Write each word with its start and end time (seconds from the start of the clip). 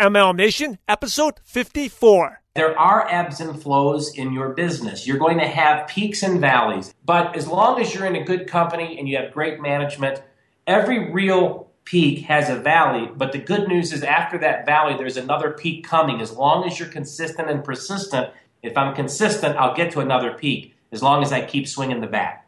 MLM 0.00 0.34
Nation, 0.34 0.78
episode 0.88 1.34
54. 1.44 2.40
There 2.54 2.78
are 2.78 3.06
ebbs 3.10 3.38
and 3.38 3.60
flows 3.60 4.16
in 4.16 4.32
your 4.32 4.54
business. 4.54 5.06
You're 5.06 5.18
going 5.18 5.36
to 5.36 5.46
have 5.46 5.88
peaks 5.88 6.22
and 6.22 6.40
valleys. 6.40 6.94
But 7.04 7.36
as 7.36 7.46
long 7.46 7.78
as 7.78 7.94
you're 7.94 8.06
in 8.06 8.16
a 8.16 8.24
good 8.24 8.46
company 8.46 8.98
and 8.98 9.06
you 9.06 9.18
have 9.18 9.30
great 9.34 9.60
management, 9.60 10.22
every 10.66 11.12
real 11.12 11.70
peak 11.84 12.24
has 12.24 12.48
a 12.48 12.56
valley. 12.56 13.10
But 13.14 13.32
the 13.32 13.38
good 13.40 13.68
news 13.68 13.92
is, 13.92 14.02
after 14.02 14.38
that 14.38 14.64
valley, 14.64 14.96
there's 14.96 15.18
another 15.18 15.50
peak 15.50 15.86
coming. 15.86 16.22
As 16.22 16.32
long 16.32 16.66
as 16.66 16.78
you're 16.78 16.88
consistent 16.88 17.50
and 17.50 17.62
persistent, 17.62 18.30
if 18.62 18.78
I'm 18.78 18.94
consistent, 18.94 19.58
I'll 19.58 19.76
get 19.76 19.92
to 19.92 20.00
another 20.00 20.32
peak 20.32 20.74
as 20.92 21.02
long 21.02 21.22
as 21.22 21.30
I 21.30 21.44
keep 21.44 21.68
swinging 21.68 22.00
the 22.00 22.06
bat. 22.06 22.46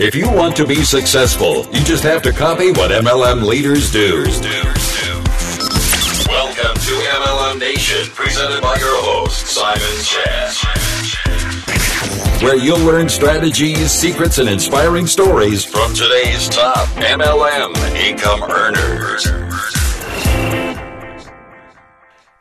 If 0.00 0.14
you 0.14 0.30
want 0.30 0.54
to 0.54 0.64
be 0.64 0.84
successful, 0.84 1.66
you 1.72 1.82
just 1.82 2.04
have 2.04 2.22
to 2.22 2.30
copy 2.30 2.70
what 2.70 2.92
MLM 2.92 3.44
leaders 3.44 3.90
do. 3.90 4.22
Welcome 6.28 6.76
to 6.76 6.92
MLM 6.92 7.58
Nation, 7.58 8.08
presented 8.14 8.62
by 8.62 8.76
your 8.76 9.02
host, 9.02 9.48
Simon 9.48 9.82
Chan. 10.04 10.52
Where 12.44 12.56
you'll 12.56 12.78
learn 12.78 13.08
strategies, 13.08 13.90
secrets, 13.90 14.38
and 14.38 14.48
inspiring 14.48 15.08
stories 15.08 15.64
from 15.64 15.92
today's 15.94 16.48
top 16.48 16.86
MLM 16.90 17.74
income 17.96 18.44
earners. 18.44 19.26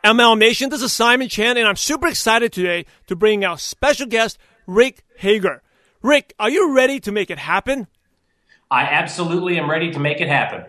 MLM 0.03 0.37
Nation, 0.37 0.69
this 0.69 0.83
is 0.83 0.93
Simon 0.93 1.27
Chan, 1.27 1.57
and 1.57 1.67
I'm 1.67 1.75
super 1.75 2.05
excited 2.05 2.53
today 2.53 2.85
to 3.07 3.15
bring 3.15 3.43
our 3.43 3.57
special 3.57 4.05
guest, 4.05 4.37
Rick 4.67 5.03
Hager. 5.17 5.63
Rick, 6.03 6.35
are 6.37 6.49
you 6.49 6.75
ready 6.75 6.99
to 6.99 7.11
make 7.11 7.31
it 7.31 7.39
happen? 7.39 7.87
I 8.69 8.83
absolutely 8.83 9.57
am 9.57 9.69
ready 9.69 9.91
to 9.91 9.99
make 9.99 10.21
it 10.21 10.27
happen. 10.27 10.65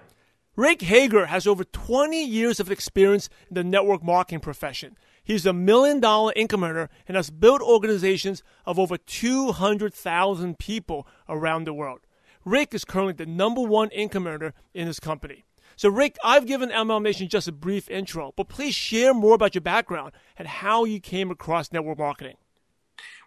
Rick 0.56 0.82
Hager 0.82 1.26
has 1.26 1.46
over 1.46 1.64
20 1.64 2.24
years 2.24 2.58
of 2.58 2.70
experience 2.70 3.28
in 3.48 3.54
the 3.54 3.62
network 3.64 4.02
marketing 4.02 4.40
profession. 4.40 4.96
He's 5.22 5.44
a 5.44 5.52
million 5.52 6.00
dollar 6.00 6.32
income 6.34 6.64
earner 6.64 6.88
and 7.06 7.16
has 7.16 7.30
built 7.30 7.60
organizations 7.60 8.42
of 8.64 8.78
over 8.78 8.96
200,000 8.96 10.58
people 10.58 11.06
around 11.28 11.64
the 11.64 11.74
world. 11.74 12.00
Rick 12.44 12.72
is 12.72 12.86
currently 12.86 13.12
the 13.12 13.30
number 13.30 13.60
one 13.60 13.90
income 13.90 14.26
earner 14.26 14.54
in 14.72 14.86
his 14.86 14.98
company. 14.98 15.44
So, 15.76 15.90
Rick, 15.90 16.16
I've 16.24 16.46
given 16.46 16.70
MLM 16.70 17.02
Nation 17.02 17.28
just 17.28 17.46
a 17.46 17.52
brief 17.52 17.90
intro, 17.90 18.32
but 18.34 18.48
please 18.48 18.74
share 18.74 19.12
more 19.12 19.34
about 19.34 19.54
your 19.54 19.62
background 19.62 20.12
and 20.38 20.48
how 20.48 20.84
you 20.84 20.98
came 20.98 21.30
across 21.30 21.70
network 21.70 21.98
marketing. 21.98 22.36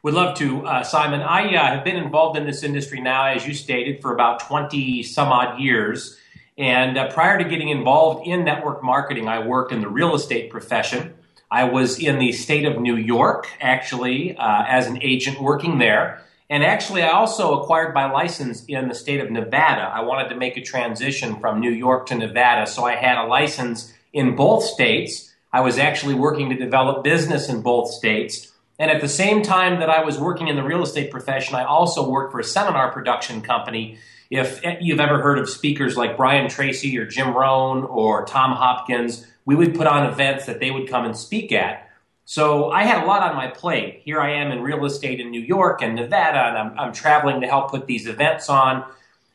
Would 0.04 0.16
love 0.16 0.36
to, 0.38 0.66
uh, 0.66 0.84
Simon. 0.84 1.22
I 1.22 1.54
uh, 1.54 1.76
have 1.76 1.84
been 1.84 1.96
involved 1.96 2.36
in 2.36 2.48
this 2.48 2.64
industry 2.64 3.00
now, 3.00 3.26
as 3.26 3.46
you 3.46 3.54
stated, 3.54 4.02
for 4.02 4.12
about 4.12 4.40
20 4.40 5.04
some 5.04 5.28
odd 5.28 5.60
years. 5.60 6.18
And 6.58 6.98
uh, 6.98 7.12
prior 7.12 7.38
to 7.38 7.44
getting 7.44 7.70
involved 7.70 8.26
in 8.28 8.44
network 8.44 8.84
marketing, 8.84 9.28
I 9.28 9.46
worked 9.46 9.72
in 9.72 9.80
the 9.80 9.88
real 9.88 10.16
estate 10.16 10.50
profession. 10.50 11.14
I 11.52 11.66
was 11.66 12.00
in 12.00 12.18
the 12.18 12.32
state 12.32 12.66
of 12.66 12.82
New 12.82 12.96
York, 12.96 13.48
actually, 13.62 14.36
uh, 14.38 14.64
as 14.68 14.88
an 14.88 14.98
agent 15.04 15.40
working 15.40 15.78
there. 15.78 16.24
And 16.50 16.64
actually, 16.64 17.04
I 17.04 17.10
also 17.10 17.62
acquired 17.62 17.94
my 17.94 18.12
license 18.12 18.66
in 18.66 18.88
the 18.88 18.96
state 18.96 19.20
of 19.20 19.30
Nevada. 19.30 19.84
I 19.84 20.02
wanted 20.02 20.30
to 20.30 20.36
make 20.36 20.58
a 20.58 20.64
transition 20.64 21.40
from 21.40 21.60
New 21.60 21.70
York 21.70 22.08
to 22.08 22.16
Nevada, 22.16 22.66
so 22.66 22.86
I 22.86 22.96
had 22.96 23.24
a 23.24 23.28
license 23.28 23.94
in 24.14 24.36
both 24.36 24.64
states. 24.64 25.32
I 25.54 25.62
was 25.62 25.78
actually 25.78 26.16
working 26.16 26.50
to 26.50 26.56
develop 26.56 27.04
business 27.04 27.50
in 27.50 27.62
both 27.62 27.92
states. 27.92 28.51
And 28.82 28.90
at 28.90 29.00
the 29.00 29.08
same 29.08 29.44
time 29.44 29.80
that 29.80 29.92
I 29.92 30.04
was 30.04 30.18
working 30.18 30.48
in 30.48 30.56
the 30.56 30.64
real 30.64 30.82
estate 30.82 31.12
profession, 31.12 31.54
I 31.54 31.66
also 31.66 32.10
worked 32.10 32.32
for 32.32 32.40
a 32.40 32.44
seminar 32.44 32.92
production 32.92 33.44
company. 33.44 34.00
If 34.32 34.60
you've 34.82 35.00
ever 35.00 35.22
heard 35.22 35.38
of 35.38 35.48
speakers 35.48 35.96
like 35.96 36.18
Brian 36.18 36.50
Tracy 36.50 36.98
or 36.98 37.06
Jim 37.06 37.32
Rohn 37.36 37.84
or 37.84 38.26
Tom 38.26 38.54
Hopkins, 38.54 39.24
we 39.46 39.54
would 39.54 39.76
put 39.76 39.86
on 39.86 40.12
events 40.12 40.48
that 40.48 40.60
they 40.60 40.72
would 40.72 40.90
come 40.90 41.06
and 41.06 41.16
speak 41.16 41.52
at. 41.52 41.92
So 42.26 42.72
I 42.72 42.86
had 42.86 43.04
a 43.04 43.06
lot 43.06 43.22
on 43.22 43.36
my 43.36 43.50
plate. 43.50 44.02
Here 44.04 44.20
I 44.20 44.32
am 44.32 44.52
in 44.52 44.64
real 44.64 44.84
estate 44.84 45.20
in 45.20 45.30
New 45.30 45.42
York 45.42 45.84
and 45.84 45.94
Nevada, 45.94 46.40
and 46.40 46.58
I'm, 46.58 46.80
I'm 46.80 46.92
traveling 46.92 47.42
to 47.42 47.48
help 47.48 47.70
put 47.70 47.86
these 47.86 48.08
events 48.08 48.50
on. 48.50 48.84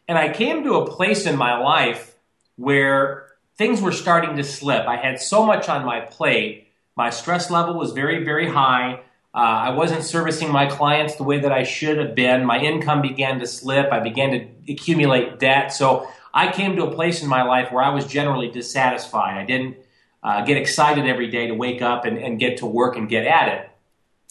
And 0.09 0.19
I 0.19 0.33
came 0.33 0.65
to 0.65 0.75
a 0.75 0.91
place 0.91 1.25
in 1.25 1.37
my 1.37 1.57
life 1.57 2.17
where 2.57 3.29
things 3.57 3.81
were 3.81 3.93
starting 3.93 4.39
to 4.39 4.43
slip. 4.43 4.89
I 4.89 4.97
had 4.97 5.21
so 5.21 5.47
much 5.47 5.69
on 5.69 5.87
my 5.87 6.01
plate. 6.01 6.67
My 6.97 7.11
stress 7.11 7.49
level 7.49 7.75
was 7.79 7.93
very, 7.93 8.25
very 8.25 8.51
high. 8.51 9.03
Uh, 9.37 9.69
I 9.69 9.71
wasn't 9.71 10.03
servicing 10.03 10.51
my 10.51 10.65
clients 10.65 11.17
the 11.17 11.23
way 11.23 11.39
that 11.41 11.53
I 11.53 11.63
should 11.63 11.99
have 11.99 12.15
been. 12.15 12.47
My 12.47 12.59
income 12.59 13.03
began 13.03 13.39
to 13.41 13.47
slip. 13.47 13.93
I 13.93 14.01
began 14.01 14.31
to 14.31 14.73
accumulate 14.73 15.39
debt. 15.39 15.75
So 15.75 16.09
I 16.33 16.51
came 16.51 16.75
to 16.77 16.87
a 16.87 16.95
place 16.95 17.23
in 17.23 17.29
my 17.29 17.43
life 17.43 17.71
where 17.71 17.85
I 17.85 17.91
was 17.91 18.07
generally 18.07 18.51
dissatisfied. 18.51 19.37
I 19.37 19.45
didn't 19.45 19.77
uh, 20.23 20.43
get 20.47 20.57
excited 20.57 21.07
every 21.07 21.31
day 21.31 21.49
to 21.49 21.55
wake 21.55 21.83
up 21.83 22.07
and, 22.07 22.17
and 22.17 22.41
get 22.41 22.57
to 22.59 22.67
work 22.67 22.97
and 22.97 23.11
get 23.11 23.27
at 23.27 23.49
it. 23.49 23.71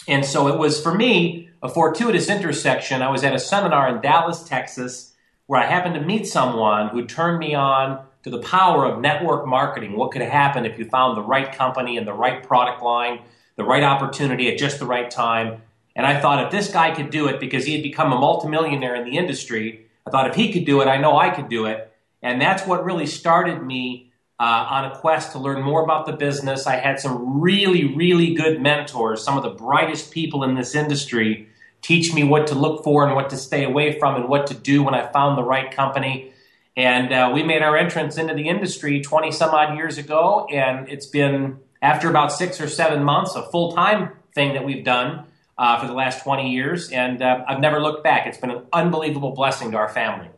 And 0.07 0.25
so 0.25 0.47
it 0.47 0.57
was 0.57 0.81
for 0.81 0.93
me 0.93 1.49
a 1.61 1.69
fortuitous 1.69 2.27
intersection. 2.27 3.03
I 3.03 3.11
was 3.11 3.23
at 3.23 3.35
a 3.35 3.39
seminar 3.39 3.95
in 3.95 4.01
Dallas, 4.01 4.43
Texas, 4.43 5.13
where 5.45 5.61
I 5.61 5.67
happened 5.67 5.93
to 5.95 6.01
meet 6.01 6.27
someone 6.27 6.89
who 6.89 7.05
turned 7.05 7.37
me 7.37 7.53
on 7.53 8.03
to 8.23 8.31
the 8.31 8.39
power 8.39 8.85
of 8.85 9.01
network 9.01 9.45
marketing. 9.45 9.95
What 9.95 10.11
could 10.11 10.23
happen 10.23 10.65
if 10.65 10.79
you 10.79 10.85
found 10.85 11.15
the 11.15 11.21
right 11.21 11.53
company 11.55 11.95
and 11.95 12.07
the 12.07 12.13
right 12.13 12.41
product 12.41 12.81
line 12.81 13.19
the 13.55 13.63
right 13.63 13.83
opportunity 13.83 14.51
at 14.51 14.57
just 14.57 14.79
the 14.79 14.85
right 14.85 15.09
time. 15.09 15.61
And 15.95 16.05
I 16.05 16.19
thought 16.19 16.45
if 16.45 16.51
this 16.51 16.71
guy 16.71 16.93
could 16.93 17.09
do 17.09 17.27
it 17.27 17.39
because 17.39 17.65
he 17.65 17.73
had 17.73 17.83
become 17.83 18.11
a 18.11 18.19
multimillionaire 18.19 18.95
in 18.95 19.05
the 19.05 19.17
industry, 19.17 19.85
I 20.05 20.09
thought 20.09 20.29
if 20.29 20.35
he 20.35 20.51
could 20.51 20.65
do 20.65 20.81
it, 20.81 20.87
I 20.87 20.97
know 20.97 21.17
I 21.17 21.29
could 21.29 21.49
do 21.49 21.65
it. 21.65 21.91
And 22.21 22.41
that's 22.41 22.65
what 22.65 22.83
really 22.83 23.05
started 23.05 23.63
me 23.63 24.11
uh, 24.39 24.67
on 24.69 24.91
a 24.91 24.97
quest 24.97 25.31
to 25.31 25.39
learn 25.39 25.61
more 25.61 25.83
about 25.83 26.05
the 26.05 26.11
business. 26.11 26.67
I 26.67 26.75
had 26.75 26.99
some 26.99 27.39
really, 27.39 27.95
really 27.95 28.33
good 28.33 28.61
mentors, 28.61 29.23
some 29.23 29.37
of 29.37 29.43
the 29.43 29.49
brightest 29.49 30.11
people 30.11 30.43
in 30.43 30.55
this 30.55 30.75
industry, 30.75 31.47
teach 31.81 32.13
me 32.13 32.23
what 32.23 32.47
to 32.47 32.55
look 32.55 32.83
for 32.83 33.05
and 33.05 33.15
what 33.15 33.29
to 33.29 33.37
stay 33.37 33.63
away 33.63 33.97
from 33.97 34.15
and 34.15 34.27
what 34.27 34.47
to 34.47 34.53
do 34.53 34.83
when 34.83 34.93
I 34.93 35.05
found 35.11 35.37
the 35.37 35.43
right 35.43 35.71
company. 35.71 36.33
And 36.75 37.13
uh, 37.13 37.31
we 37.33 37.43
made 37.43 37.61
our 37.61 37.77
entrance 37.77 38.17
into 38.17 38.33
the 38.33 38.49
industry 38.49 39.01
20 39.01 39.31
some 39.31 39.51
odd 39.51 39.77
years 39.77 39.97
ago, 39.97 40.47
and 40.51 40.89
it's 40.89 41.05
been 41.05 41.59
after 41.85 42.09
about 42.09 42.31
six 42.31 42.59
or 42.59 42.67
seven 42.67 43.03
months, 43.03 43.35
a 43.35 43.43
full 43.43 43.71
time 43.73 44.11
thing 44.33 44.53
that 44.53 44.65
we've 44.65 44.83
done 44.83 45.25
uh, 45.57 45.79
for 45.79 45.87
the 45.87 45.93
last 45.93 46.23
20 46.23 46.51
years. 46.51 46.91
And 46.91 47.21
uh, 47.21 47.45
I've 47.47 47.59
never 47.59 47.79
looked 47.79 48.03
back. 48.03 48.25
It's 48.25 48.39
been 48.39 48.49
an 48.49 48.63
unbelievable 48.73 49.31
blessing 49.31 49.71
to 49.71 49.77
our 49.77 49.87
family. 49.87 50.29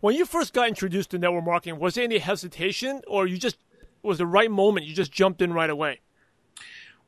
When 0.00 0.16
you 0.16 0.26
first 0.26 0.52
got 0.52 0.66
introduced 0.66 1.10
to 1.10 1.18
network 1.18 1.44
marketing, 1.44 1.78
was 1.78 1.94
there 1.94 2.04
any 2.04 2.18
hesitation 2.18 3.02
or 3.06 3.26
you 3.26 3.38
just 3.38 3.56
was 4.02 4.18
the 4.18 4.26
right 4.26 4.50
moment? 4.50 4.86
You 4.86 4.94
just 4.94 5.12
jumped 5.12 5.40
in 5.40 5.52
right 5.52 5.70
away? 5.70 6.00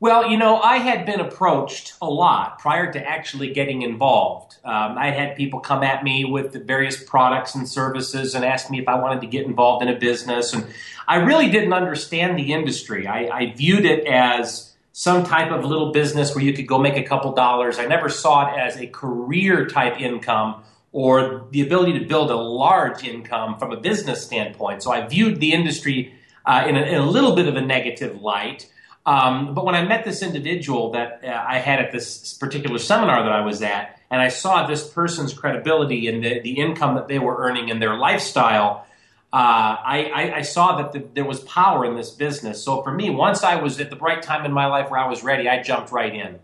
Well, 0.03 0.29
you 0.29 0.37
know, 0.37 0.59
I 0.59 0.79
had 0.79 1.07
been 1.07 1.21
approached 1.21 1.95
a 2.03 2.11
lot 2.11 2.59
prior 2.59 2.93
to 2.93 3.09
actually 3.09 3.53
getting 3.53 3.83
involved. 3.83 4.57
Um, 4.65 4.99
I 4.99 5.13
had 5.13 5.37
people 5.37 5.61
come 5.61 5.85
at 5.85 6.03
me 6.03 6.25
with 6.25 6.51
the 6.51 6.59
various 6.59 7.01
products 7.01 7.55
and 7.55 7.69
services 7.69 8.35
and 8.35 8.45
ask 8.45 8.69
me 8.69 8.81
if 8.81 8.89
I 8.89 8.97
wanted 8.97 9.21
to 9.21 9.29
get 9.29 9.47
involved 9.47 9.81
in 9.81 9.89
a 9.89 9.97
business. 9.97 10.55
And 10.55 10.67
I 11.07 11.19
really 11.19 11.51
didn't 11.51 11.73
understand 11.73 12.37
the 12.37 12.53
industry. 12.53 13.07
I, 13.07 13.29
I 13.29 13.53
viewed 13.55 13.85
it 13.85 14.05
as 14.09 14.73
some 14.91 15.23
type 15.23 15.53
of 15.53 15.65
little 15.65 15.93
business 15.93 16.35
where 16.35 16.43
you 16.43 16.53
could 16.53 16.67
go 16.67 16.81
make 16.81 16.97
a 16.97 17.05
couple 17.05 17.31
dollars. 17.31 17.79
I 17.79 17.87
never 17.87 18.09
saw 18.09 18.53
it 18.53 18.59
as 18.59 18.77
a 18.79 18.89
career 18.89 19.67
type 19.67 20.01
income 20.01 20.65
or 20.91 21.47
the 21.53 21.63
ability 21.63 22.01
to 22.01 22.05
build 22.07 22.33
a 22.33 22.37
large 22.37 23.05
income 23.05 23.57
from 23.57 23.71
a 23.71 23.77
business 23.77 24.25
standpoint. 24.25 24.83
So 24.83 24.91
I 24.91 25.07
viewed 25.07 25.39
the 25.39 25.53
industry 25.53 26.13
uh, 26.45 26.65
in, 26.67 26.77
a, 26.77 26.81
in, 26.81 26.95
a, 26.97 27.07
little 27.07 27.37
bit 27.37 27.47
of 27.47 27.55
a 27.55 27.61
negative 27.61 28.21
light. 28.21 28.69
Um, 29.05 29.55
but 29.55 29.65
when 29.65 29.75
I 29.75 29.85
met 29.85 30.05
this 30.05 30.23
individual 30.23 30.93
that 30.93 31.23
uh, 31.25 31.45
I 31.47 31.59
had 31.59 31.81
at 31.81 31.91
this 31.91 32.35
particular 32.35 32.79
seminar 32.79 33.25
that 33.25 33.33
I 33.33 33.41
was 33.41 33.61
at, 33.63 34.01
and 34.11 34.21
I 34.21 34.29
saw 34.29 34.67
this 34.67 34.87
person's 34.89 35.35
credibility 35.35 36.07
and 36.07 36.23
the, 36.23 36.41
the 36.41 36.53
income 36.53 36.95
that 36.95 37.09
they 37.09 37.19
were 37.19 37.37
earning 37.39 37.71
and 37.71 37.83
their 37.83 37.97
lifestyle, 37.97 38.87
uh, 39.33 39.37
I, 39.37 40.11
I, 40.15 40.37
I, 40.37 40.43
saw 40.43 40.77
that 40.77 40.93
the, 40.93 41.09
there 41.15 41.25
was 41.25 41.41
power 41.41 41.87
in 41.87 41.97
this 41.97 42.11
business. 42.11 42.63
So 42.63 42.83
for 42.83 42.93
me, 42.93 43.09
once 43.09 43.43
I 43.43 43.57
was 43.57 43.81
at 43.81 43.89
the 43.89 43.97
right 43.97 44.23
time 44.23 44.45
in 44.45 44.53
my 44.53 44.67
life 44.67 44.91
where 44.91 45.01
I 45.01 45.09
was 45.09 45.25
ready, 45.25 45.49
I 45.49 45.63
jumped 45.63 45.91
right 45.91 46.15
in. 46.15 46.39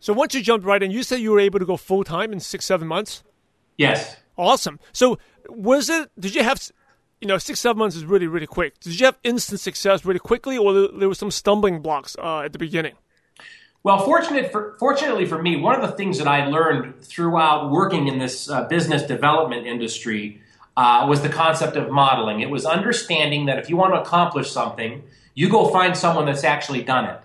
So 0.00 0.14
once 0.14 0.34
you 0.34 0.40
jumped 0.40 0.64
right 0.64 0.82
in, 0.82 0.90
you 0.90 1.02
said 1.02 1.20
you 1.20 1.30
were 1.30 1.40
able 1.40 1.58
to 1.58 1.66
go 1.66 1.76
full 1.76 2.04
time 2.04 2.32
in 2.32 2.40
six, 2.40 2.64
seven 2.64 2.88
months? 2.88 3.22
Yes. 3.76 4.16
Awesome. 4.38 4.80
So 4.92 5.18
was 5.48 5.90
it, 5.90 6.10
did 6.18 6.34
you 6.34 6.42
have 6.42 6.58
you 7.22 7.28
know, 7.28 7.38
six, 7.38 7.60
seven 7.60 7.78
months 7.78 7.94
is 7.94 8.04
really, 8.04 8.26
really 8.26 8.48
quick. 8.48 8.80
Did 8.80 8.98
you 8.98 9.06
have 9.06 9.16
instant 9.22 9.60
success 9.60 10.04
really 10.04 10.18
quickly, 10.18 10.58
or 10.58 10.88
there 10.88 11.08
was 11.08 11.20
some 11.20 11.30
stumbling 11.30 11.80
blocks 11.80 12.16
uh, 12.18 12.40
at 12.40 12.52
the 12.52 12.58
beginning? 12.58 12.94
Well, 13.84 14.04
fortunate 14.04 14.50
for, 14.50 14.74
fortunately 14.80 15.26
for 15.26 15.40
me, 15.40 15.56
one 15.56 15.80
of 15.80 15.88
the 15.88 15.96
things 15.96 16.18
that 16.18 16.26
I 16.26 16.46
learned 16.46 17.00
throughout 17.00 17.70
working 17.70 18.08
in 18.08 18.18
this 18.18 18.50
uh, 18.50 18.64
business 18.64 19.04
development 19.04 19.68
industry 19.68 20.42
uh, 20.76 21.06
was 21.08 21.22
the 21.22 21.28
concept 21.28 21.76
of 21.76 21.90
modeling. 21.90 22.40
It 22.40 22.50
was 22.50 22.66
understanding 22.66 23.46
that 23.46 23.58
if 23.60 23.70
you 23.70 23.76
want 23.76 23.94
to 23.94 24.00
accomplish 24.00 24.50
something, 24.50 25.04
you 25.34 25.48
go 25.48 25.70
find 25.70 25.96
someone 25.96 26.26
that's 26.26 26.42
actually 26.42 26.82
done 26.82 27.04
it 27.04 27.20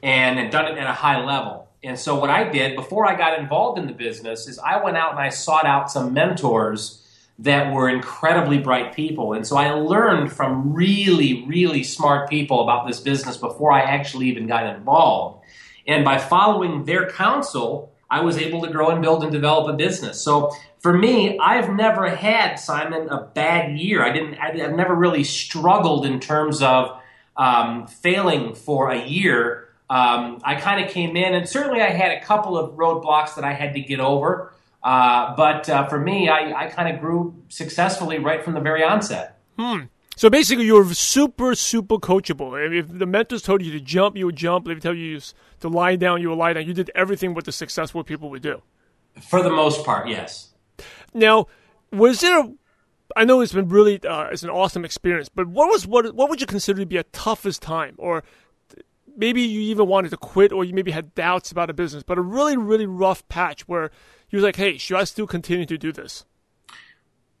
and, 0.00 0.38
and 0.38 0.52
done 0.52 0.66
it 0.66 0.78
at 0.78 0.86
a 0.86 0.92
high 0.92 1.24
level. 1.24 1.68
And 1.82 1.98
so, 1.98 2.16
what 2.20 2.30
I 2.30 2.48
did 2.48 2.76
before 2.76 3.04
I 3.04 3.16
got 3.16 3.40
involved 3.40 3.78
in 3.80 3.86
the 3.86 3.92
business 3.94 4.46
is 4.46 4.60
I 4.60 4.82
went 4.82 4.96
out 4.96 5.12
and 5.12 5.20
I 5.20 5.30
sought 5.30 5.66
out 5.66 5.90
some 5.90 6.12
mentors 6.12 6.99
that 7.40 7.72
were 7.72 7.88
incredibly 7.88 8.58
bright 8.58 8.94
people. 8.94 9.32
And 9.32 9.46
so 9.46 9.56
I 9.56 9.72
learned 9.72 10.30
from 10.30 10.74
really, 10.74 11.44
really 11.46 11.82
smart 11.82 12.28
people 12.28 12.62
about 12.62 12.86
this 12.86 13.00
business 13.00 13.38
before 13.38 13.72
I 13.72 13.80
actually 13.80 14.28
even 14.28 14.46
got 14.46 14.66
involved. 14.74 15.42
And 15.86 16.04
by 16.04 16.18
following 16.18 16.84
their 16.84 17.10
counsel, 17.10 17.92
I 18.10 18.20
was 18.20 18.36
able 18.36 18.60
to 18.62 18.70
grow 18.70 18.90
and 18.90 19.00
build 19.00 19.22
and 19.22 19.32
develop 19.32 19.72
a 19.72 19.76
business. 19.76 20.20
So 20.20 20.52
for 20.80 20.92
me, 20.96 21.38
I've 21.38 21.70
never 21.70 22.08
had 22.08 22.56
Simon 22.56 23.08
a 23.08 23.22
bad 23.22 23.78
year. 23.78 24.04
I 24.04 24.12
didn't. 24.12 24.34
I've 24.34 24.74
never 24.74 24.94
really 24.94 25.24
struggled 25.24 26.04
in 26.04 26.20
terms 26.20 26.60
of 26.60 27.00
um, 27.36 27.86
failing 27.86 28.54
for 28.54 28.90
a 28.90 29.02
year. 29.06 29.68
Um, 29.88 30.40
I 30.44 30.56
kind 30.56 30.84
of 30.84 30.90
came 30.90 31.16
in, 31.16 31.34
and 31.34 31.48
certainly 31.48 31.80
I 31.80 31.90
had 31.90 32.12
a 32.12 32.20
couple 32.24 32.58
of 32.58 32.76
roadblocks 32.76 33.34
that 33.36 33.44
I 33.44 33.52
had 33.52 33.74
to 33.74 33.80
get 33.80 34.00
over. 34.00 34.52
Uh, 34.82 35.34
but 35.36 35.68
uh, 35.68 35.86
for 35.88 35.98
me, 35.98 36.28
I, 36.28 36.64
I 36.64 36.70
kind 36.70 36.94
of 36.94 37.00
grew 37.00 37.34
successfully 37.48 38.18
right 38.18 38.42
from 38.42 38.54
the 38.54 38.60
very 38.60 38.82
onset. 38.82 39.38
Hmm. 39.58 39.84
So 40.16 40.28
basically, 40.28 40.66
you 40.66 40.74
were 40.74 40.92
super, 40.92 41.54
super 41.54 41.96
coachable. 41.96 42.78
If 42.78 42.98
the 42.98 43.06
mentors 43.06 43.42
told 43.42 43.62
you 43.62 43.72
to 43.72 43.80
jump, 43.80 44.16
you 44.16 44.26
would 44.26 44.36
jump. 44.36 44.68
If 44.68 44.76
they 44.76 44.80
tell 44.80 44.94
you 44.94 45.18
to 45.60 45.68
lie 45.68 45.96
down, 45.96 46.20
you 46.20 46.28
would 46.28 46.38
lie 46.38 46.52
down. 46.52 46.66
You 46.66 46.74
did 46.74 46.90
everything 46.94 47.32
what 47.34 47.46
the 47.46 47.52
successful 47.52 48.04
people 48.04 48.28
would 48.30 48.42
do. 48.42 48.62
For 49.20 49.42
the 49.42 49.50
most 49.50 49.84
part, 49.84 50.08
yes. 50.08 50.50
Now, 51.14 51.46
was 51.90 52.20
there? 52.20 52.40
A, 52.40 52.52
I 53.16 53.24
know 53.24 53.40
it's 53.40 53.52
been 53.52 53.68
really, 53.68 53.98
uh, 54.04 54.24
it's 54.26 54.42
an 54.42 54.50
awesome 54.50 54.84
experience. 54.84 55.28
But 55.28 55.46
what 55.46 55.68
was 55.68 55.86
what? 55.86 56.14
What 56.14 56.28
would 56.28 56.40
you 56.40 56.46
consider 56.46 56.80
to 56.80 56.86
be 56.86 56.98
a 56.98 57.04
toughest 57.04 57.62
time, 57.62 57.94
or 57.98 58.22
maybe 59.16 59.40
you 59.40 59.60
even 59.62 59.86
wanted 59.86 60.10
to 60.10 60.16
quit, 60.16 60.52
or 60.52 60.64
you 60.64 60.74
maybe 60.74 60.90
had 60.90 61.14
doubts 61.14 61.50
about 61.50 61.70
a 61.70 61.72
business, 61.72 62.02
but 62.02 62.18
a 62.18 62.22
really, 62.22 62.56
really 62.56 62.86
rough 62.86 63.26
patch 63.28 63.66
where 63.66 63.90
you 64.30 64.36
was 64.36 64.44
like, 64.44 64.56
"Hey, 64.56 64.78
should 64.78 64.96
I 64.96 65.04
still 65.04 65.26
continue 65.26 65.66
to 65.66 65.78
do 65.78 65.92
this?" 65.92 66.24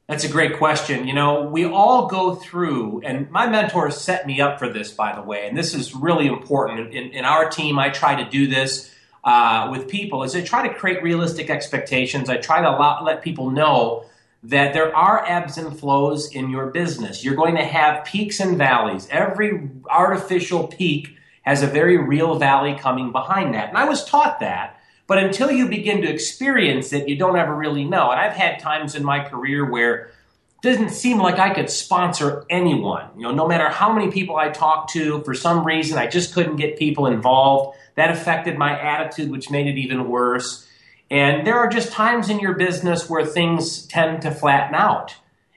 That's 0.08 0.24
a 0.24 0.28
great 0.28 0.58
question. 0.58 1.06
You 1.06 1.14
know, 1.14 1.42
we 1.42 1.64
all 1.64 2.08
go 2.08 2.34
through, 2.34 3.02
and 3.04 3.30
my 3.30 3.46
mentor 3.46 3.92
set 3.92 4.26
me 4.26 4.40
up 4.40 4.58
for 4.58 4.68
this, 4.68 4.90
by 4.90 5.14
the 5.14 5.22
way, 5.22 5.46
and 5.46 5.56
this 5.56 5.72
is 5.72 5.94
really 5.94 6.26
important. 6.26 6.92
In, 6.92 7.10
in 7.12 7.24
our 7.24 7.48
team, 7.48 7.78
I 7.78 7.90
try 7.90 8.20
to 8.20 8.28
do 8.28 8.48
this 8.48 8.92
uh, 9.22 9.68
with 9.70 9.86
people, 9.86 10.24
is 10.24 10.34
I 10.34 10.42
try 10.42 10.66
to 10.66 10.74
create 10.74 11.00
realistic 11.02 11.48
expectations. 11.48 12.28
I 12.28 12.38
try 12.38 12.60
to 12.60 12.68
allow, 12.68 13.04
let 13.04 13.22
people 13.22 13.50
know 13.50 14.04
that 14.42 14.72
there 14.72 14.94
are 14.96 15.24
ebbs 15.28 15.58
and 15.58 15.78
flows 15.78 16.34
in 16.34 16.50
your 16.50 16.66
business. 16.66 17.22
You're 17.22 17.36
going 17.36 17.56
to 17.56 17.64
have 17.64 18.04
peaks 18.04 18.40
and 18.40 18.56
valleys. 18.56 19.06
Every 19.10 19.70
artificial 19.88 20.66
peak 20.66 21.16
has 21.42 21.62
a 21.62 21.66
very 21.66 21.98
real 21.98 22.36
valley 22.36 22.74
coming 22.74 23.12
behind 23.12 23.54
that. 23.54 23.68
And 23.68 23.78
I 23.78 23.84
was 23.84 24.04
taught 24.04 24.40
that 24.40 24.79
but 25.10 25.18
until 25.18 25.50
you 25.50 25.66
begin 25.66 26.02
to 26.02 26.08
experience 26.08 26.92
it, 26.92 27.08
you 27.08 27.16
don't 27.16 27.36
ever 27.36 27.52
really 27.52 27.84
know. 27.84 28.12
And 28.12 28.20
I've 28.20 28.34
had 28.34 28.60
times 28.60 28.94
in 28.94 29.02
my 29.02 29.18
career 29.24 29.68
where 29.68 30.02
it 30.04 30.62
doesn't 30.62 30.90
seem 30.90 31.18
like 31.18 31.40
I 31.40 31.52
could 31.52 31.68
sponsor 31.68 32.44
anyone. 32.48 33.06
You 33.16 33.22
know, 33.22 33.32
no 33.32 33.48
matter 33.48 33.68
how 33.70 33.92
many 33.92 34.12
people 34.12 34.36
I 34.36 34.50
talked 34.50 34.92
to, 34.92 35.20
for 35.22 35.34
some 35.34 35.66
reason 35.66 35.98
I 35.98 36.06
just 36.06 36.32
couldn't 36.32 36.58
get 36.58 36.78
people 36.78 37.08
involved. 37.08 37.76
That 37.96 38.12
affected 38.12 38.56
my 38.56 38.80
attitude, 38.80 39.32
which 39.32 39.50
made 39.50 39.66
it 39.66 39.78
even 39.78 40.08
worse. 40.08 40.68
And 41.10 41.44
there 41.44 41.58
are 41.58 41.66
just 41.66 41.90
times 41.90 42.30
in 42.30 42.38
your 42.38 42.54
business 42.54 43.10
where 43.10 43.26
things 43.26 43.86
tend 43.88 44.22
to 44.22 44.30
flatten 44.30 44.76
out. 44.76 45.16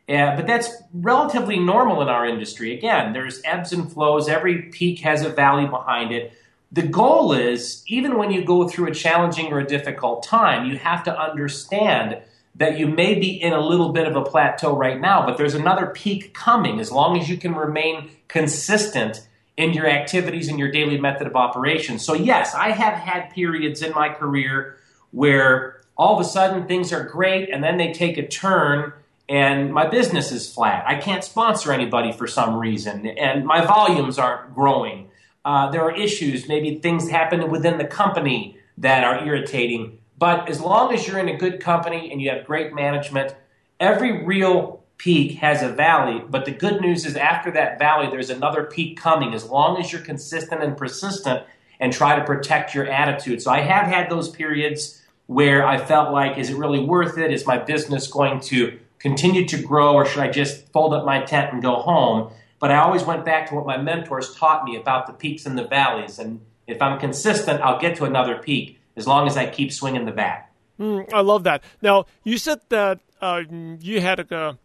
Uh, 0.10 0.36
but 0.36 0.48
that's 0.48 0.82
relatively 0.96 1.60
normal 1.60 2.02
in 2.02 2.08
our 2.08 2.26
industry. 2.28 2.76
Again, 2.76 3.14
there's 3.14 3.40
ebbs 3.46 3.72
and 3.72 3.92
flows. 3.92 4.28
Every 4.28 4.64
peak 4.64 5.02
has 5.02 5.24
a 5.24 5.30
valley 5.30 5.68
behind 5.68 6.12
it 6.12 6.34
the 6.74 6.81
goal 6.81 7.34
is 7.34 7.84
even 7.86 8.18
when 8.18 8.31
you 8.31 8.44
go 8.44 8.68
through 8.68 8.88
a 8.88 8.94
challenging 8.94 9.54
or 9.54 9.60
a 9.60 9.66
difficult 9.66 10.24
time, 10.24 10.68
you 10.68 10.78
have 10.80 11.04
to 11.04 11.18
understand 11.18 12.18
that 12.56 12.80
you 12.80 12.88
may 12.88 13.14
be 13.14 13.30
in 13.30 13.54
a 13.54 13.60
little 13.60 13.90
bit 13.90 14.08
of 14.08 14.16
a 14.16 14.24
plateau 14.24 14.75
right 14.75 15.00
now, 15.00 15.24
but 15.25 15.38
there's 15.38 15.54
another 15.54 15.88
peak 15.88 16.34
coming 16.34 16.80
as 16.80 16.92
long 16.92 17.18
as 17.20 17.30
you 17.30 17.38
can 17.38 17.54
remain 17.54 18.10
consistent 18.28 19.28
in 19.56 19.74
your 19.74 19.88
activities 19.88 20.50
and 20.50 20.58
your 20.58 20.72
daily 20.72 21.00
method 21.00 21.28
of 21.28 21.36
operation. 21.36 22.00
So, 22.00 22.16
yes, 22.16 22.56
I 22.56 22.72
have 22.72 22.96
had 22.96 23.30
periods 23.30 23.84
in 23.84 23.92
my 23.94 24.10
career 24.10 24.78
where 25.12 25.80
all 25.96 26.16
of 26.16 26.26
a 26.26 26.28
sudden 26.28 26.68
things 26.68 26.92
are 26.92 27.04
great 27.04 27.50
and 27.52 27.64
then 27.64 27.78
they 27.78 27.94
take 27.94 28.18
a 28.18 28.28
turn 28.28 28.94
and 29.30 29.72
my 29.72 29.88
business 29.88 30.31
is 30.31 30.52
flat. 30.52 30.84
I 30.88 30.96
can't 30.96 31.24
sponsor 31.24 31.72
anybody 31.72 32.12
for 32.12 32.26
some 32.26 32.56
reason 32.56 33.06
and 33.06 33.46
my 33.46 33.64
volumes 33.64 34.18
aren't 34.18 34.56
growing 34.56 35.10
uh, 35.45 35.69
there 35.72 35.81
are 35.81 35.95
issues, 35.95 36.48
maybe 36.48 36.80
things 36.80 37.10
happen 37.10 37.50
within 37.50 37.78
the 37.78 37.86
company 37.86 38.57
that 38.78 39.04
are 39.04 39.25
irritating. 39.25 40.00
But 40.18 40.50
as 40.50 40.62
long 40.62 40.94
as 40.94 41.07
you're 41.07 41.19
in 41.19 41.30
a 41.30 41.38
good 41.38 41.60
company 41.60 42.12
and 42.12 42.22
you 42.22 42.30
have 42.30 42.45
great 42.45 42.74
management, 42.74 43.36
every 43.80 44.24
real 44.24 44.84
peak 44.98 45.40
has 45.40 45.62
a 45.62 45.69
valley. 45.69 46.24
But 46.30 46.45
the 46.45 46.51
good 46.51 46.80
news 46.80 47.06
is, 47.06 47.18
after 47.18 47.51
that 47.51 47.78
valley, 47.78 48.10
there's 48.10 48.30
another 48.30 48.63
peak 48.63 48.98
coming 48.98 49.34
as 49.34 49.45
long 49.45 49.80
as 49.80 49.92
you're 49.92 50.01
consistent 50.01 50.63
and 50.63 50.78
persistent 50.78 51.44
and 51.80 51.92
try 51.92 52.16
to 52.18 52.24
protect 52.24 52.74
your 52.74 52.88
attitude. 52.88 53.42
So 53.42 53.51
I 53.51 53.60
have 53.60 53.88
had 53.88 54.10
those 54.10 54.30
periods 54.30 55.01
where 55.28 55.66
I 55.68 55.78
felt 55.78 56.13
like, 56.13 56.38
is 56.38 56.50
it 56.50 56.56
really 56.56 56.80
worth 56.80 57.18
it? 57.18 57.31
Is 57.31 57.45
my 57.45 57.57
business 57.57 58.07
going 58.07 58.40
to 58.42 58.80
continue 59.00 59.45
to 59.48 59.62
grow 59.62 59.95
or 59.95 60.06
should 60.06 60.22
I 60.22 60.30
just 60.30 60.72
fold 60.72 60.94
up 60.94 61.06
my 61.06 61.22
tent 61.22 61.51
and 61.51 61.62
go 61.62 61.75
home? 61.75 62.31
But 62.63 62.71
I 62.71 62.77
always 62.77 63.04
went 63.04 63.25
back 63.25 63.50
to 63.50 63.56
what 63.56 63.65
my 63.65 63.75
mentors 63.75 64.33
taught 64.36 64.63
me 64.63 64.77
about 64.77 65.06
the 65.06 65.12
peaks 65.12 65.45
and 65.45 65.57
the 65.57 65.68
valleys. 65.68 66.18
And 66.18 66.39
if 66.65 66.81
I'm 66.81 66.98
consistent, 66.98 67.60
I'll 67.60 67.77
get 67.77 67.98
to 67.98 68.06
another 68.06 68.38
peak 68.38 68.80
as 68.95 69.06
long 69.06 69.27
as 69.27 69.36
I 69.36 69.48
keep 69.48 69.74
swinging 69.74 70.06
the 70.06 70.13
bat. 70.13 70.50
Mm, 70.80 71.13
I 71.13 71.19
love 71.19 71.44
that. 71.44 71.62
Now, 71.81 72.06
you 72.24 72.38
said 72.38 72.62
that 72.69 73.01
uh, 73.19 73.42
you 73.81 74.00
had 74.00 74.21
a 74.31 74.57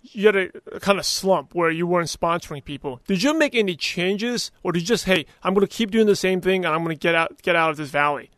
you 0.00 0.24
had 0.28 0.34
a, 0.36 0.48
kind 0.80 0.98
of 0.98 1.04
slump 1.04 1.54
where 1.54 1.70
you 1.70 1.86
weren't 1.86 2.08
sponsoring 2.08 2.64
people. 2.64 3.02
Did 3.06 3.22
you 3.22 3.38
make 3.38 3.54
any 3.54 3.76
changes, 3.76 4.50
or 4.62 4.72
did 4.72 4.80
you 4.80 4.86
just, 4.86 5.04
hey, 5.04 5.26
I'm 5.42 5.52
going 5.52 5.66
to 5.66 5.70
keep 5.70 5.90
doing 5.90 6.06
the 6.06 6.16
same 6.16 6.40
thing 6.40 6.64
and 6.64 6.72
I'm 6.74 6.82
going 6.82 6.96
to 6.96 6.98
get 6.98 7.14
out 7.14 7.42
get 7.42 7.54
out 7.54 7.68
of 7.68 7.76
this 7.76 7.90
valley? 7.90 8.30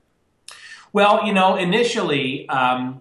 Well, 0.93 1.25
you 1.25 1.33
know, 1.33 1.55
initially 1.55 2.49
um, 2.49 3.01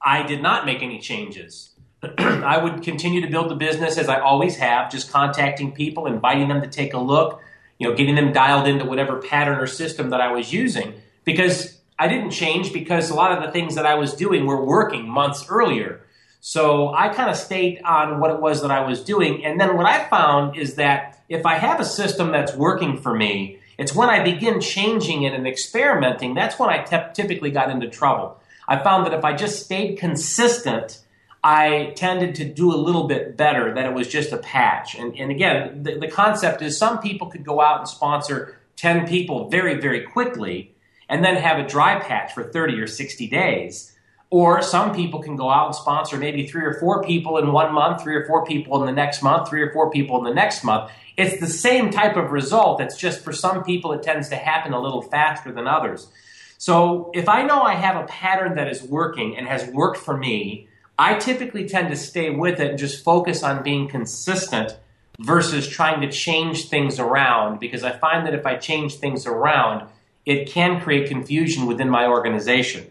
I 0.00 0.24
did 0.24 0.42
not 0.42 0.66
make 0.66 0.82
any 0.82 0.98
changes. 0.98 1.71
I 2.18 2.58
would 2.58 2.82
continue 2.82 3.20
to 3.20 3.28
build 3.28 3.48
the 3.48 3.54
business 3.54 3.96
as 3.96 4.08
I 4.08 4.18
always 4.18 4.56
have, 4.56 4.90
just 4.90 5.12
contacting 5.12 5.72
people, 5.72 6.06
inviting 6.06 6.48
them 6.48 6.60
to 6.60 6.66
take 6.66 6.94
a 6.94 6.98
look, 6.98 7.40
you 7.78 7.88
know, 7.88 7.94
getting 7.94 8.16
them 8.16 8.32
dialed 8.32 8.66
into 8.66 8.84
whatever 8.84 9.18
pattern 9.18 9.58
or 9.58 9.66
system 9.66 10.10
that 10.10 10.20
I 10.20 10.32
was 10.32 10.52
using 10.52 10.94
because 11.24 11.78
I 11.98 12.08
didn't 12.08 12.30
change 12.30 12.72
because 12.72 13.10
a 13.10 13.14
lot 13.14 13.30
of 13.30 13.44
the 13.44 13.52
things 13.52 13.76
that 13.76 13.86
I 13.86 13.94
was 13.94 14.14
doing 14.14 14.46
were 14.46 14.64
working 14.64 15.08
months 15.08 15.46
earlier. 15.48 16.00
So 16.40 16.92
I 16.92 17.08
kind 17.10 17.30
of 17.30 17.36
stayed 17.36 17.80
on 17.82 18.18
what 18.18 18.32
it 18.32 18.40
was 18.40 18.62
that 18.62 18.72
I 18.72 18.80
was 18.84 19.04
doing. 19.04 19.44
And 19.44 19.60
then 19.60 19.76
what 19.76 19.86
I 19.86 20.08
found 20.08 20.56
is 20.56 20.74
that 20.74 21.22
if 21.28 21.46
I 21.46 21.54
have 21.54 21.78
a 21.78 21.84
system 21.84 22.32
that's 22.32 22.56
working 22.56 22.98
for 22.98 23.14
me, 23.14 23.60
it's 23.78 23.94
when 23.94 24.10
I 24.10 24.24
begin 24.24 24.60
changing 24.60 25.22
it 25.22 25.34
and 25.34 25.46
experimenting, 25.46 26.34
that's 26.34 26.58
when 26.58 26.68
I 26.68 26.78
te- 26.78 27.12
typically 27.14 27.52
got 27.52 27.70
into 27.70 27.88
trouble. 27.88 28.40
I 28.66 28.82
found 28.82 29.06
that 29.06 29.14
if 29.14 29.24
I 29.24 29.34
just 29.34 29.64
stayed 29.64 29.98
consistent 29.98 31.01
I 31.44 31.92
tended 31.96 32.36
to 32.36 32.44
do 32.44 32.72
a 32.72 32.76
little 32.76 33.08
bit 33.08 33.36
better 33.36 33.74
that 33.74 33.84
it 33.84 33.94
was 33.94 34.06
just 34.06 34.32
a 34.32 34.36
patch. 34.36 34.94
And, 34.94 35.16
and 35.18 35.30
again, 35.30 35.82
the, 35.82 35.98
the 35.98 36.08
concept 36.08 36.62
is 36.62 36.78
some 36.78 37.00
people 37.00 37.28
could 37.28 37.44
go 37.44 37.60
out 37.60 37.80
and 37.80 37.88
sponsor 37.88 38.58
10 38.76 39.08
people 39.08 39.48
very, 39.48 39.80
very 39.80 40.02
quickly 40.02 40.74
and 41.08 41.24
then 41.24 41.36
have 41.36 41.58
a 41.58 41.66
dry 41.66 41.98
patch 41.98 42.32
for 42.32 42.44
30 42.44 42.80
or 42.80 42.86
60 42.86 43.26
days. 43.26 43.96
Or 44.30 44.62
some 44.62 44.94
people 44.94 45.20
can 45.20 45.36
go 45.36 45.50
out 45.50 45.66
and 45.66 45.74
sponsor 45.74 46.16
maybe 46.16 46.46
three 46.46 46.64
or 46.64 46.74
four 46.74 47.02
people 47.02 47.36
in 47.36 47.52
one 47.52 47.74
month, 47.74 48.02
three 48.02 48.14
or 48.14 48.24
four 48.24 48.46
people 48.46 48.80
in 48.80 48.86
the 48.86 48.92
next 48.92 49.22
month, 49.22 49.48
three 49.48 49.62
or 49.62 49.72
four 49.72 49.90
people 49.90 50.18
in 50.18 50.24
the 50.24 50.34
next 50.34 50.64
month. 50.64 50.90
It's 51.16 51.38
the 51.38 51.46
same 51.46 51.90
type 51.90 52.16
of 52.16 52.30
result. 52.30 52.80
It's 52.80 52.96
just 52.96 53.22
for 53.22 53.32
some 53.32 53.62
people 53.62 53.92
it 53.92 54.02
tends 54.02 54.30
to 54.30 54.36
happen 54.36 54.72
a 54.72 54.80
little 54.80 55.02
faster 55.02 55.52
than 55.52 55.66
others. 55.66 56.08
So 56.56 57.10
if 57.12 57.28
I 57.28 57.42
know 57.42 57.60
I 57.60 57.74
have 57.74 57.96
a 57.96 58.06
pattern 58.06 58.54
that 58.54 58.68
is 58.68 58.82
working 58.82 59.36
and 59.36 59.46
has 59.48 59.66
worked 59.66 59.98
for 59.98 60.16
me, 60.16 60.68
I 61.02 61.18
typically 61.18 61.68
tend 61.68 61.90
to 61.90 61.96
stay 61.96 62.30
with 62.30 62.60
it 62.60 62.70
and 62.70 62.78
just 62.78 63.02
focus 63.02 63.42
on 63.42 63.64
being 63.64 63.88
consistent 63.88 64.78
versus 65.18 65.66
trying 65.66 66.00
to 66.02 66.08
change 66.08 66.68
things 66.68 67.00
around 67.00 67.58
because 67.58 67.82
I 67.82 67.90
find 67.90 68.24
that 68.24 68.34
if 68.34 68.46
I 68.46 68.54
change 68.54 68.94
things 68.94 69.26
around, 69.26 69.88
it 70.24 70.48
can 70.48 70.80
create 70.80 71.08
confusion 71.08 71.66
within 71.66 71.90
my 71.90 72.06
organization. 72.06 72.86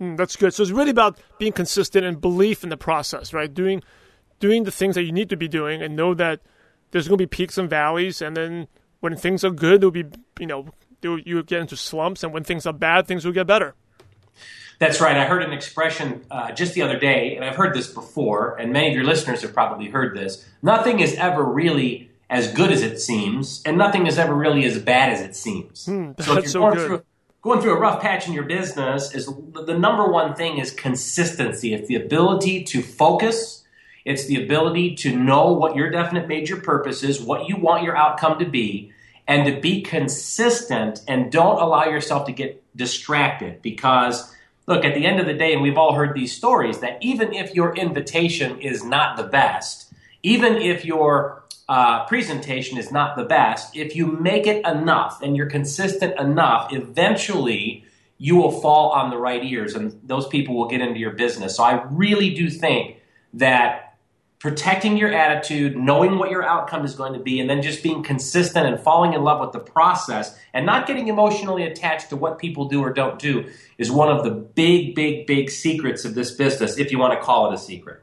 Mm, 0.00 0.16
that's 0.16 0.34
good. 0.34 0.54
So 0.54 0.62
it's 0.62 0.72
really 0.72 0.88
about 0.90 1.20
being 1.38 1.52
consistent 1.52 2.06
and 2.06 2.18
belief 2.18 2.64
in 2.64 2.70
the 2.70 2.78
process, 2.78 3.34
right? 3.34 3.52
Doing 3.52 3.82
doing 4.40 4.64
the 4.64 4.70
things 4.70 4.94
that 4.94 5.04
you 5.04 5.12
need 5.12 5.28
to 5.28 5.36
be 5.36 5.46
doing 5.46 5.82
and 5.82 5.94
know 5.94 6.14
that 6.14 6.40
there's 6.90 7.06
going 7.06 7.18
to 7.18 7.22
be 7.22 7.26
peaks 7.26 7.58
and 7.58 7.68
valleys 7.68 8.22
and 8.22 8.34
then 8.34 8.66
when 9.00 9.14
things 9.14 9.44
are 9.44 9.50
good, 9.50 9.82
there'll 9.82 9.90
be, 9.90 10.06
you 10.40 10.46
know, 10.46 10.68
you 11.02 11.42
get 11.42 11.60
into 11.60 11.76
slumps 11.76 12.24
and 12.24 12.32
when 12.32 12.44
things 12.44 12.64
are 12.64 12.72
bad, 12.72 13.06
things 13.06 13.26
will 13.26 13.32
get 13.32 13.46
better. 13.46 13.74
That's 14.78 15.00
right. 15.00 15.16
I 15.16 15.24
heard 15.24 15.42
an 15.42 15.52
expression 15.52 16.24
uh, 16.30 16.52
just 16.52 16.74
the 16.74 16.82
other 16.82 16.98
day, 16.98 17.34
and 17.34 17.44
I've 17.44 17.56
heard 17.56 17.74
this 17.74 17.88
before, 17.88 18.56
and 18.56 18.72
many 18.72 18.88
of 18.88 18.94
your 18.94 19.04
listeners 19.04 19.42
have 19.42 19.54
probably 19.54 19.88
heard 19.88 20.14
this. 20.14 20.46
Nothing 20.62 21.00
is 21.00 21.14
ever 21.14 21.42
really 21.42 22.10
as 22.28 22.52
good 22.52 22.70
as 22.70 22.82
it 22.82 23.00
seems, 23.00 23.62
and 23.64 23.78
nothing 23.78 24.06
is 24.06 24.18
ever 24.18 24.34
really 24.34 24.64
as 24.64 24.78
bad 24.78 25.12
as 25.12 25.20
it 25.20 25.34
seems. 25.34 25.86
Hmm, 25.86 26.10
so 26.18 26.36
if 26.36 26.44
you're 26.44 26.46
so 26.46 26.60
going 26.60 26.74
good. 26.74 26.86
through 26.86 27.02
going 27.46 27.60
through 27.60 27.76
a 27.76 27.78
rough 27.78 28.02
patch 28.02 28.26
in 28.26 28.32
your 28.32 28.42
business, 28.42 29.14
is 29.14 29.26
the 29.26 29.78
number 29.78 30.10
one 30.10 30.34
thing 30.34 30.58
is 30.58 30.72
consistency. 30.72 31.72
It's 31.74 31.86
the 31.86 31.94
ability 31.94 32.64
to 32.64 32.82
focus, 32.82 33.62
It's 34.04 34.26
the 34.26 34.42
ability 34.42 34.96
to 34.96 35.16
know 35.16 35.52
what 35.52 35.76
your 35.76 35.88
definite 35.88 36.26
major 36.26 36.56
purpose 36.56 37.04
is, 37.04 37.22
what 37.22 37.48
you 37.48 37.56
want 37.56 37.84
your 37.84 37.96
outcome 37.96 38.40
to 38.40 38.46
be, 38.46 38.92
and 39.28 39.46
to 39.46 39.60
be 39.60 39.80
consistent 39.82 41.02
and 41.06 41.30
don't 41.30 41.60
allow 41.60 41.84
yourself 41.84 42.26
to 42.26 42.32
get 42.32 42.64
distracted 42.76 43.62
because 43.62 44.34
look 44.66 44.84
at 44.84 44.94
the 44.94 45.06
end 45.06 45.20
of 45.20 45.26
the 45.26 45.34
day 45.34 45.52
and 45.52 45.62
we've 45.62 45.78
all 45.78 45.94
heard 45.94 46.14
these 46.14 46.34
stories 46.34 46.80
that 46.80 46.98
even 47.00 47.32
if 47.32 47.54
your 47.54 47.74
invitation 47.76 48.60
is 48.60 48.84
not 48.84 49.16
the 49.16 49.22
best 49.22 49.92
even 50.22 50.56
if 50.56 50.84
your 50.84 51.44
uh, 51.68 52.04
presentation 52.06 52.78
is 52.78 52.92
not 52.92 53.16
the 53.16 53.24
best 53.24 53.76
if 53.76 53.96
you 53.96 54.06
make 54.06 54.46
it 54.46 54.64
enough 54.66 55.20
and 55.22 55.36
you're 55.36 55.50
consistent 55.50 56.18
enough 56.18 56.72
eventually 56.72 57.84
you 58.18 58.36
will 58.36 58.60
fall 58.60 58.90
on 58.90 59.10
the 59.10 59.18
right 59.18 59.44
ears 59.44 59.74
and 59.74 60.00
those 60.04 60.26
people 60.28 60.54
will 60.54 60.68
get 60.68 60.80
into 60.80 60.98
your 60.98 61.12
business. 61.12 61.56
So 61.56 61.64
i 61.64 61.82
really 61.90 62.34
do 62.34 62.48
think 62.48 62.96
that 63.34 63.85
protecting 64.38 64.96
your 64.96 65.12
attitude, 65.12 65.76
knowing 65.76 66.18
what 66.18 66.30
your 66.30 66.44
outcome 66.44 66.84
is 66.84 66.94
going 66.94 67.14
to 67.14 67.18
be, 67.18 67.40
and 67.40 67.48
then 67.48 67.62
just 67.62 67.82
being 67.82 68.02
consistent 68.02 68.66
and 68.66 68.78
falling 68.78 69.14
in 69.14 69.22
love 69.22 69.40
with 69.40 69.52
the 69.52 69.58
process 69.58 70.38
and 70.52 70.66
not 70.66 70.86
getting 70.86 71.08
emotionally 71.08 71.64
attached 71.64 72.10
to 72.10 72.16
what 72.16 72.38
people 72.38 72.68
do 72.68 72.82
or 72.82 72.92
don't 72.92 73.18
do 73.18 73.50
is 73.78 73.90
one 73.90 74.14
of 74.14 74.24
the 74.24 74.30
big, 74.30 74.94
big, 74.94 75.26
big 75.26 75.50
secrets 75.50 76.04
of 76.04 76.14
this 76.14 76.32
business, 76.32 76.78
if 76.78 76.92
you 76.92 76.98
want 76.98 77.18
to 77.18 77.24
call 77.24 77.50
it 77.50 77.54
a 77.54 77.58
secret. 77.58 78.02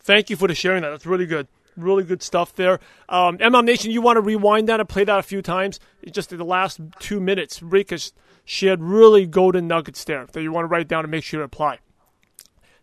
Thank 0.00 0.30
you 0.30 0.36
for 0.36 0.48
the 0.48 0.54
sharing 0.54 0.82
that. 0.82 0.90
That's 0.90 1.06
really 1.06 1.26
good. 1.26 1.48
Really 1.76 2.04
good 2.04 2.22
stuff 2.22 2.54
there. 2.54 2.80
Um, 3.08 3.38
MLM 3.38 3.64
Nation, 3.64 3.90
you 3.90 4.00
want 4.00 4.16
to 4.16 4.20
rewind 4.20 4.68
that 4.68 4.80
and 4.80 4.88
play 4.88 5.04
that 5.04 5.18
a 5.18 5.22
few 5.22 5.42
times? 5.42 5.78
Just 6.10 6.32
in 6.32 6.38
the 6.38 6.44
last 6.44 6.80
two 6.98 7.20
minutes, 7.20 7.62
Rick 7.62 7.90
has 7.90 8.12
shared 8.44 8.80
really 8.82 9.26
golden 9.26 9.68
nuggets 9.68 10.02
there 10.04 10.26
that 10.32 10.42
you 10.42 10.50
want 10.50 10.64
to 10.64 10.68
write 10.68 10.88
down 10.88 11.04
and 11.04 11.10
make 11.10 11.22
sure 11.22 11.38
to 11.38 11.44
apply. 11.44 11.78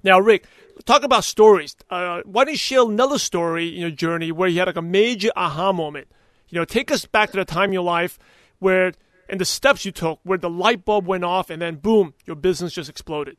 Now, 0.03 0.19
Rick, 0.19 0.45
talk 0.83 1.03
about 1.03 1.23
stories. 1.23 1.75
Uh, 1.89 2.21
why 2.25 2.43
don't 2.43 2.53
you 2.53 2.57
share 2.57 2.81
another 2.81 3.17
story 3.17 3.69
in 3.69 3.81
your 3.81 3.91
journey 3.91 4.31
where 4.31 4.49
you 4.49 4.59
had 4.59 4.67
like 4.67 4.75
a 4.75 4.81
major 4.81 5.29
aha 5.35 5.71
moment? 5.71 6.07
You 6.49 6.59
know, 6.59 6.65
take 6.65 6.91
us 6.91 7.05
back 7.05 7.31
to 7.31 7.37
the 7.37 7.45
time 7.45 7.69
in 7.69 7.73
your 7.73 7.83
life 7.83 8.19
where, 8.59 8.93
and 9.29 9.39
the 9.39 9.45
steps 9.45 9.85
you 9.85 9.91
took, 9.91 10.19
where 10.23 10.37
the 10.37 10.49
light 10.49 10.85
bulb 10.85 11.07
went 11.07 11.23
off, 11.23 11.49
and 11.49 11.61
then 11.61 11.75
boom, 11.75 12.13
your 12.25 12.35
business 12.35 12.73
just 12.73 12.89
exploded. 12.89 13.37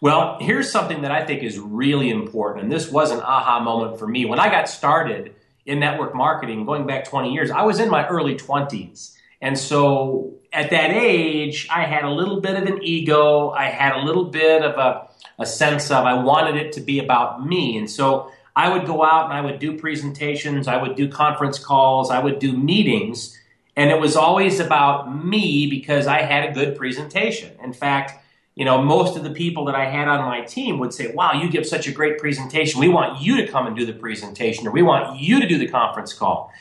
Well, 0.00 0.38
here's 0.40 0.70
something 0.70 1.02
that 1.02 1.10
I 1.10 1.24
think 1.24 1.42
is 1.42 1.58
really 1.58 2.10
important, 2.10 2.64
and 2.64 2.72
this 2.72 2.90
was 2.90 3.10
an 3.10 3.20
aha 3.20 3.60
moment 3.60 3.98
for 3.98 4.06
me. 4.06 4.24
When 4.24 4.38
I 4.38 4.50
got 4.50 4.68
started 4.68 5.34
in 5.64 5.80
network 5.80 6.14
marketing, 6.14 6.66
going 6.66 6.86
back 6.86 7.04
20 7.04 7.32
years, 7.32 7.50
I 7.50 7.62
was 7.62 7.80
in 7.80 7.88
my 7.88 8.06
early 8.08 8.34
20s. 8.34 9.16
And 9.40 9.58
so 9.58 10.34
at 10.52 10.70
that 10.70 10.90
age, 10.90 11.66
I 11.70 11.84
had 11.84 12.04
a 12.04 12.10
little 12.10 12.40
bit 12.40 12.56
of 12.56 12.66
an 12.68 12.82
ego. 12.82 13.50
I 13.50 13.64
had 13.64 13.96
a 13.96 14.04
little 14.04 14.26
bit 14.26 14.62
of 14.62 14.78
a 14.78 15.08
a 15.38 15.46
sense 15.46 15.90
of 15.90 16.04
I 16.04 16.14
wanted 16.14 16.56
it 16.56 16.72
to 16.72 16.80
be 16.80 16.98
about 16.98 17.46
me. 17.46 17.76
And 17.76 17.90
so 17.90 18.30
I 18.54 18.68
would 18.68 18.86
go 18.86 19.02
out 19.04 19.26
and 19.26 19.34
I 19.34 19.40
would 19.40 19.58
do 19.58 19.78
presentations, 19.78 20.68
I 20.68 20.76
would 20.76 20.94
do 20.94 21.08
conference 21.08 21.58
calls, 21.58 22.10
I 22.10 22.18
would 22.18 22.38
do 22.38 22.52
meetings, 22.52 23.38
and 23.76 23.90
it 23.90 23.98
was 23.98 24.16
always 24.16 24.60
about 24.60 25.24
me 25.24 25.66
because 25.66 26.06
I 26.06 26.22
had 26.22 26.50
a 26.50 26.52
good 26.52 26.76
presentation. 26.76 27.56
In 27.62 27.72
fact, 27.72 28.22
you 28.54 28.66
know, 28.66 28.82
most 28.82 29.16
of 29.16 29.22
the 29.22 29.30
people 29.30 29.64
that 29.64 29.74
I 29.74 29.86
had 29.86 30.08
on 30.08 30.26
my 30.26 30.42
team 30.42 30.78
would 30.78 30.92
say, 30.92 31.12
Wow, 31.14 31.40
you 31.40 31.50
give 31.50 31.66
such 31.66 31.88
a 31.88 31.92
great 31.92 32.18
presentation. 32.18 32.80
We 32.80 32.88
want 32.88 33.22
you 33.22 33.38
to 33.38 33.50
come 33.50 33.66
and 33.66 33.74
do 33.74 33.86
the 33.86 33.94
presentation, 33.94 34.66
or 34.66 34.72
we 34.72 34.82
want 34.82 35.18
you 35.18 35.40
to 35.40 35.48
do 35.48 35.56
the 35.56 35.68
conference 35.68 36.12
call. 36.12 36.52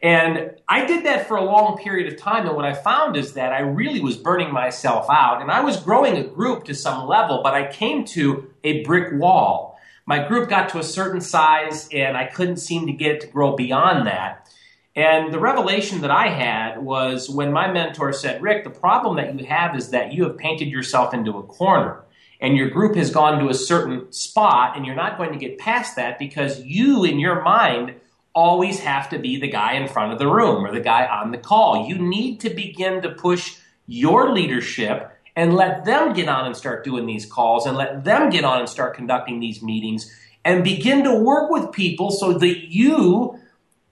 And 0.00 0.52
I 0.68 0.86
did 0.86 1.04
that 1.06 1.26
for 1.26 1.36
a 1.36 1.44
long 1.44 1.76
period 1.76 2.12
of 2.12 2.20
time. 2.20 2.46
And 2.46 2.54
what 2.54 2.64
I 2.64 2.72
found 2.72 3.16
is 3.16 3.32
that 3.32 3.52
I 3.52 3.60
really 3.60 4.00
was 4.00 4.16
burning 4.16 4.52
myself 4.52 5.06
out. 5.10 5.42
And 5.42 5.50
I 5.50 5.60
was 5.60 5.78
growing 5.78 6.16
a 6.16 6.22
group 6.22 6.64
to 6.64 6.74
some 6.74 7.08
level, 7.08 7.40
but 7.42 7.54
I 7.54 7.72
came 7.72 8.04
to 8.06 8.48
a 8.62 8.84
brick 8.84 9.12
wall. 9.12 9.78
My 10.06 10.26
group 10.26 10.48
got 10.48 10.68
to 10.70 10.78
a 10.78 10.84
certain 10.84 11.20
size, 11.20 11.88
and 11.92 12.16
I 12.16 12.26
couldn't 12.26 12.58
seem 12.58 12.86
to 12.86 12.92
get 12.92 13.16
it 13.16 13.20
to 13.22 13.26
grow 13.26 13.56
beyond 13.56 14.06
that. 14.06 14.48
And 14.94 15.32
the 15.32 15.38
revelation 15.38 16.00
that 16.00 16.10
I 16.10 16.28
had 16.28 16.78
was 16.82 17.28
when 17.28 17.52
my 17.52 17.70
mentor 17.70 18.12
said, 18.12 18.42
Rick, 18.42 18.64
the 18.64 18.70
problem 18.70 19.16
that 19.16 19.38
you 19.38 19.46
have 19.46 19.76
is 19.76 19.90
that 19.90 20.12
you 20.12 20.24
have 20.24 20.38
painted 20.38 20.68
yourself 20.68 21.12
into 21.12 21.38
a 21.38 21.42
corner. 21.42 22.04
And 22.40 22.56
your 22.56 22.70
group 22.70 22.96
has 22.96 23.10
gone 23.10 23.38
to 23.40 23.48
a 23.48 23.54
certain 23.54 24.10
spot, 24.12 24.76
and 24.76 24.86
you're 24.86 24.94
not 24.94 25.18
going 25.18 25.32
to 25.32 25.38
get 25.38 25.58
past 25.58 25.96
that 25.96 26.18
because 26.18 26.64
you, 26.64 27.04
in 27.04 27.18
your 27.18 27.42
mind, 27.42 27.96
always 28.38 28.78
have 28.78 29.08
to 29.10 29.18
be 29.18 29.36
the 29.36 29.48
guy 29.48 29.72
in 29.72 29.88
front 29.88 30.12
of 30.12 30.18
the 30.20 30.28
room 30.28 30.64
or 30.64 30.70
the 30.70 30.80
guy 30.80 31.04
on 31.06 31.32
the 31.32 31.38
call. 31.38 31.88
You 31.88 31.98
need 31.98 32.38
to 32.40 32.50
begin 32.50 33.02
to 33.02 33.10
push 33.10 33.56
your 33.88 34.32
leadership 34.32 35.10
and 35.34 35.54
let 35.54 35.84
them 35.84 36.12
get 36.12 36.28
on 36.28 36.46
and 36.46 36.56
start 36.56 36.84
doing 36.84 37.04
these 37.04 37.26
calls 37.26 37.66
and 37.66 37.76
let 37.76 38.04
them 38.04 38.30
get 38.30 38.44
on 38.44 38.60
and 38.60 38.68
start 38.68 38.94
conducting 38.94 39.40
these 39.40 39.60
meetings 39.60 40.08
and 40.44 40.62
begin 40.62 41.02
to 41.02 41.14
work 41.14 41.50
with 41.50 41.72
people 41.72 42.12
so 42.12 42.32
that 42.34 42.72
you 42.72 43.40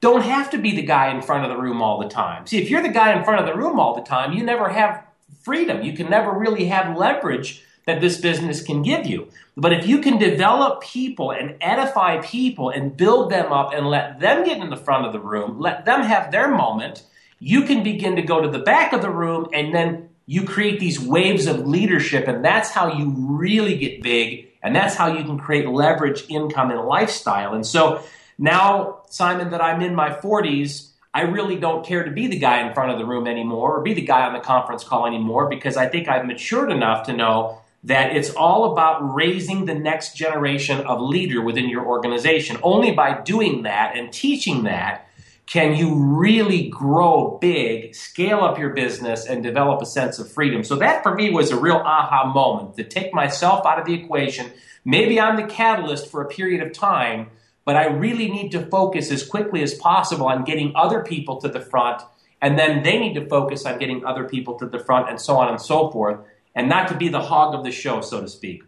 don't 0.01 0.23
have 0.23 0.49
to 0.51 0.59
be 0.59 0.77
the 0.77 0.83
guy 0.83 1.11
in 1.13 1.23
front 1.23 1.45
of 1.45 1.51
the 1.51 1.61
room 1.61 1.83
all 1.83 1.99
the 1.99 2.09
time. 2.09 2.47
See, 2.47 2.63
if 2.63 2.71
you're 2.71 2.83
the 2.83 2.89
guy 2.89 3.19
in 3.19 3.25
front 3.25 3.41
of 3.41 3.47
the 3.47 3.61
room 3.61 3.81
all 3.81 3.97
the 3.97 4.03
time, 4.03 4.33
you 4.33 4.45
never 4.45 4.69
have 4.69 5.05
freedom. 5.43 5.83
You 5.83 5.93
can 5.93 6.09
never 6.09 6.31
really 6.31 6.67
have 6.67 6.97
leverage 6.97 7.65
that 7.87 8.01
this 8.01 8.21
business 8.21 8.63
can 8.63 8.83
give 8.83 9.07
you. 9.07 9.29
But 9.57 9.73
if 9.73 9.87
you 9.87 10.01
can 10.01 10.19
develop 10.19 10.83
people 10.83 11.31
and 11.31 11.57
edify 11.61 12.21
people 12.21 12.69
and 12.69 12.97
build 12.97 13.31
them 13.31 13.53
up 13.53 13.73
and 13.73 13.89
let 13.89 14.21
them 14.21 14.45
get 14.45 14.59
in 14.59 14.71
the 14.71 14.77
front 14.77 15.07
of 15.07 15.13
the 15.13 15.21
room, 15.21 15.59
let 15.59 15.85
them 15.87 16.03
have 16.03 16.31
their 16.31 16.49
moment, 16.49 17.05
you 17.39 17.63
can 17.63 17.83
begin 17.83 18.17
to 18.17 18.23
go 18.23 18.41
to 18.41 18.49
the 18.49 18.59
back 18.59 18.93
of 18.93 19.03
the 19.03 19.11
room 19.11 19.49
and 19.53 19.75
then 19.75 20.09
you 20.27 20.45
create 20.45 20.81
these 20.81 21.01
waves 21.01 21.47
of 21.47 21.67
leadership. 21.67 22.27
And 22.27 22.45
that's 22.45 22.71
how 22.71 22.93
you 22.93 23.15
really 23.17 23.79
get 23.79 24.03
big. 24.03 24.49
And 24.63 24.75
that's 24.75 24.97
how 24.97 25.07
you 25.17 25.23
can 25.25 25.39
create 25.39 25.69
leverage, 25.69 26.25
income, 26.29 26.73
and 26.73 26.81
lifestyle. 26.81 27.55
And 27.55 27.65
so 27.65 28.03
now, 28.37 29.03
Simon, 29.09 29.51
that 29.51 29.63
I'm 29.63 29.81
in 29.81 29.95
my 29.95 30.11
40s, 30.11 30.91
I 31.15 31.23
really 31.23 31.57
don't 31.57 31.87
care 31.87 32.03
to 32.03 32.11
be 32.11 32.27
the 32.27 32.39
guy 32.39 32.67
in 32.67 32.75
front 32.75 32.91
of 32.91 32.99
the 32.99 33.07
room 33.07 33.29
anymore 33.29 33.79
or 33.79 33.83
be 33.83 33.95
the 33.95 34.03
guy 34.03 34.27
on 34.27 34.33
the 34.33 34.41
conference 34.41 34.83
call 34.83 35.07
anymore 35.07 35.49
because 35.49 35.77
I 35.77 35.87
think 35.87 36.09
I've 36.09 36.27
matured 36.27 36.73
enough 36.73 37.07
to 37.07 37.13
know 37.13 37.61
that 37.87 38.17
it's 38.17 38.31
all 38.31 38.73
about 38.73 39.15
raising 39.15 39.65
the 39.65 39.75
next 39.75 40.17
generation 40.17 40.81
of 40.81 41.01
leader 41.01 41.41
within 41.41 41.69
your 41.69 41.87
organization. 41.87 42.59
Only 42.63 42.91
by 42.91 43.21
doing 43.21 43.63
that 43.63 43.97
and 43.97 44.13
teaching 44.13 44.65
that 44.65 45.09
can 45.47 45.77
you 45.77 45.95
really 45.95 46.69
grow 46.69 47.39
big, 47.41 47.95
scale 47.95 48.41
up 48.41 48.59
your 48.59 48.71
business, 48.71 49.25
and 49.25 49.41
develop 49.45 49.81
a 49.81 49.87
sense 49.87 50.19
of 50.19 50.31
freedom. 50.31 50.65
So 50.65 50.75
that 50.77 51.05
for 51.05 51.15
me 51.15 51.31
was 51.31 51.53
a 51.53 51.61
real 51.61 51.77
aha 51.77 52.33
moment 52.33 52.75
to 52.77 52.83
take 52.83 53.15
myself 53.15 53.65
out 53.65 53.79
of 53.79 53.87
the 53.87 53.95
equation. 53.95 54.51
Maybe 54.85 55.21
I'm 55.21 55.37
the 55.37 55.47
catalyst 55.47 56.11
for 56.11 56.23
a 56.23 56.29
period 56.29 56.67
of 56.67 56.73
time, 56.73 57.31
but 57.65 57.77
I 57.77 57.87
really 57.87 58.29
need 58.29 58.51
to 58.51 58.67
focus 58.67 59.13
as 59.13 59.25
quickly 59.25 59.63
as 59.63 59.75
possible 59.75 60.27
on 60.27 60.43
getting 60.43 60.73
other 60.75 61.05
people 61.05 61.41
to 61.41 61.49
the 61.49 61.61
front, 61.61 62.03
and 62.43 62.59
then 62.59 62.83
they 62.83 62.99
need 62.99 63.15
to 63.15 63.29
focus 63.29 63.65
on 63.65 63.79
getting 63.79 64.05
other 64.05 64.25
people 64.25 64.59
to 64.59 64.67
the 64.67 64.81
front, 64.81 65.09
and 65.09 65.21
so 65.21 65.37
on 65.37 65.49
and 65.49 65.61
so 65.61 65.93
forth 65.93 66.19
and 66.57 66.69
not 66.69 66.89
to 66.89 66.97
be 66.97 67.09
the 67.09 67.21
hog 67.21 67.55
of 67.55 67.63
the 67.63 67.71
show, 67.71 68.01
so 68.01 68.21
to 68.21 68.29
speak. 68.29 68.65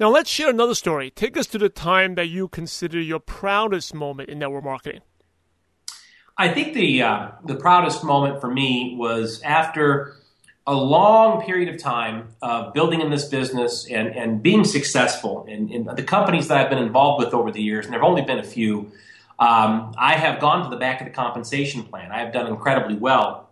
Now, 0.00 0.08
let's 0.08 0.30
share 0.30 0.48
another 0.48 0.74
story. 0.74 1.10
Take 1.10 1.36
us 1.36 1.46
to 1.48 1.58
the 1.58 1.68
time 1.68 2.14
that 2.14 2.28
you 2.28 2.48
consider 2.48 3.00
your 3.00 3.20
proudest 3.20 3.94
moment 3.94 4.30
in 4.30 4.38
network 4.38 4.64
marketing. 4.64 5.02
I 6.36 6.48
think 6.48 6.72
the 6.72 7.02
uh, 7.02 7.30
the 7.44 7.56
proudest 7.56 8.04
moment 8.04 8.40
for 8.40 8.48
me 8.48 8.94
was 8.96 9.42
after 9.42 10.14
a 10.66 10.74
long 10.74 11.42
period 11.42 11.74
of 11.74 11.80
time 11.80 12.28
of 12.42 12.72
building 12.72 13.00
in 13.00 13.10
this 13.10 13.24
business 13.24 13.90
and, 13.90 14.08
and 14.08 14.42
being 14.42 14.64
successful 14.64 15.44
in, 15.48 15.68
in 15.70 15.84
the 15.84 16.02
companies 16.02 16.46
that 16.48 16.58
I've 16.58 16.70
been 16.70 16.78
involved 16.78 17.24
with 17.24 17.34
over 17.34 17.50
the 17.50 17.60
years, 17.60 17.86
and 17.86 17.92
there 17.92 18.00
have 18.00 18.08
only 18.08 18.22
been 18.22 18.38
a 18.38 18.44
few. 18.44 18.92
Um, 19.38 19.94
I 19.98 20.16
have 20.16 20.40
gone 20.40 20.64
to 20.64 20.70
the 20.70 20.76
back 20.76 21.00
of 21.00 21.06
the 21.06 21.12
compensation 21.12 21.82
plan. 21.82 22.12
I 22.12 22.20
have 22.20 22.32
done 22.32 22.46
incredibly 22.46 22.96
well 22.96 23.47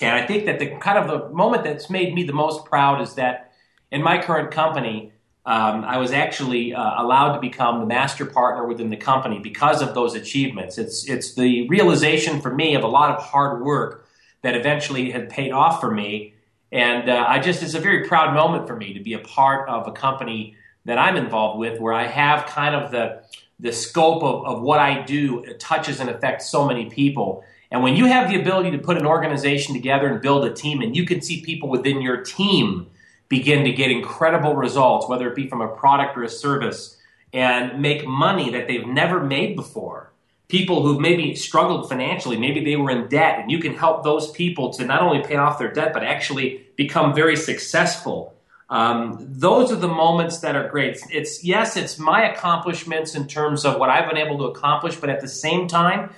and 0.00 0.14
I 0.14 0.26
think 0.26 0.46
that 0.46 0.58
the 0.58 0.76
kind 0.76 0.98
of 0.98 1.08
the 1.08 1.34
moment 1.34 1.64
that's 1.64 1.88
made 1.88 2.14
me 2.14 2.24
the 2.24 2.32
most 2.32 2.64
proud 2.66 3.00
is 3.00 3.14
that 3.14 3.52
in 3.90 4.02
my 4.02 4.20
current 4.20 4.50
company, 4.50 5.12
um, 5.46 5.84
I 5.84 5.98
was 5.98 6.12
actually 6.12 6.74
uh, 6.74 7.02
allowed 7.02 7.34
to 7.34 7.40
become 7.40 7.80
the 7.80 7.86
master 7.86 8.26
partner 8.26 8.66
within 8.66 8.90
the 8.90 8.96
company 8.96 9.38
because 9.38 9.80
of 9.80 9.94
those 9.94 10.14
achievements. 10.14 10.76
It's 10.76 11.08
it's 11.08 11.34
the 11.34 11.68
realization 11.68 12.40
for 12.40 12.52
me 12.52 12.74
of 12.74 12.82
a 12.82 12.88
lot 12.88 13.16
of 13.16 13.22
hard 13.22 13.64
work 13.64 14.08
that 14.42 14.56
eventually 14.56 15.10
had 15.12 15.30
paid 15.30 15.52
off 15.52 15.80
for 15.80 15.90
me, 15.90 16.34
and 16.72 17.08
uh, 17.08 17.24
I 17.28 17.38
just 17.38 17.62
it's 17.62 17.74
a 17.74 17.80
very 17.80 18.08
proud 18.08 18.34
moment 18.34 18.66
for 18.66 18.76
me 18.76 18.92
to 18.94 19.00
be 19.00 19.12
a 19.12 19.20
part 19.20 19.68
of 19.68 19.86
a 19.86 19.92
company 19.92 20.56
that 20.84 20.98
I'm 20.98 21.16
involved 21.16 21.60
with, 21.60 21.80
where 21.80 21.94
I 21.94 22.06
have 22.06 22.46
kind 22.46 22.74
of 22.74 22.90
the 22.90 23.22
the 23.60 23.72
scope 23.72 24.22
of, 24.22 24.44
of 24.44 24.62
what 24.62 24.80
I 24.80 25.02
do 25.02 25.44
touches 25.58 26.00
and 26.00 26.10
affects 26.10 26.50
so 26.50 26.66
many 26.66 26.90
people. 26.90 27.44
And 27.76 27.82
when 27.82 27.94
you 27.94 28.06
have 28.06 28.30
the 28.30 28.40
ability 28.40 28.70
to 28.70 28.78
put 28.78 28.96
an 28.96 29.04
organization 29.04 29.74
together 29.74 30.06
and 30.06 30.22
build 30.22 30.46
a 30.46 30.50
team, 30.50 30.80
and 30.80 30.96
you 30.96 31.04
can 31.04 31.20
see 31.20 31.42
people 31.42 31.68
within 31.68 32.00
your 32.00 32.22
team 32.22 32.86
begin 33.28 33.64
to 33.64 33.70
get 33.70 33.90
incredible 33.90 34.56
results, 34.56 35.06
whether 35.10 35.28
it 35.28 35.36
be 35.36 35.46
from 35.46 35.60
a 35.60 35.68
product 35.68 36.16
or 36.16 36.22
a 36.22 36.28
service, 36.30 36.96
and 37.34 37.82
make 37.82 38.06
money 38.06 38.48
that 38.48 38.66
they've 38.66 38.86
never 38.86 39.22
made 39.22 39.56
before. 39.56 40.10
People 40.48 40.82
who've 40.82 40.98
maybe 40.98 41.34
struggled 41.34 41.86
financially, 41.86 42.38
maybe 42.38 42.64
they 42.64 42.76
were 42.76 42.90
in 42.90 43.08
debt, 43.08 43.40
and 43.40 43.50
you 43.50 43.58
can 43.58 43.74
help 43.74 44.04
those 44.04 44.30
people 44.30 44.72
to 44.72 44.86
not 44.86 45.02
only 45.02 45.22
pay 45.22 45.36
off 45.36 45.58
their 45.58 45.70
debt, 45.70 45.92
but 45.92 46.02
actually 46.02 46.62
become 46.76 47.14
very 47.14 47.36
successful. 47.36 48.34
Um, 48.70 49.18
those 49.20 49.70
are 49.70 49.76
the 49.76 49.86
moments 49.86 50.38
that 50.38 50.56
are 50.56 50.66
great. 50.66 50.94
It's, 50.94 51.06
it's 51.10 51.44
yes, 51.44 51.76
it's 51.76 51.98
my 51.98 52.26
accomplishments 52.32 53.14
in 53.14 53.28
terms 53.28 53.66
of 53.66 53.78
what 53.78 53.90
I've 53.90 54.08
been 54.08 54.16
able 54.16 54.38
to 54.38 54.44
accomplish, 54.44 54.96
but 54.96 55.10
at 55.10 55.20
the 55.20 55.28
same 55.28 55.68
time, 55.68 56.14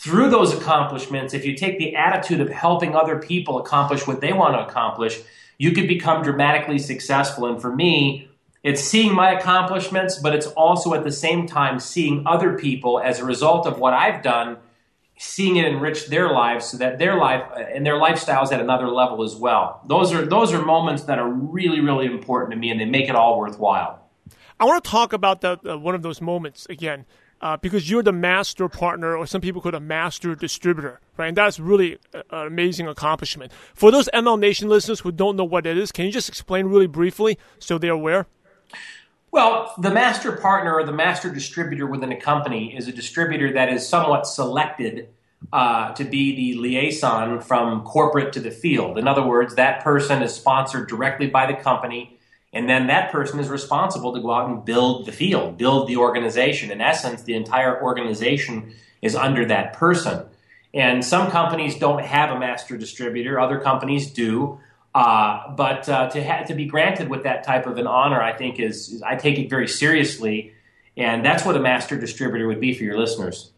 through 0.00 0.30
those 0.30 0.52
accomplishments, 0.52 1.32
if 1.32 1.44
you 1.44 1.54
take 1.54 1.78
the 1.78 1.94
attitude 1.94 2.40
of 2.40 2.48
helping 2.48 2.96
other 2.96 3.18
people 3.18 3.58
accomplish 3.58 4.06
what 4.06 4.20
they 4.20 4.32
want 4.32 4.54
to 4.54 4.66
accomplish, 4.66 5.20
you 5.58 5.70
could 5.72 5.86
become 5.86 6.22
dramatically 6.22 6.78
successful. 6.78 7.46
And 7.46 7.60
for 7.60 7.72
me, 7.72 8.28
it's 8.64 8.82
seeing 8.82 9.14
my 9.14 9.30
accomplishments, 9.32 10.18
but 10.18 10.34
it's 10.34 10.46
also 10.46 10.94
at 10.94 11.04
the 11.04 11.12
same 11.12 11.46
time 11.46 11.78
seeing 11.78 12.26
other 12.26 12.58
people 12.58 13.00
as 13.00 13.20
a 13.20 13.24
result 13.24 13.66
of 13.66 13.78
what 13.78 13.92
I've 13.92 14.22
done, 14.22 14.56
seeing 15.18 15.56
it 15.56 15.66
enrich 15.66 16.06
their 16.06 16.32
lives 16.32 16.64
so 16.66 16.78
that 16.78 16.98
their 16.98 17.16
life 17.16 17.44
uh, 17.54 17.60
and 17.60 17.84
their 17.84 18.00
lifestyles 18.00 18.50
at 18.50 18.60
another 18.60 18.88
level 18.88 19.22
as 19.22 19.36
well. 19.36 19.82
Those 19.86 20.12
are 20.12 20.24
those 20.24 20.52
are 20.52 20.64
moments 20.64 21.04
that 21.04 21.18
are 21.18 21.28
really 21.28 21.80
really 21.80 22.06
important 22.06 22.52
to 22.52 22.56
me, 22.56 22.70
and 22.70 22.80
they 22.80 22.86
make 22.86 23.08
it 23.08 23.14
all 23.14 23.38
worthwhile. 23.38 24.08
I 24.58 24.64
want 24.64 24.82
to 24.82 24.90
talk 24.90 25.12
about 25.12 25.44
uh, 25.44 25.56
one 25.78 25.94
of 25.94 26.02
those 26.02 26.20
moments 26.20 26.66
again. 26.70 27.04
Uh, 27.42 27.56
because 27.56 27.90
you're 27.90 28.04
the 28.04 28.12
master 28.12 28.68
partner, 28.68 29.16
or 29.16 29.26
some 29.26 29.40
people 29.40 29.60
call 29.60 29.70
it 29.70 29.74
a 29.74 29.80
master 29.80 30.36
distributor, 30.36 31.00
right? 31.16 31.26
And 31.26 31.36
that's 31.36 31.58
really 31.58 31.98
an 32.14 32.22
amazing 32.30 32.86
accomplishment. 32.86 33.50
For 33.74 33.90
those 33.90 34.08
ML 34.14 34.38
Nation 34.38 34.68
listeners 34.68 35.00
who 35.00 35.10
don't 35.10 35.34
know 35.34 35.42
what 35.42 35.66
it 35.66 35.76
is, 35.76 35.90
can 35.90 36.06
you 36.06 36.12
just 36.12 36.28
explain 36.28 36.66
really 36.66 36.86
briefly 36.86 37.36
so 37.58 37.78
they're 37.78 37.90
aware? 37.90 38.28
Well, 39.32 39.74
the 39.78 39.90
master 39.90 40.32
partner 40.36 40.74
or 40.74 40.84
the 40.84 40.92
master 40.92 41.30
distributor 41.30 41.86
within 41.86 42.12
a 42.12 42.20
company 42.20 42.76
is 42.76 42.86
a 42.86 42.92
distributor 42.92 43.52
that 43.54 43.70
is 43.70 43.88
somewhat 43.88 44.26
selected 44.26 45.08
uh, 45.52 45.92
to 45.94 46.04
be 46.04 46.36
the 46.36 46.60
liaison 46.60 47.40
from 47.40 47.82
corporate 47.82 48.34
to 48.34 48.40
the 48.40 48.50
field. 48.50 48.98
In 48.98 49.08
other 49.08 49.26
words, 49.26 49.54
that 49.54 49.82
person 49.82 50.22
is 50.22 50.34
sponsored 50.34 50.88
directly 50.88 51.28
by 51.28 51.46
the 51.46 51.54
company, 51.54 52.18
and 52.52 52.68
then 52.68 52.88
that 52.88 53.10
person 53.10 53.40
is 53.40 53.48
responsible 53.48 54.12
to 54.12 54.20
go 54.20 54.30
out 54.30 54.48
and 54.48 54.64
build 54.64 55.06
the 55.06 55.12
field, 55.12 55.56
build 55.56 55.88
the 55.88 55.96
organization. 55.96 56.70
In 56.70 56.80
essence, 56.80 57.22
the 57.22 57.34
entire 57.34 57.82
organization 57.82 58.74
is 59.00 59.16
under 59.16 59.46
that 59.46 59.72
person. 59.72 60.26
And 60.74 61.04
some 61.04 61.30
companies 61.30 61.78
don't 61.78 62.04
have 62.04 62.30
a 62.30 62.38
master 62.38 62.76
distributor, 62.76 63.40
other 63.40 63.60
companies 63.60 64.10
do. 64.10 64.60
Uh, 64.94 65.50
but 65.54 65.88
uh, 65.88 66.10
to 66.10 66.22
ha- 66.22 66.44
to 66.44 66.54
be 66.54 66.66
granted 66.66 67.08
with 67.08 67.22
that 67.22 67.44
type 67.44 67.66
of 67.66 67.78
an 67.78 67.86
honor, 67.86 68.20
I 68.20 68.34
think 68.34 68.60
is, 68.60 68.90
is 68.90 69.02
I 69.02 69.16
take 69.16 69.38
it 69.38 69.48
very 69.48 69.66
seriously, 69.66 70.52
and 70.98 71.24
that's 71.24 71.46
what 71.46 71.56
a 71.56 71.60
master 71.60 71.98
distributor 71.98 72.46
would 72.46 72.60
be 72.60 72.74
for 72.74 72.84
your 72.84 72.98
listeners. 72.98 73.52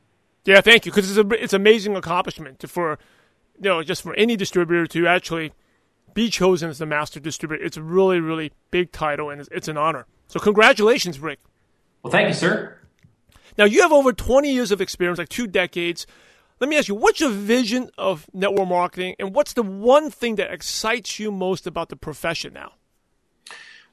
Yeah, 0.44 0.60
thank 0.60 0.86
you, 0.86 0.92
because 0.92 1.10
it's 1.10 1.18
a 1.18 1.42
it's 1.42 1.52
amazing 1.52 1.96
accomplishment 1.96 2.64
for 2.68 3.00
you 3.56 3.68
know 3.68 3.82
just 3.82 4.02
for 4.02 4.14
any 4.14 4.36
distributor 4.36 4.86
to 4.86 5.08
actually 5.08 5.52
be 6.14 6.30
chosen 6.30 6.70
as 6.70 6.78
the 6.78 6.86
master 6.86 7.20
distributor. 7.20 7.62
It's 7.62 7.76
a 7.76 7.82
really 7.82 8.20
really 8.20 8.52
big 8.70 8.92
title, 8.92 9.30
and 9.30 9.40
it's, 9.40 9.50
it's 9.52 9.68
an 9.68 9.76
honor. 9.76 10.06
So 10.28 10.40
congratulations, 10.40 11.18
Rick. 11.18 11.40
Well, 12.02 12.10
thank 12.10 12.28
you, 12.28 12.34
sir. 12.34 12.78
Now 13.58 13.64
you 13.64 13.82
have 13.82 13.92
over 13.92 14.12
twenty 14.12 14.52
years 14.52 14.72
of 14.72 14.80
experience, 14.80 15.18
like 15.18 15.28
two 15.28 15.46
decades. 15.46 16.06
Let 16.60 16.70
me 16.70 16.78
ask 16.78 16.86
you, 16.86 16.94
what's 16.94 17.18
your 17.18 17.30
vision 17.30 17.90
of 17.98 18.26
network 18.32 18.68
marketing, 18.68 19.16
and 19.18 19.34
what's 19.34 19.52
the 19.54 19.62
one 19.62 20.08
thing 20.08 20.36
that 20.36 20.52
excites 20.52 21.18
you 21.18 21.32
most 21.32 21.66
about 21.66 21.88
the 21.88 21.96
profession 21.96 22.54
now? 22.54 22.74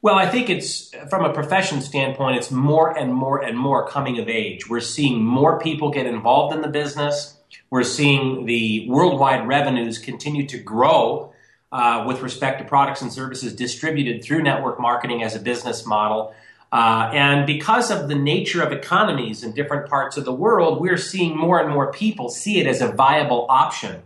Well, 0.03 0.15
I 0.15 0.27
think 0.27 0.49
it's 0.49 0.91
from 1.09 1.25
a 1.25 1.33
profession 1.33 1.81
standpoint, 1.81 2.37
it's 2.37 2.49
more 2.49 2.97
and 2.97 3.13
more 3.13 3.39
and 3.39 3.57
more 3.57 3.87
coming 3.87 4.19
of 4.19 4.29
age. 4.29 4.69
We're 4.69 4.79
seeing 4.79 5.23
more 5.23 5.59
people 5.59 5.91
get 5.91 6.05
involved 6.05 6.55
in 6.55 6.61
the 6.61 6.69
business. 6.69 7.37
We're 7.69 7.83
seeing 7.83 8.45
the 8.45 8.87
worldwide 8.89 9.47
revenues 9.47 9.97
continue 9.97 10.47
to 10.47 10.57
grow 10.57 11.30
uh, 11.71 12.03
with 12.07 12.21
respect 12.21 12.59
to 12.59 12.65
products 12.65 13.01
and 13.01 13.11
services 13.11 13.55
distributed 13.55 14.23
through 14.23 14.41
network 14.41 14.79
marketing 14.79 15.23
as 15.23 15.35
a 15.35 15.39
business 15.39 15.85
model. 15.85 16.33
Uh, 16.71 17.09
and 17.13 17.45
because 17.45 17.91
of 17.91 18.07
the 18.07 18.15
nature 18.15 18.61
of 18.61 18.71
economies 18.71 19.43
in 19.43 19.51
different 19.51 19.89
parts 19.89 20.15
of 20.17 20.23
the 20.23 20.33
world, 20.33 20.79
we're 20.79 20.97
seeing 20.97 21.35
more 21.35 21.59
and 21.59 21.69
more 21.69 21.91
people 21.91 22.29
see 22.29 22.59
it 22.59 22.67
as 22.67 22.81
a 22.81 22.91
viable 22.91 23.45
option. 23.49 24.01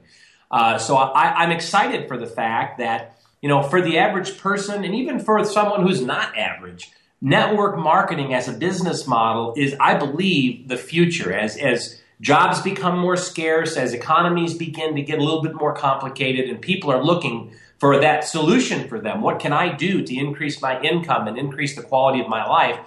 Uh, 0.49 0.77
so 0.77 0.95
I, 0.95 1.43
I'm 1.43 1.51
excited 1.51 2.07
for 2.07 2.17
the 2.17 2.25
fact 2.25 2.79
that, 2.79 3.17
you 3.41 3.49
know, 3.49 3.61
for 3.61 3.81
the 3.81 3.99
average 3.99 4.37
person 4.39 4.83
and 4.83 4.95
even 4.95 5.19
for 5.19 5.43
someone 5.45 5.83
who's 5.83 6.01
not 6.01 6.37
average, 6.37 6.91
network 7.21 7.77
marketing 7.77 8.33
as 8.33 8.47
a 8.47 8.53
business 8.53 9.05
model 9.05 9.53
is, 9.57 9.75
I 9.79 9.97
believe, 9.97 10.67
the 10.67 10.77
future. 10.77 11.33
As, 11.33 11.57
as 11.57 11.99
jobs 12.21 12.61
become 12.61 12.97
more 12.97 13.17
scarce, 13.17 13.77
as 13.77 13.93
economies 13.93 14.53
begin 14.53 14.95
to 14.95 15.01
get 15.01 15.19
a 15.19 15.23
little 15.23 15.41
bit 15.41 15.55
more 15.55 15.73
complicated, 15.73 16.49
and 16.49 16.61
people 16.61 16.91
are 16.91 17.03
looking 17.03 17.51
for 17.77 17.99
that 17.99 18.23
solution 18.23 18.87
for 18.87 18.99
them. 18.99 19.21
What 19.21 19.39
can 19.39 19.51
I 19.51 19.73
do 19.73 20.01
to 20.01 20.17
increase 20.17 20.61
my 20.61 20.81
income 20.81 21.27
and 21.27 21.37
increase 21.37 21.75
the 21.75 21.83
quality 21.83 22.21
of 22.21 22.29
my 22.29 22.47
life? 22.47 22.79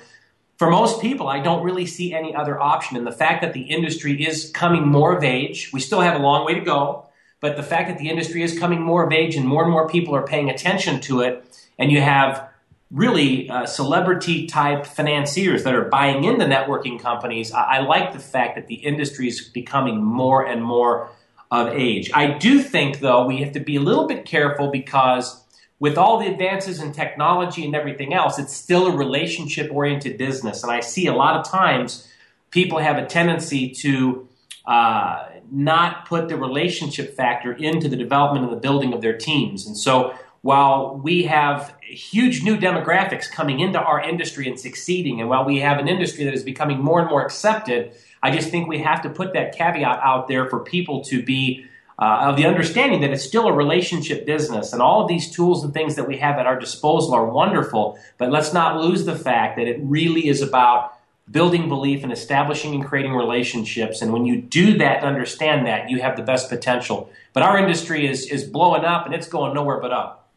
For 0.56 0.70
most 0.70 1.00
people, 1.00 1.28
I 1.28 1.40
don't 1.40 1.62
really 1.62 1.86
see 1.86 2.12
any 2.12 2.34
other 2.34 2.60
option. 2.60 2.96
And 2.96 3.06
the 3.06 3.12
fact 3.12 3.42
that 3.42 3.52
the 3.52 3.62
industry 3.62 4.26
is 4.26 4.50
coming 4.50 4.86
more 4.86 5.16
of 5.16 5.22
age, 5.22 5.70
we 5.72 5.80
still 5.80 6.00
have 6.00 6.18
a 6.18 6.22
long 6.22 6.44
way 6.44 6.54
to 6.54 6.60
go, 6.60 7.06
but 7.40 7.56
the 7.56 7.62
fact 7.62 7.88
that 7.88 7.98
the 7.98 8.08
industry 8.08 8.42
is 8.42 8.58
coming 8.58 8.82
more 8.82 9.06
of 9.06 9.12
age 9.12 9.36
and 9.36 9.46
more 9.46 9.62
and 9.62 9.70
more 9.70 9.88
people 9.88 10.16
are 10.16 10.26
paying 10.26 10.50
attention 10.50 11.00
to 11.02 11.20
it, 11.20 11.44
and 11.78 11.92
you 11.92 12.00
have 12.00 12.47
really 12.90 13.50
uh, 13.50 13.66
celebrity 13.66 14.46
type 14.46 14.86
financiers 14.86 15.64
that 15.64 15.74
are 15.74 15.84
buying 15.84 16.24
into 16.24 16.44
networking 16.44 16.98
companies, 17.00 17.52
I, 17.52 17.62
I 17.62 17.78
like 17.80 18.12
the 18.12 18.18
fact 18.18 18.56
that 18.56 18.66
the 18.66 18.76
industry 18.76 19.28
is 19.28 19.48
becoming 19.48 20.02
more 20.02 20.46
and 20.46 20.62
more 20.62 21.10
of 21.50 21.68
age. 21.68 22.10
I 22.14 22.38
do 22.38 22.62
think, 22.62 23.00
though, 23.00 23.26
we 23.26 23.38
have 23.38 23.52
to 23.52 23.60
be 23.60 23.76
a 23.76 23.80
little 23.80 24.06
bit 24.06 24.24
careful 24.24 24.70
because 24.70 25.44
with 25.78 25.96
all 25.96 26.18
the 26.18 26.26
advances 26.26 26.80
in 26.80 26.92
technology 26.92 27.64
and 27.64 27.74
everything 27.74 28.12
else, 28.12 28.38
it's 28.38 28.54
still 28.54 28.86
a 28.86 28.96
relationship 28.96 29.70
oriented 29.72 30.18
business. 30.18 30.62
And 30.62 30.72
I 30.72 30.80
see 30.80 31.06
a 31.06 31.14
lot 31.14 31.36
of 31.36 31.48
times 31.48 32.06
people 32.50 32.78
have 32.78 32.98
a 32.98 33.06
tendency 33.06 33.70
to 33.82 34.28
uh, 34.66 35.28
not 35.50 36.06
put 36.06 36.28
the 36.28 36.36
relationship 36.36 37.14
factor 37.14 37.52
into 37.52 37.88
the 37.88 37.96
development 37.96 38.44
and 38.44 38.54
the 38.54 38.60
building 38.60 38.92
of 38.92 39.00
their 39.00 39.16
teams. 39.16 39.66
And 39.66 39.76
so 39.76 40.14
while 40.42 40.96
we 40.96 41.24
have 41.24 41.74
huge 41.88 42.42
new 42.42 42.56
demographics 42.56 43.30
coming 43.30 43.60
into 43.60 43.80
our 43.80 44.00
industry 44.00 44.48
and 44.48 44.58
succeeding, 44.58 45.20
and 45.20 45.28
while 45.28 45.44
we 45.44 45.60
have 45.60 45.78
an 45.78 45.88
industry 45.88 46.24
that 46.24 46.34
is 46.34 46.42
becoming 46.42 46.78
more 46.78 47.00
and 47.00 47.08
more 47.08 47.24
accepted, 47.24 47.92
I 48.22 48.30
just 48.30 48.50
think 48.50 48.68
we 48.68 48.78
have 48.80 49.02
to 49.02 49.10
put 49.10 49.32
that 49.34 49.56
caveat 49.56 50.00
out 50.02 50.28
there 50.28 50.48
for 50.48 50.60
people 50.60 51.02
to 51.04 51.22
be 51.22 51.64
uh, 51.98 52.28
of 52.28 52.36
the 52.36 52.46
understanding 52.46 53.00
that 53.00 53.10
it's 53.10 53.24
still 53.24 53.48
a 53.48 53.52
relationship 53.52 54.24
business 54.24 54.72
and 54.72 54.80
all 54.80 55.02
of 55.02 55.08
these 55.08 55.30
tools 55.30 55.64
and 55.64 55.74
things 55.74 55.96
that 55.96 56.06
we 56.06 56.18
have 56.18 56.38
at 56.38 56.46
our 56.46 56.58
disposal 56.58 57.12
are 57.12 57.26
wonderful, 57.26 57.98
but 58.18 58.30
let's 58.30 58.52
not 58.52 58.80
lose 58.80 59.04
the 59.04 59.16
fact 59.16 59.56
that 59.56 59.66
it 59.66 59.78
really 59.82 60.28
is 60.28 60.40
about 60.40 60.94
building 61.30 61.68
belief 61.68 62.04
and 62.04 62.12
establishing 62.12 62.74
and 62.74 62.84
creating 62.84 63.14
relationships. 63.14 64.00
And 64.00 64.12
when 64.12 64.24
you 64.24 64.40
do 64.40 64.78
that 64.78 64.98
and 64.98 65.06
understand 65.06 65.66
that, 65.66 65.90
you 65.90 66.00
have 66.00 66.16
the 66.16 66.22
best 66.22 66.48
potential. 66.48 67.10
But 67.32 67.42
our 67.42 67.58
industry 67.58 68.06
is, 68.06 68.30
is 68.30 68.44
blowing 68.44 68.84
up 68.84 69.04
and 69.04 69.14
it's 69.14 69.28
going 69.28 69.54
nowhere 69.54 69.80
but 69.80 69.92
up. 69.92 70.27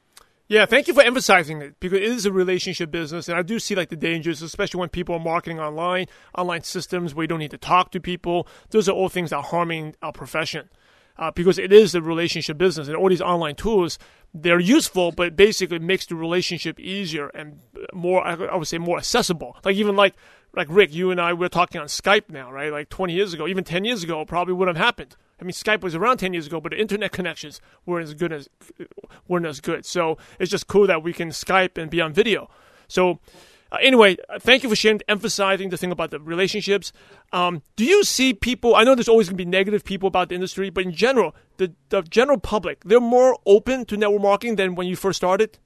Yeah, 0.52 0.66
thank 0.66 0.90
you 0.90 0.94
for 0.94 1.02
emphasizing 1.02 1.62
it 1.62 1.80
because 1.80 2.00
it 2.00 2.04
is 2.04 2.26
a 2.26 2.32
relationship 2.34 2.92
business, 2.92 3.30
and 3.30 3.38
I 3.38 3.42
do 3.42 3.58
see 3.58 3.74
like 3.74 3.88
the 3.88 3.96
dangers, 3.96 4.42
especially 4.42 4.82
when 4.82 4.90
people 4.90 5.16
are 5.16 5.20
marketing 5.20 5.62
online, 5.62 6.08
online 6.38 6.64
systems 6.64 7.16
where 7.16 7.24
you 7.24 7.30
don't 7.30 7.40
need 7.40 7.52
to 7.52 7.58
talk 7.58 7.90
to 7.92 8.02
people. 8.02 8.50
Those 8.72 8.90
are 8.90 8.92
all 8.92 9.08
things 9.08 9.30
that 9.30 9.38
are 9.38 9.44
harming 9.44 9.96
our 10.02 10.12
profession 10.12 10.68
uh, 11.18 11.32
because 11.32 11.58
it 11.58 11.72
is 11.72 11.96
a 11.96 12.02
relationship 12.02 12.58
business, 12.58 12.90
and 12.90 12.98
all 12.98 13.08
these 13.08 13.22
online 13.22 13.56
tools 13.56 13.98
they're 14.34 14.60
useful, 14.60 15.14
but 15.14 15.38
basically 15.38 15.80
makes 15.80 16.06
the 16.06 16.16
relationship 16.16 16.82
easier 16.82 17.30
and 17.30 17.60
more. 17.94 18.22
I 18.28 18.54
would 18.54 18.68
say 18.68 18.78
more 18.78 18.98
accessible. 18.98 19.56
Like 19.64 19.78
even 19.78 19.96
like 19.96 20.16
like 20.56 20.68
Rick, 20.70 20.94
you 20.94 21.12
and 21.12 21.20
I 21.20 21.34
we're 21.34 21.50
talking 21.50 21.80
on 21.80 21.88
Skype 21.88 22.30
now, 22.30 22.52
right? 22.52 22.72
Like 22.72 22.90
20 22.90 23.14
years 23.14 23.34
ago, 23.34 23.48
even 23.48 23.64
10 23.64 23.86
years 23.86 24.04
ago, 24.04 24.24
probably 24.26 24.54
wouldn't 24.54 24.78
have 24.78 24.86
happened. 24.86 25.16
I 25.40 25.44
mean, 25.44 25.54
Skype 25.54 25.82
was 25.82 25.96
around 25.96 26.18
10 26.18 26.34
years 26.34 26.46
ago, 26.48 26.62
but 26.62 26.72
the 26.72 26.80
internet 26.80 27.12
connections 27.12 27.62
weren't 27.86 28.04
as 28.04 28.14
good 28.14 28.32
as 28.32 28.50
weren't 29.28 29.46
as 29.46 29.60
good. 29.60 29.86
So 29.86 30.18
it's 30.40 30.52
just 30.52 30.68
cool 30.68 30.88
that 30.88 31.04
we 31.04 31.14
can 31.14 31.30
Skype 31.30 31.78
and 31.78 31.90
be 31.90 32.02
on 32.02 32.14
video. 32.14 32.50
So 32.88 33.20
uh, 33.72 33.78
anyway, 33.82 34.18
uh, 34.30 34.38
thank 34.38 34.64
you 34.64 34.70
for 34.70 34.76
sharing, 34.76 35.02
emphasizing 35.08 35.70
the 35.70 35.78
thing 35.78 35.92
about 35.92 36.12
the 36.12 36.20
relationships. 36.20 36.92
Um, 37.32 37.62
do 37.78 37.86
you 37.86 38.04
see 38.04 38.34
people? 38.34 38.76
I 38.76 38.84
know 38.84 38.96
there's 38.96 39.08
always 39.08 39.28
going 39.30 39.38
to 39.38 39.44
be 39.44 39.50
negative 39.50 39.86
people 39.86 40.08
about 40.08 40.30
the 40.30 40.36
industry, 40.36 40.70
but 40.70 40.84
in 40.84 40.92
general, 40.92 41.34
the 41.58 41.74
the 41.90 42.02
general 42.02 42.38
public 42.38 42.84
they're 42.84 43.00
more 43.00 43.38
open 43.46 43.86
to 43.86 43.98
network 43.98 44.22
marketing 44.22 44.58
than 44.58 44.76
when 44.76 44.88
you 44.88 44.96
first 44.96 45.18
started. 45.18 45.58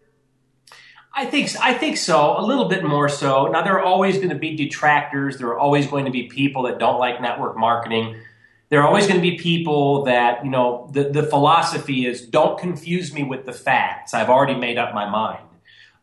I 1.17 1.25
think 1.25 1.49
I 1.61 1.73
think 1.73 1.95
so, 1.97 2.37
a 2.37 2.43
little 2.45 2.67
bit 2.67 2.83
more 2.83 3.07
so. 3.07 3.47
Now 3.47 3.63
there 3.63 3.79
are 3.79 3.83
always 3.83 4.17
going 4.17 4.29
to 4.29 4.35
be 4.35 4.55
detractors. 4.55 5.37
There 5.37 5.47
are 5.47 5.57
always 5.57 5.87
going 5.87 6.05
to 6.05 6.11
be 6.11 6.23
people 6.23 6.63
that 6.63 6.77
don't 6.77 6.99
like 6.99 7.21
network 7.21 7.57
marketing 7.57 8.17
there 8.69 8.81
are 8.81 8.87
always 8.87 9.05
going 9.07 9.21
to 9.21 9.21
be 9.21 9.37
people 9.37 10.03
that, 10.05 10.43
you 10.43 10.49
know, 10.49 10.89
the, 10.91 11.03
the 11.03 11.23
philosophy 11.23 12.05
is 12.05 12.21
don't 12.21 12.57
confuse 12.59 13.13
me 13.13 13.23
with 13.23 13.45
the 13.45 13.53
facts. 13.53 14.13
I've 14.13 14.29
already 14.29 14.55
made 14.55 14.77
up 14.77 14.93
my 14.93 15.07
mind. 15.07 15.43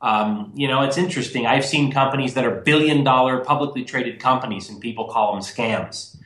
Um, 0.01 0.53
you 0.55 0.69
know, 0.69 0.83
it's 0.83 0.97
interesting. 0.99 1.47
I've 1.47 1.65
seen 1.65 1.93
companies 1.93 2.35
that 2.35 2.45
are 2.45 2.51
billion 2.51 3.05
dollar 3.05 3.45
publicly 3.45 3.85
traded 3.85 4.21
companies 4.21 4.69
and 4.69 4.81
people 4.81 5.07
call 5.09 5.33
them 5.33 5.43
scams. 5.43 6.17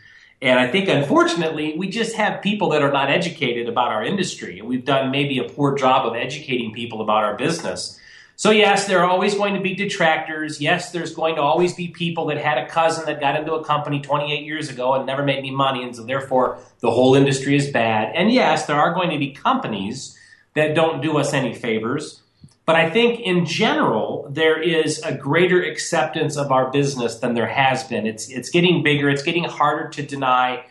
And 0.43 0.59
I 0.61 0.71
think, 0.71 0.89
unfortunately, 0.89 1.75
we 1.79 1.89
just 1.89 2.15
have 2.17 2.43
people 2.43 2.69
that 2.71 2.83
are 2.83 2.93
not 2.93 3.11
educated 3.11 3.69
about 3.69 3.89
our 3.91 4.05
industry. 4.05 4.59
And 4.59 4.69
we've 4.69 4.85
done 4.85 5.11
maybe 5.11 5.39
a 5.39 5.45
poor 5.45 5.75
job 5.75 6.07
of 6.07 6.15
educating 6.15 6.73
people 6.73 7.01
about 7.01 7.25
our 7.25 7.37
business. 7.37 7.99
So, 8.39 8.51
yes, 8.51 8.87
there 8.87 9.01
are 9.01 9.09
always 9.09 9.35
going 9.35 9.55
to 9.55 9.61
be 9.61 9.75
detractors. 9.75 10.61
Yes, 10.61 10.93
there's 10.93 11.15
going 11.15 11.37
to 11.37 11.41
always 11.41 11.73
be 11.73 11.89
people 11.89 12.27
that 12.27 12.37
had 12.37 12.59
a 12.59 12.69
cousin 12.69 13.07
that 13.07 13.19
got 13.19 13.35
into 13.41 13.55
a 13.55 13.65
company 13.65 13.99
28 13.99 14.45
years 14.45 14.69
ago 14.69 14.93
and 14.93 15.07
never 15.07 15.23
made 15.23 15.39
any 15.39 15.51
money, 15.51 15.83
and 15.83 15.97
so 15.97 16.03
therefore 16.03 16.59
the 16.81 16.91
whole 16.91 17.15
industry 17.15 17.57
is 17.57 17.71
bad. 17.71 18.15
And 18.15 18.31
yes, 18.31 18.67
there 18.67 18.77
are 18.77 18.93
going 18.93 19.09
to 19.09 19.19
be 19.19 19.33
companies 19.33 20.19
that 20.53 20.75
don't 20.75 21.01
do 21.01 21.17
us 21.17 21.33
any 21.33 21.55
favors. 21.55 22.21
But 22.67 22.77
I 22.77 22.91
think 22.91 23.21
in 23.21 23.47
general, 23.47 24.29
there 24.31 24.61
is 24.61 25.01
a 25.03 25.15
greater 25.15 25.63
acceptance 25.63 26.37
of 26.37 26.53
our 26.53 26.71
business 26.71 27.17
than 27.21 27.33
there 27.33 27.47
has 27.47 27.85
been. 27.85 28.07
It's, 28.07 28.29
it's 28.29 28.51
getting 28.51 28.83
bigger, 28.83 29.09
it's 29.09 29.23
getting 29.23 29.45
harder 29.45 29.89
to 29.91 30.03
deny, 30.03 30.67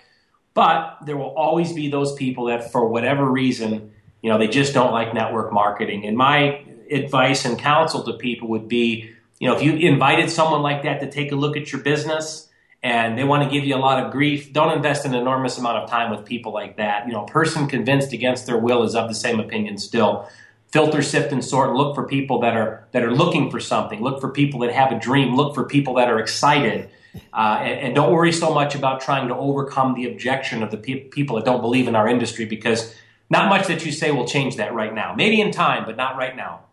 but 0.54 0.98
there 1.06 1.18
will 1.18 1.34
always 1.36 1.74
be 1.74 1.90
those 1.90 2.14
people 2.14 2.46
that, 2.46 2.72
for 2.72 2.88
whatever 2.88 3.26
reason, 3.26 3.92
you 4.22 4.30
know, 4.30 4.38
they 4.38 4.50
just 4.50 4.74
don't 4.74 4.92
like 4.92 5.16
network 5.16 5.52
marketing. 5.52 6.06
And 6.06 6.16
my 6.18 6.64
advice 6.92 7.46
and 7.46 7.58
counsel 7.58 8.04
to 8.04 8.14
people 8.14 8.48
would 8.50 8.68
be, 8.68 9.12
you 9.40 9.48
know, 9.48 9.56
if 9.56 9.64
you 9.64 9.74
invited 9.74 10.30
someone 10.30 10.62
like 10.62 10.84
that 10.84 11.00
to 11.02 11.10
take 11.10 11.32
a 11.32 11.36
look 11.36 11.58
at 11.58 11.72
your 11.72 11.82
business 11.82 12.50
and 12.84 13.18
they 13.18 13.24
want 13.24 13.44
to 13.44 13.50
give 13.50 13.66
you 13.66 13.76
a 13.76 13.78
lot 13.78 14.04
of 14.04 14.12
grief, 14.12 14.54
don't 14.54 14.72
invest 14.72 15.06
an 15.06 15.16
enormous 15.16 15.58
amount 15.58 15.78
of 15.78 15.90
time 15.90 16.12
with 16.12 16.26
people 16.26 16.54
like 16.54 16.78
that. 16.78 17.08
You 17.08 17.14
know, 17.14 17.26
a 17.26 17.28
person 17.28 17.68
convinced 17.68 18.14
against 18.14 18.46
their 18.46 18.58
will 18.58 18.84
is 18.84 18.96
of 18.96 19.10
the 19.10 19.16
same 19.16 19.40
opinion 19.40 19.78
still. 19.78 20.30
Filter, 20.68 21.02
sift, 21.02 21.32
and 21.32 21.44
sort. 21.44 21.70
And 21.70 21.78
look 21.78 21.96
for 21.96 22.06
people 22.06 22.40
that 22.42 22.56
are 22.56 22.88
that 22.92 23.02
are 23.02 23.12
looking 23.12 23.50
for 23.50 23.60
something. 23.60 24.02
Look 24.02 24.20
for 24.20 24.30
people 24.30 24.60
that 24.60 24.72
have 24.72 24.92
a 24.92 25.00
dream. 25.00 25.36
Look 25.36 25.56
for 25.56 25.64
people 25.64 25.96
that 25.96 26.10
are 26.10 26.20
excited. 26.20 26.90
Uh, 27.34 27.60
and, 27.62 27.80
and, 27.80 27.96
don't 27.96 28.12
worry 28.12 28.34
so 28.34 28.54
much 28.54 28.76
about 28.76 29.00
trying 29.00 29.30
to 29.30 29.36
overcome 29.36 29.94
the 29.94 30.12
objection 30.12 30.62
of 30.62 30.70
the 30.70 30.78
pe- 30.78 31.06
people 31.06 31.38
that 31.38 31.46
don't 31.46 31.62
believe 31.62 31.88
in 31.88 31.96
our 31.96 32.10
industry 32.10 32.44
because 32.44 32.94
not 33.30 33.48
much 33.48 33.68
that 33.68 33.86
you 33.86 33.94
say 33.94 34.12
will 34.12 34.28
change 34.28 34.58
that 34.58 34.74
right 34.74 34.94
now. 34.94 35.16
Maybe 35.16 35.40
in 35.40 35.52
time, 35.52 35.86
but 35.86 35.96
not 35.96 36.18
right 36.18 36.36
now. 36.36 36.65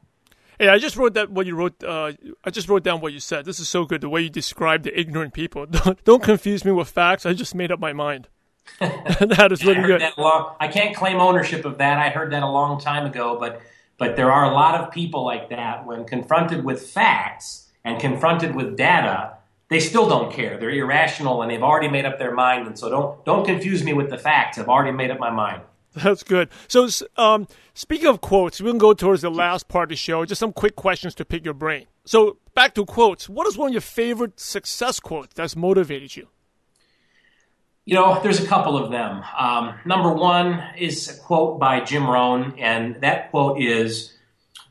Hey, 0.62 0.68
I 0.68 0.78
just 0.78 0.96
wrote 0.96 1.14
that 1.14 1.28
what 1.28 1.44
you 1.44 1.56
wrote. 1.56 1.82
Uh, 1.82 2.12
I 2.44 2.50
just 2.50 2.68
wrote 2.68 2.84
down 2.84 3.00
what 3.00 3.12
you 3.12 3.18
said. 3.18 3.44
This 3.44 3.58
is 3.58 3.68
so 3.68 3.84
good. 3.84 4.00
The 4.00 4.08
way 4.08 4.20
you 4.20 4.30
describe 4.30 4.84
the 4.84 4.96
ignorant 4.96 5.34
people. 5.34 5.66
Don't, 5.70 6.04
don't 6.04 6.22
confuse 6.22 6.64
me 6.64 6.70
with 6.70 6.88
facts. 6.88 7.26
I 7.26 7.32
just 7.32 7.52
made 7.52 7.72
up 7.72 7.80
my 7.80 7.92
mind. 7.92 8.28
that 8.78 9.48
is 9.50 9.64
really 9.66 9.82
good. 9.82 10.00
Long, 10.16 10.54
I 10.60 10.68
can't 10.68 10.94
claim 10.94 11.16
ownership 11.16 11.64
of 11.64 11.78
that. 11.78 11.98
I 11.98 12.10
heard 12.10 12.30
that 12.32 12.44
a 12.44 12.48
long 12.48 12.80
time 12.80 13.06
ago, 13.06 13.36
but 13.40 13.60
but 13.98 14.14
there 14.14 14.30
are 14.30 14.44
a 14.44 14.54
lot 14.54 14.80
of 14.80 14.92
people 14.92 15.24
like 15.24 15.50
that. 15.50 15.84
When 15.84 16.04
confronted 16.04 16.64
with 16.64 16.88
facts 16.88 17.68
and 17.84 17.98
confronted 17.98 18.54
with 18.54 18.76
data, 18.76 19.38
they 19.68 19.80
still 19.80 20.08
don't 20.08 20.32
care. 20.32 20.58
They're 20.58 20.70
irrational 20.70 21.42
and 21.42 21.50
they've 21.50 21.62
already 21.62 21.88
made 21.88 22.04
up 22.04 22.20
their 22.20 22.34
mind. 22.34 22.68
And 22.68 22.78
so 22.78 22.88
don't 22.88 23.24
don't 23.24 23.44
confuse 23.44 23.82
me 23.82 23.94
with 23.94 24.10
the 24.10 24.18
facts. 24.18 24.58
I've 24.58 24.68
already 24.68 24.92
made 24.92 25.10
up 25.10 25.18
my 25.18 25.30
mind. 25.30 25.62
That's 26.02 26.22
good. 26.22 26.48
So, 26.68 26.88
um, 27.16 27.46
speaking 27.74 28.06
of 28.06 28.20
quotes, 28.22 28.60
we 28.60 28.70
can 28.70 28.78
go 28.78 28.94
towards 28.94 29.22
the 29.22 29.30
last 29.30 29.68
part 29.68 29.84
of 29.84 29.88
the 29.90 29.96
show. 29.96 30.24
Just 30.24 30.38
some 30.38 30.52
quick 30.52 30.74
questions 30.74 31.14
to 31.16 31.24
pick 31.24 31.44
your 31.44 31.54
brain. 31.54 31.86
So, 32.04 32.38
back 32.54 32.74
to 32.74 32.86
quotes. 32.86 33.28
What 33.28 33.46
is 33.46 33.58
one 33.58 33.68
of 33.68 33.74
your 33.74 33.82
favorite 33.82 34.40
success 34.40 35.00
quotes 35.00 35.34
that's 35.34 35.54
motivated 35.54 36.16
you? 36.16 36.28
You 37.84 37.96
know, 37.96 38.20
there's 38.22 38.42
a 38.42 38.46
couple 38.46 38.78
of 38.78 38.90
them. 38.90 39.22
Um, 39.36 39.74
number 39.84 40.12
one 40.12 40.62
is 40.78 41.08
a 41.08 41.20
quote 41.20 41.58
by 41.58 41.80
Jim 41.80 42.08
Rohn, 42.08 42.54
and 42.58 43.00
that 43.02 43.30
quote 43.30 43.60
is 43.60 44.14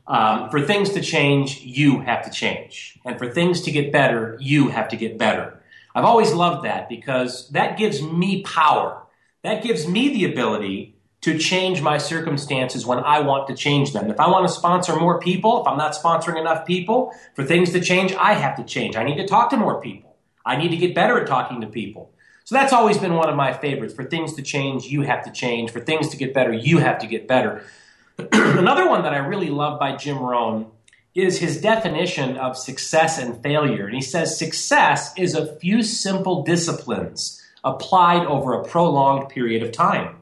um, 0.08 0.50
For 0.50 0.60
things 0.60 0.90
to 0.90 1.00
change, 1.02 1.60
you 1.60 2.00
have 2.00 2.24
to 2.24 2.30
change. 2.30 2.98
And 3.04 3.16
for 3.18 3.30
things 3.30 3.60
to 3.62 3.70
get 3.70 3.92
better, 3.92 4.36
you 4.40 4.70
have 4.70 4.88
to 4.88 4.96
get 4.96 5.18
better. 5.18 5.62
I've 5.94 6.04
always 6.04 6.32
loved 6.32 6.64
that 6.64 6.88
because 6.88 7.48
that 7.50 7.78
gives 7.78 8.02
me 8.02 8.42
power. 8.42 9.02
That 9.42 9.62
gives 9.62 9.86
me 9.86 10.08
the 10.08 10.24
ability 10.24 10.91
to 11.22 11.38
change 11.38 11.80
my 11.80 11.98
circumstances 11.98 12.84
when 12.84 12.98
I 12.98 13.20
want 13.20 13.46
to 13.46 13.54
change 13.54 13.92
them. 13.92 14.10
If 14.10 14.18
I 14.18 14.28
want 14.28 14.46
to 14.46 14.52
sponsor 14.52 14.96
more 14.96 15.20
people, 15.20 15.60
if 15.60 15.68
I'm 15.68 15.78
not 15.78 15.94
sponsoring 15.94 16.38
enough 16.38 16.66
people, 16.66 17.12
for 17.34 17.44
things 17.44 17.70
to 17.72 17.80
change, 17.80 18.12
I 18.12 18.34
have 18.34 18.56
to 18.56 18.64
change. 18.64 18.96
I 18.96 19.04
need 19.04 19.16
to 19.16 19.26
talk 19.26 19.50
to 19.50 19.56
more 19.56 19.80
people. 19.80 20.16
I 20.44 20.56
need 20.56 20.70
to 20.70 20.76
get 20.76 20.94
better 20.94 21.20
at 21.20 21.28
talking 21.28 21.60
to 21.60 21.68
people. 21.68 22.12
So 22.44 22.56
that's 22.56 22.72
always 22.72 22.98
been 22.98 23.14
one 23.14 23.28
of 23.28 23.36
my 23.36 23.52
favorites. 23.52 23.94
For 23.94 24.02
things 24.02 24.34
to 24.34 24.42
change, 24.42 24.86
you 24.86 25.02
have 25.02 25.24
to 25.24 25.30
change. 25.30 25.70
For 25.70 25.78
things 25.78 26.08
to 26.08 26.16
get 26.16 26.34
better, 26.34 26.52
you 26.52 26.78
have 26.78 26.98
to 26.98 27.06
get 27.06 27.28
better. 27.28 27.64
Another 28.32 28.88
one 28.88 29.04
that 29.04 29.14
I 29.14 29.18
really 29.18 29.48
love 29.48 29.78
by 29.78 29.94
Jim 29.94 30.18
Rohn 30.18 30.66
is 31.14 31.38
his 31.38 31.60
definition 31.60 32.36
of 32.36 32.56
success 32.56 33.18
and 33.18 33.40
failure. 33.44 33.86
And 33.86 33.94
he 33.94 34.00
says 34.00 34.36
success 34.36 35.16
is 35.16 35.36
a 35.36 35.54
few 35.56 35.84
simple 35.84 36.42
disciplines 36.42 37.40
applied 37.62 38.26
over 38.26 38.54
a 38.54 38.64
prolonged 38.64 39.28
period 39.28 39.62
of 39.62 39.70
time. 39.70 40.16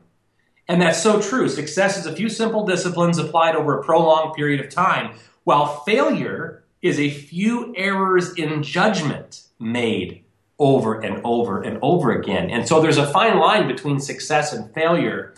And 0.70 0.80
that's 0.80 1.02
so 1.02 1.20
true. 1.20 1.48
Success 1.48 1.98
is 1.98 2.06
a 2.06 2.14
few 2.14 2.28
simple 2.28 2.64
disciplines 2.64 3.18
applied 3.18 3.56
over 3.56 3.80
a 3.80 3.82
prolonged 3.82 4.34
period 4.34 4.64
of 4.64 4.70
time, 4.70 5.16
while 5.42 5.80
failure 5.80 6.62
is 6.80 7.00
a 7.00 7.10
few 7.10 7.74
errors 7.76 8.34
in 8.34 8.62
judgment 8.62 9.42
made 9.58 10.22
over 10.60 11.00
and 11.00 11.22
over 11.24 11.60
and 11.60 11.80
over 11.82 12.12
again. 12.12 12.50
And 12.50 12.68
so 12.68 12.80
there's 12.80 12.98
a 12.98 13.10
fine 13.10 13.38
line 13.40 13.66
between 13.66 13.98
success 13.98 14.52
and 14.52 14.72
failure. 14.72 15.34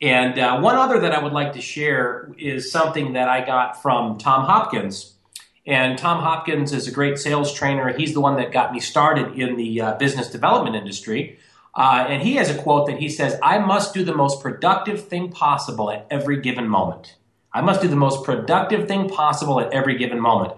And 0.00 0.38
uh, 0.38 0.60
one 0.60 0.76
other 0.76 1.00
that 1.00 1.12
I 1.12 1.20
would 1.24 1.32
like 1.32 1.54
to 1.54 1.60
share 1.60 2.32
is 2.38 2.70
something 2.70 3.14
that 3.14 3.28
I 3.28 3.44
got 3.44 3.82
from 3.82 4.16
Tom 4.16 4.44
Hopkins. 4.44 5.14
And 5.66 5.98
Tom 5.98 6.22
Hopkins 6.22 6.72
is 6.72 6.86
a 6.86 6.92
great 6.92 7.18
sales 7.18 7.52
trainer. 7.52 7.92
He's 7.98 8.14
the 8.14 8.20
one 8.20 8.36
that 8.36 8.52
got 8.52 8.72
me 8.72 8.78
started 8.78 9.36
in 9.36 9.56
the 9.56 9.80
uh, 9.80 9.94
business 9.96 10.30
development 10.30 10.76
industry. 10.76 11.40
Uh, 11.78 12.04
and 12.08 12.22
he 12.22 12.34
has 12.34 12.50
a 12.50 12.58
quote 12.60 12.88
that 12.88 12.98
he 12.98 13.08
says, 13.08 13.38
I 13.40 13.58
must 13.58 13.94
do 13.94 14.02
the 14.02 14.14
most 14.14 14.42
productive 14.42 15.06
thing 15.06 15.30
possible 15.30 15.92
at 15.92 16.08
every 16.10 16.40
given 16.40 16.68
moment. 16.68 17.14
I 17.52 17.60
must 17.60 17.80
do 17.80 17.86
the 17.86 17.94
most 17.94 18.24
productive 18.24 18.88
thing 18.88 19.08
possible 19.08 19.60
at 19.60 19.72
every 19.72 19.96
given 19.96 20.18
moment. 20.18 20.54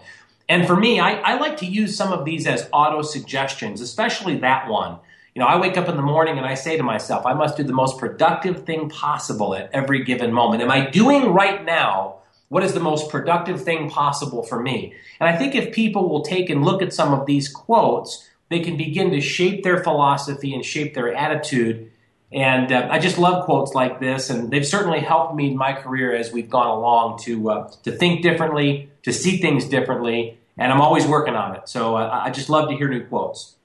And 0.48 0.66
for 0.66 0.74
me, 0.74 0.98
I, 0.98 1.12
I 1.20 1.38
like 1.38 1.58
to 1.58 1.66
use 1.66 1.94
some 1.94 2.10
of 2.10 2.24
these 2.24 2.46
as 2.46 2.70
auto 2.72 3.02
suggestions, 3.02 3.82
especially 3.82 4.38
that 4.38 4.66
one. 4.66 4.96
You 5.34 5.40
know, 5.40 5.46
I 5.46 5.60
wake 5.60 5.76
up 5.76 5.90
in 5.90 5.96
the 5.96 6.02
morning 6.02 6.38
and 6.38 6.46
I 6.46 6.54
say 6.54 6.78
to 6.78 6.82
myself, 6.82 7.26
I 7.26 7.34
must 7.34 7.58
do 7.58 7.64
the 7.64 7.74
most 7.74 7.98
productive 7.98 8.64
thing 8.64 8.88
possible 8.88 9.54
at 9.54 9.68
every 9.74 10.02
given 10.04 10.32
moment. 10.32 10.62
Am 10.62 10.70
I 10.70 10.88
doing 10.88 11.34
right 11.34 11.62
now 11.66 12.16
what 12.48 12.64
is 12.64 12.72
the 12.72 12.80
most 12.80 13.10
productive 13.10 13.62
thing 13.62 13.90
possible 13.90 14.42
for 14.42 14.60
me? 14.60 14.94
And 15.20 15.28
I 15.28 15.36
think 15.36 15.54
if 15.54 15.74
people 15.74 16.08
will 16.08 16.22
take 16.22 16.48
and 16.48 16.64
look 16.64 16.80
at 16.80 16.94
some 16.94 17.12
of 17.12 17.26
these 17.26 17.46
quotes, 17.46 18.26
they 18.50 18.60
can 18.60 18.76
begin 18.76 19.12
to 19.12 19.20
shape 19.20 19.62
their 19.62 19.82
philosophy 19.82 20.52
and 20.52 20.64
shape 20.64 20.92
their 20.94 21.14
attitude. 21.14 21.90
And 22.32 22.70
uh, 22.70 22.88
I 22.90 22.98
just 22.98 23.16
love 23.18 23.44
quotes 23.44 23.74
like 23.74 23.98
this, 23.98 24.28
and 24.30 24.50
they've 24.50 24.66
certainly 24.66 25.00
helped 25.00 25.34
me 25.34 25.48
in 25.48 25.56
my 25.56 25.72
career 25.72 26.14
as 26.14 26.32
we've 26.32 26.50
gone 26.50 26.66
along 26.66 27.20
to 27.20 27.50
uh, 27.50 27.72
to 27.84 27.92
think 27.92 28.22
differently, 28.22 28.90
to 29.04 29.12
see 29.12 29.38
things 29.38 29.64
differently, 29.64 30.38
and 30.56 30.72
I'm 30.72 30.80
always 30.80 31.06
working 31.06 31.34
on 31.34 31.56
it. 31.56 31.68
So 31.68 31.96
uh, 31.96 32.20
I 32.24 32.30
just 32.30 32.48
love 32.48 32.68
to 32.68 32.76
hear 32.76 32.88
new 32.88 33.04
quotes. 33.04 33.56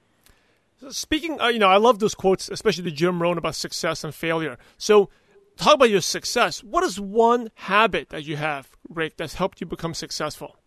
Speaking, 0.89 1.39
uh, 1.41 1.47
you 1.47 1.59
know, 1.59 1.69
I 1.69 1.77
love 1.77 1.99
those 1.99 2.15
quotes, 2.15 2.49
especially 2.49 2.83
the 2.83 2.91
Jim 2.91 3.21
Rohn 3.21 3.37
about 3.37 3.55
success 3.55 4.03
and 4.03 4.13
failure. 4.13 4.57
So, 4.77 5.09
talk 5.57 5.75
about 5.75 5.89
your 5.89 6.01
success. 6.01 6.63
What 6.63 6.83
is 6.83 6.99
one 6.99 7.49
habit 7.55 8.09
that 8.09 8.23
you 8.23 8.35
have, 8.35 8.69
Rick, 8.87 9.17
that's 9.17 9.35
helped 9.35 9.61
you 9.61 9.67
become 9.67 9.95
successful? 9.95 10.57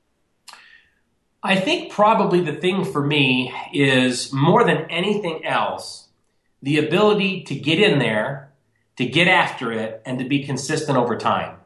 I 1.42 1.56
think 1.56 1.92
probably 1.92 2.40
the 2.40 2.52
thing 2.52 2.84
for 2.84 3.04
me 3.04 3.54
is 3.72 4.32
more 4.32 4.64
than 4.64 4.90
anything 4.90 5.44
else, 5.44 6.08
the 6.62 6.78
ability 6.78 7.42
to 7.44 7.54
get 7.54 7.78
in 7.80 8.00
there, 8.00 8.50
to 8.96 9.06
get 9.06 9.28
after 9.28 9.70
it, 9.72 10.02
and 10.04 10.18
to 10.18 10.24
be 10.24 10.42
consistent 10.44 10.98
over 10.98 11.16
time. 11.16 11.56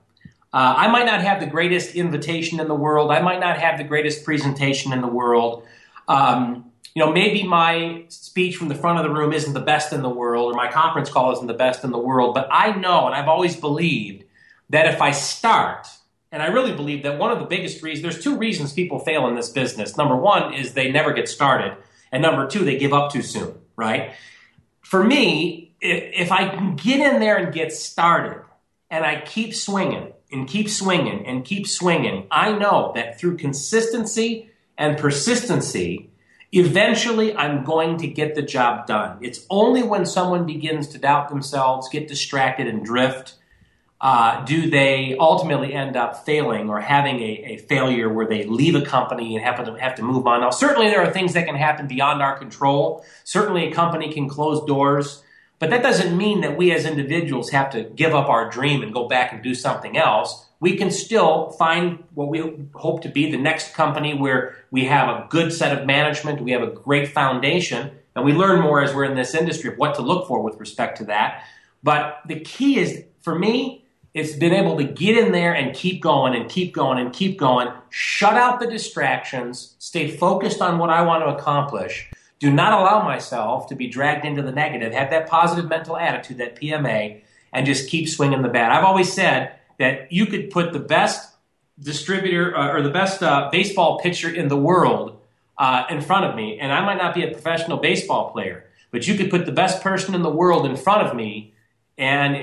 Uh, 0.53 0.75
I 0.77 0.89
might 0.89 1.07
not 1.07 1.23
have 1.23 1.41
the 1.41 1.47
greatest 1.47 1.95
invitation 1.95 2.61
in 2.61 2.69
the 2.69 2.75
world. 2.75 3.11
I 3.11 3.23
might 3.23 3.41
not 3.41 3.57
have 3.57 3.79
the 3.79 3.85
greatest 3.85 4.23
presentation 4.23 4.93
in 4.93 5.01
the 5.01 5.09
world. 5.09 5.65
Um, 6.07 6.71
you 6.95 7.03
know, 7.03 7.11
maybe 7.11 7.43
my 7.43 8.05
speech 8.09 8.57
from 8.57 8.69
the 8.69 8.75
front 8.75 8.99
of 8.99 9.05
the 9.05 9.11
room 9.11 9.33
isn't 9.33 9.55
the 9.55 9.61
best 9.61 9.95
in 9.95 10.03
the 10.03 10.11
world, 10.11 10.53
or 10.53 10.55
my 10.55 10.71
conference 10.71 11.09
call 11.09 11.33
isn't 11.33 11.47
the 11.47 11.55
best 11.55 11.85
in 11.85 11.91
the 11.91 11.99
world. 11.99 12.35
But 12.35 12.49
I 12.53 12.73
know, 12.73 13.07
and 13.07 13.15
I've 13.15 13.29
always 13.29 13.57
believed, 13.57 14.25
that 14.69 14.87
if 14.93 15.01
I 15.01 15.13
start 15.13 15.89
and 16.33 16.43
I 16.43 16.47
really 16.47 16.73
believe 16.73 17.03
that 17.03 17.19
one 17.19 17.31
of 17.31 17.39
the 17.39 17.45
biggest 17.45 17.83
reasons, 17.83 18.03
there's 18.03 18.25
two 18.25 18.39
reasons 18.39 18.73
people 18.73 18.99
fail 18.99 19.29
in 19.29 19.37
this 19.37 19.51
business. 19.51 19.99
Number 19.99 20.17
one 20.17 20.55
is 20.55 20.73
they 20.73 20.91
never 20.91 21.13
get 21.13 21.29
started. 21.29 21.77
And 22.11 22.23
number 22.23 22.47
two, 22.47 22.65
they 22.65 22.79
give 22.79 22.95
up 22.95 23.13
too 23.13 23.21
soon, 23.21 23.55
right? 23.77 24.15
For 24.81 25.05
me, 25.05 25.75
if, 25.81 26.27
if 26.29 26.33
I 26.33 26.49
can 26.49 26.75
get 26.77 27.01
in 27.01 27.21
there 27.21 27.37
and 27.37 27.53
get 27.53 27.71
started 27.71 28.43
and 28.91 29.05
I 29.05 29.21
keep 29.21 29.55
swinging 29.55 30.13
and 30.33 30.49
keep 30.49 30.71
swinging 30.71 31.27
and 31.27 31.45
keep 31.45 31.67
swinging, 31.67 32.27
I 32.31 32.53
know 32.53 32.93
that 32.95 33.21
through 33.21 33.37
consistency 33.37 34.51
and 34.79 34.97
persistency, 34.97 36.11
eventually 36.51 37.37
I'm 37.37 37.63
going 37.63 37.99
to 37.99 38.07
get 38.07 38.35
the 38.35 38.43
job 38.43 38.87
done. 38.87 39.19
It's 39.21 39.47
only 39.51 39.83
when 39.83 40.07
someone 40.07 40.47
begins 40.47 40.89
to 40.89 40.99
doubt 40.99 41.29
themselves, 41.29 41.91
get 41.91 42.09
distracted, 42.09 42.69
and 42.69 42.83
drift 42.83 43.35
uh, 44.03 44.45
do 44.45 44.69
they 44.69 45.17
ultimately 45.21 45.73
end 45.73 45.97
up 45.97 46.27
failing 46.27 46.69
or 46.69 46.81
having 46.81 47.21
a, 47.21 47.45
a, 47.53 47.57
failure 47.57 48.13
where 48.13 48.27
they 48.27 48.45
leave 48.45 48.75
a 48.75 48.83
company 48.83 49.37
and 49.37 49.45
have 49.45 49.65
to, 49.65 49.75
have 49.75 49.95
to 49.95 50.03
move 50.03 50.27
on? 50.27 50.41
Now, 50.41 50.51
certainly 50.51 50.89
there 50.89 51.01
are 51.01 51.13
things 51.13 51.35
that 51.35 51.47
can 51.47 51.55
happen 51.55 51.87
beyond 51.87 52.21
our 52.21 52.37
control. 52.37 53.05
Certainly 53.23 53.69
a 53.69 53.73
company 53.73 54.13
can 54.13 54.29
close 54.29 54.67
doors. 54.67 55.23
But 55.61 55.71
that 55.71 55.85
doesn't 55.85 56.17
mean 56.17 56.41
that 56.41 56.57
we 56.57 56.73
as 56.73 56.85
individuals 56.85 57.51
have 57.51 57.71
to 57.71 57.85
give 57.85 58.13
up 58.13 58.29
our 58.29 58.51
dream 58.51 58.83
and 58.83 58.93
go 58.93 59.07
back 59.07 59.33
and 59.33 59.41
do 59.41 59.55
something 59.55 59.97
else. 59.97 60.49
We 60.59 60.77
can 60.77 60.91
still 60.91 61.53
find 61.53 62.03
what 62.15 62.27
we 62.27 62.67
hope 62.75 63.03
to 63.03 63.09
be 63.09 63.31
the 63.31 63.39
next 63.39 63.73
company 63.73 64.15
where 64.15 64.57
we 64.73 64.87
have 64.87 65.09
a 65.09 65.29
good 65.29 65.53
set 65.53 65.79
of 65.79 65.87
management, 65.87 66.43
we 66.43 66.51
have 66.51 66.63
a 66.63 66.73
great 66.73 67.07
foundation, 67.07 67.93
and 68.17 68.25
we 68.25 68.33
learn 68.33 68.61
more 68.61 68.83
as 68.83 68.93
we're 68.93 69.05
in 69.05 69.15
this 69.15 69.37
industry 69.37 69.71
of 69.71 69.79
what 69.79 69.95
to 69.95 70.03
look 70.03 70.27
for 70.27 70.43
with 70.43 70.59
respect 70.59 70.99
to 70.99 71.05
that. 71.05 71.45
But 71.85 72.19
the 72.27 72.41
key 72.41 72.81
is, 72.81 73.05
for 73.21 73.39
me, 73.39 73.82
it's 74.15 74.37
been 74.37 74.53
able 74.53 74.77
to 74.77 74.85
get 74.85 75.17
in 75.17 75.33
there 75.33 75.55
and 75.55 75.75
keep 75.75 76.03
going 76.03 76.35
and 76.35 76.51
keep 76.51 76.75
going 76.75 76.99
and 76.99 77.13
keep 77.13 77.39
going, 77.39 77.69
shut 77.89 78.35
out 78.35 78.61
the 78.61 78.67
distractions, 78.67 79.75
stay 79.79 80.11
focused 80.11 80.61
on 80.61 80.79
what 80.79 80.91
I 80.91 81.03
want 81.03 81.25
to 81.25 81.35
accomplish. 81.35 82.11
Do 82.39 82.51
not 82.51 82.79
allow 82.79 83.05
myself 83.05 83.69
to 83.69 83.75
be 83.75 83.87
dragged 83.87 84.27
into 84.27 84.43
the 84.43 84.53
negative. 84.53 84.93
Have 84.93 85.11
that 85.11 85.29
positive 85.29 85.69
mental 85.69 85.97
attitude, 85.97 86.39
that 86.39 86.57
PMA, 86.57 87.23
and 87.53 87.65
just 87.67 87.89
keep 87.89 88.09
swinging 88.09 88.43
the 88.43 88.49
bat. 88.49 88.71
I've 88.71 88.85
always 88.85 89.13
said 89.13 89.55
that 89.79 90.13
you 90.13 90.27
could 90.27 90.51
put 90.51 90.73
the 90.73 90.79
best 90.79 91.35
distributor 91.81 92.57
uh, 92.57 92.73
or 92.73 92.83
the 92.83 92.91
best 92.91 93.23
uh, 93.23 93.49
baseball 93.51 93.99
pitcher 94.01 94.31
in 94.31 94.49
the 94.49 94.57
world 94.57 95.19
uh, 95.57 95.85
in 95.89 96.01
front 96.01 96.25
of 96.27 96.35
me, 96.35 96.59
and 96.59 96.73
I 96.73 96.85
might 96.85 96.99
not 96.99 97.15
be 97.15 97.25
a 97.25 97.31
professional 97.31 97.79
baseball 97.79 98.31
player, 98.31 98.67
but 98.91 99.07
you 99.07 99.15
could 99.15 99.31
put 99.31 99.47
the 99.47 99.53
best 99.53 99.83
person 99.83 100.15
in 100.15 100.23
the 100.23 100.31
world 100.31 100.67
in 100.67 100.77
front 100.77 101.07
of 101.07 101.15
me, 101.15 101.55
and 101.97 102.37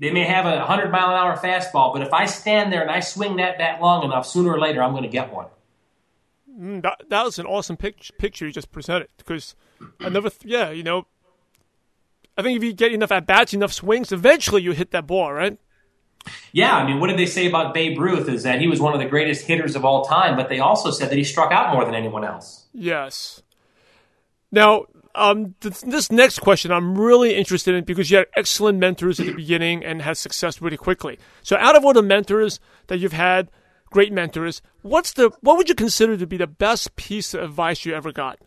they 0.00 0.10
may 0.10 0.24
have 0.24 0.46
a 0.46 0.58
100 0.58 0.90
mile 0.90 1.10
an 1.10 1.14
hour 1.14 1.36
fastball, 1.36 1.92
but 1.92 2.02
if 2.02 2.12
I 2.12 2.26
stand 2.26 2.72
there 2.72 2.82
and 2.82 2.90
I 2.90 3.00
swing 3.00 3.36
that 3.36 3.58
bat 3.58 3.80
long 3.80 4.04
enough, 4.04 4.26
sooner 4.26 4.52
or 4.52 4.60
later 4.60 4.82
I'm 4.82 4.92
going 4.92 5.04
to 5.04 5.08
get 5.08 5.32
one. 5.32 5.46
Mm, 6.58 6.82
that, 6.82 7.02
that 7.08 7.24
was 7.24 7.38
an 7.38 7.46
awesome 7.46 7.76
pic- 7.76 8.10
picture 8.18 8.46
you 8.46 8.52
just 8.52 8.70
presented 8.70 9.08
because 9.18 9.54
I 10.00 10.08
never, 10.08 10.30
th- 10.30 10.44
yeah, 10.44 10.70
you 10.70 10.82
know, 10.82 11.06
I 12.36 12.42
think 12.42 12.56
if 12.56 12.64
you 12.64 12.72
get 12.72 12.92
enough 12.92 13.12
at 13.12 13.26
bats, 13.26 13.54
enough 13.54 13.72
swings, 13.72 14.12
eventually 14.12 14.62
you 14.62 14.72
hit 14.72 14.90
that 14.92 15.06
ball, 15.06 15.32
right? 15.32 15.58
Yeah, 16.52 16.74
I 16.76 16.86
mean, 16.86 17.00
what 17.00 17.08
did 17.08 17.18
they 17.18 17.26
say 17.26 17.46
about 17.46 17.74
Babe 17.74 17.98
Ruth? 17.98 18.28
Is 18.28 18.44
that 18.44 18.60
he 18.60 18.66
was 18.66 18.80
one 18.80 18.94
of 18.94 19.00
the 19.00 19.06
greatest 19.06 19.46
hitters 19.46 19.76
of 19.76 19.84
all 19.84 20.04
time, 20.04 20.36
but 20.36 20.48
they 20.48 20.58
also 20.58 20.90
said 20.90 21.10
that 21.10 21.18
he 21.18 21.24
struck 21.24 21.52
out 21.52 21.72
more 21.72 21.84
than 21.84 21.94
anyone 21.94 22.24
else. 22.24 22.66
Yes. 22.72 23.42
Now, 24.50 24.86
um, 25.14 25.54
th- 25.60 25.80
this 25.82 26.10
next 26.10 26.40
question 26.40 26.72
I'm 26.72 26.98
really 26.98 27.34
interested 27.34 27.74
in 27.74 27.84
because 27.84 28.10
you 28.10 28.18
had 28.18 28.26
excellent 28.36 28.78
mentors 28.78 29.20
at 29.20 29.26
the 29.26 29.34
beginning 29.34 29.84
and 29.84 30.02
had 30.02 30.16
success 30.16 30.60
really 30.60 30.76
quickly. 30.76 31.18
So, 31.42 31.56
out 31.56 31.76
of 31.76 31.84
all 31.84 31.92
the 31.92 32.02
mentors 32.02 32.58
that 32.88 32.98
you've 32.98 33.12
had, 33.12 33.50
great 33.90 34.12
mentors, 34.12 34.60
what's 34.82 35.12
the 35.12 35.30
what 35.40 35.56
would 35.56 35.68
you 35.68 35.74
consider 35.74 36.16
to 36.16 36.26
be 36.26 36.36
the 36.36 36.46
best 36.46 36.96
piece 36.96 37.34
of 37.34 37.42
advice 37.42 37.84
you 37.84 37.94
ever 37.94 38.12
got? 38.12 38.38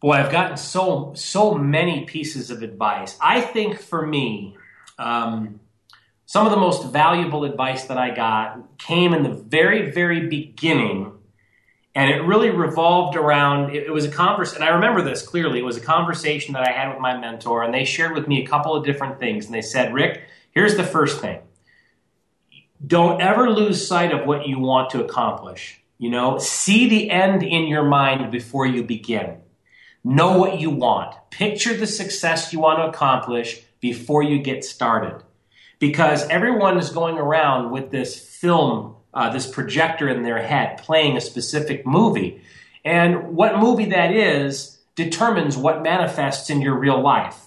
Boy, 0.00 0.12
I've 0.12 0.30
gotten 0.30 0.56
so 0.56 1.12
so 1.16 1.54
many 1.54 2.04
pieces 2.04 2.50
of 2.50 2.62
advice. 2.62 3.18
I 3.20 3.40
think 3.40 3.80
for 3.80 4.06
me, 4.06 4.56
um, 4.98 5.60
some 6.26 6.46
of 6.46 6.52
the 6.52 6.58
most 6.58 6.92
valuable 6.92 7.44
advice 7.44 7.84
that 7.86 7.98
I 7.98 8.14
got 8.14 8.78
came 8.78 9.12
in 9.12 9.24
the 9.24 9.30
very 9.30 9.90
very 9.90 10.28
beginning 10.28 11.13
and 11.94 12.10
it 12.10 12.22
really 12.22 12.50
revolved 12.50 13.16
around 13.16 13.74
it, 13.74 13.84
it 13.84 13.92
was 13.92 14.04
a 14.04 14.10
conversation 14.10 14.62
and 14.62 14.70
i 14.70 14.74
remember 14.74 15.02
this 15.02 15.22
clearly 15.22 15.58
it 15.58 15.64
was 15.64 15.76
a 15.76 15.80
conversation 15.80 16.54
that 16.54 16.66
i 16.66 16.72
had 16.72 16.88
with 16.88 17.00
my 17.00 17.16
mentor 17.16 17.62
and 17.62 17.72
they 17.72 17.84
shared 17.84 18.14
with 18.14 18.26
me 18.26 18.42
a 18.42 18.46
couple 18.46 18.74
of 18.74 18.84
different 18.84 19.18
things 19.18 19.46
and 19.46 19.54
they 19.54 19.62
said 19.62 19.92
rick 19.94 20.22
here's 20.54 20.76
the 20.76 20.84
first 20.84 21.20
thing. 21.20 21.40
Don't 22.86 23.20
ever 23.20 23.50
lose 23.50 23.86
sight 23.86 24.12
of 24.12 24.26
what 24.26 24.46
you 24.46 24.58
want 24.58 24.90
to 24.90 25.04
accomplish. 25.04 25.80
You 25.98 26.10
know 26.10 26.38
see 26.38 26.88
the 26.88 27.10
end 27.10 27.42
in 27.42 27.66
your 27.66 27.84
mind 27.84 28.30
before 28.30 28.66
you 28.66 28.82
begin. 28.82 29.38
Know 30.02 30.36
what 30.38 30.60
you 30.60 30.70
want. 30.70 31.14
Picture 31.30 31.74
the 31.74 31.86
success 31.86 32.52
you 32.52 32.60
want 32.60 32.78
to 32.78 32.88
accomplish 32.88 33.62
before 33.80 34.22
you 34.22 34.38
get 34.38 34.64
started. 34.64 35.22
Because 35.78 36.28
everyone 36.28 36.78
is 36.78 36.90
going 36.90 37.16
around 37.16 37.70
with 37.70 37.90
this 37.90 38.18
film 38.18 38.96
uh, 39.14 39.30
this 39.30 39.46
projector 39.46 40.08
in 40.08 40.22
their 40.22 40.42
head 40.42 40.78
playing 40.78 41.16
a 41.16 41.20
specific 41.20 41.86
movie. 41.86 42.42
And 42.84 43.34
what 43.34 43.58
movie 43.58 43.86
that 43.86 44.12
is 44.12 44.78
determines 44.94 45.56
what 45.56 45.82
manifests 45.82 46.50
in 46.50 46.60
your 46.60 46.78
real 46.78 47.00
life. 47.00 47.40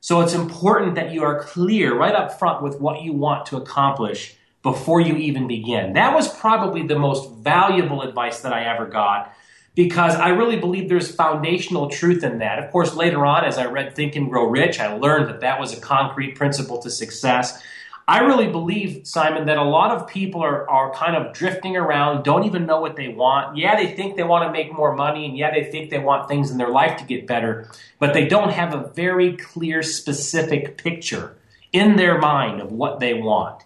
So 0.00 0.20
it's 0.20 0.34
important 0.34 0.94
that 0.94 1.12
you 1.12 1.22
are 1.22 1.42
clear 1.42 1.96
right 1.96 2.14
up 2.14 2.38
front 2.38 2.62
with 2.62 2.80
what 2.80 3.02
you 3.02 3.12
want 3.12 3.46
to 3.46 3.56
accomplish 3.56 4.34
before 4.62 5.00
you 5.00 5.16
even 5.16 5.46
begin. 5.46 5.94
That 5.94 6.14
was 6.14 6.28
probably 6.28 6.86
the 6.86 6.98
most 6.98 7.30
valuable 7.36 8.02
advice 8.02 8.40
that 8.40 8.52
I 8.52 8.64
ever 8.64 8.86
got 8.86 9.34
because 9.74 10.14
I 10.14 10.30
really 10.30 10.56
believe 10.56 10.88
there's 10.88 11.14
foundational 11.14 11.88
truth 11.88 12.24
in 12.24 12.38
that. 12.38 12.58
Of 12.58 12.70
course, 12.70 12.94
later 12.94 13.24
on, 13.24 13.44
as 13.44 13.56
I 13.56 13.66
read 13.66 13.94
Think 13.94 14.16
and 14.16 14.28
Grow 14.28 14.44
Rich, 14.44 14.80
I 14.80 14.92
learned 14.94 15.28
that 15.28 15.40
that 15.40 15.60
was 15.60 15.76
a 15.76 15.80
concrete 15.80 16.34
principle 16.34 16.78
to 16.82 16.90
success. 16.90 17.62
I 18.08 18.20
really 18.20 18.48
believe, 18.48 19.06
Simon, 19.06 19.46
that 19.46 19.56
a 19.56 19.62
lot 19.62 19.92
of 19.92 20.08
people 20.08 20.42
are, 20.42 20.68
are 20.68 20.92
kind 20.92 21.14
of 21.14 21.32
drifting 21.32 21.76
around, 21.76 22.24
don't 22.24 22.44
even 22.44 22.66
know 22.66 22.80
what 22.80 22.96
they 22.96 23.08
want. 23.08 23.56
Yeah, 23.56 23.76
they 23.76 23.94
think 23.94 24.16
they 24.16 24.24
want 24.24 24.48
to 24.48 24.52
make 24.52 24.72
more 24.72 24.96
money, 24.96 25.26
and 25.26 25.36
yeah, 25.36 25.52
they 25.52 25.64
think 25.64 25.90
they 25.90 25.98
want 26.00 26.28
things 26.28 26.50
in 26.50 26.58
their 26.58 26.70
life 26.70 26.98
to 26.98 27.04
get 27.04 27.26
better, 27.26 27.70
but 28.00 28.12
they 28.12 28.26
don't 28.26 28.50
have 28.50 28.74
a 28.74 28.88
very 28.94 29.36
clear, 29.36 29.82
specific 29.82 30.76
picture 30.76 31.36
in 31.72 31.96
their 31.96 32.18
mind 32.18 32.60
of 32.60 32.72
what 32.72 32.98
they 32.98 33.14
want. 33.14 33.62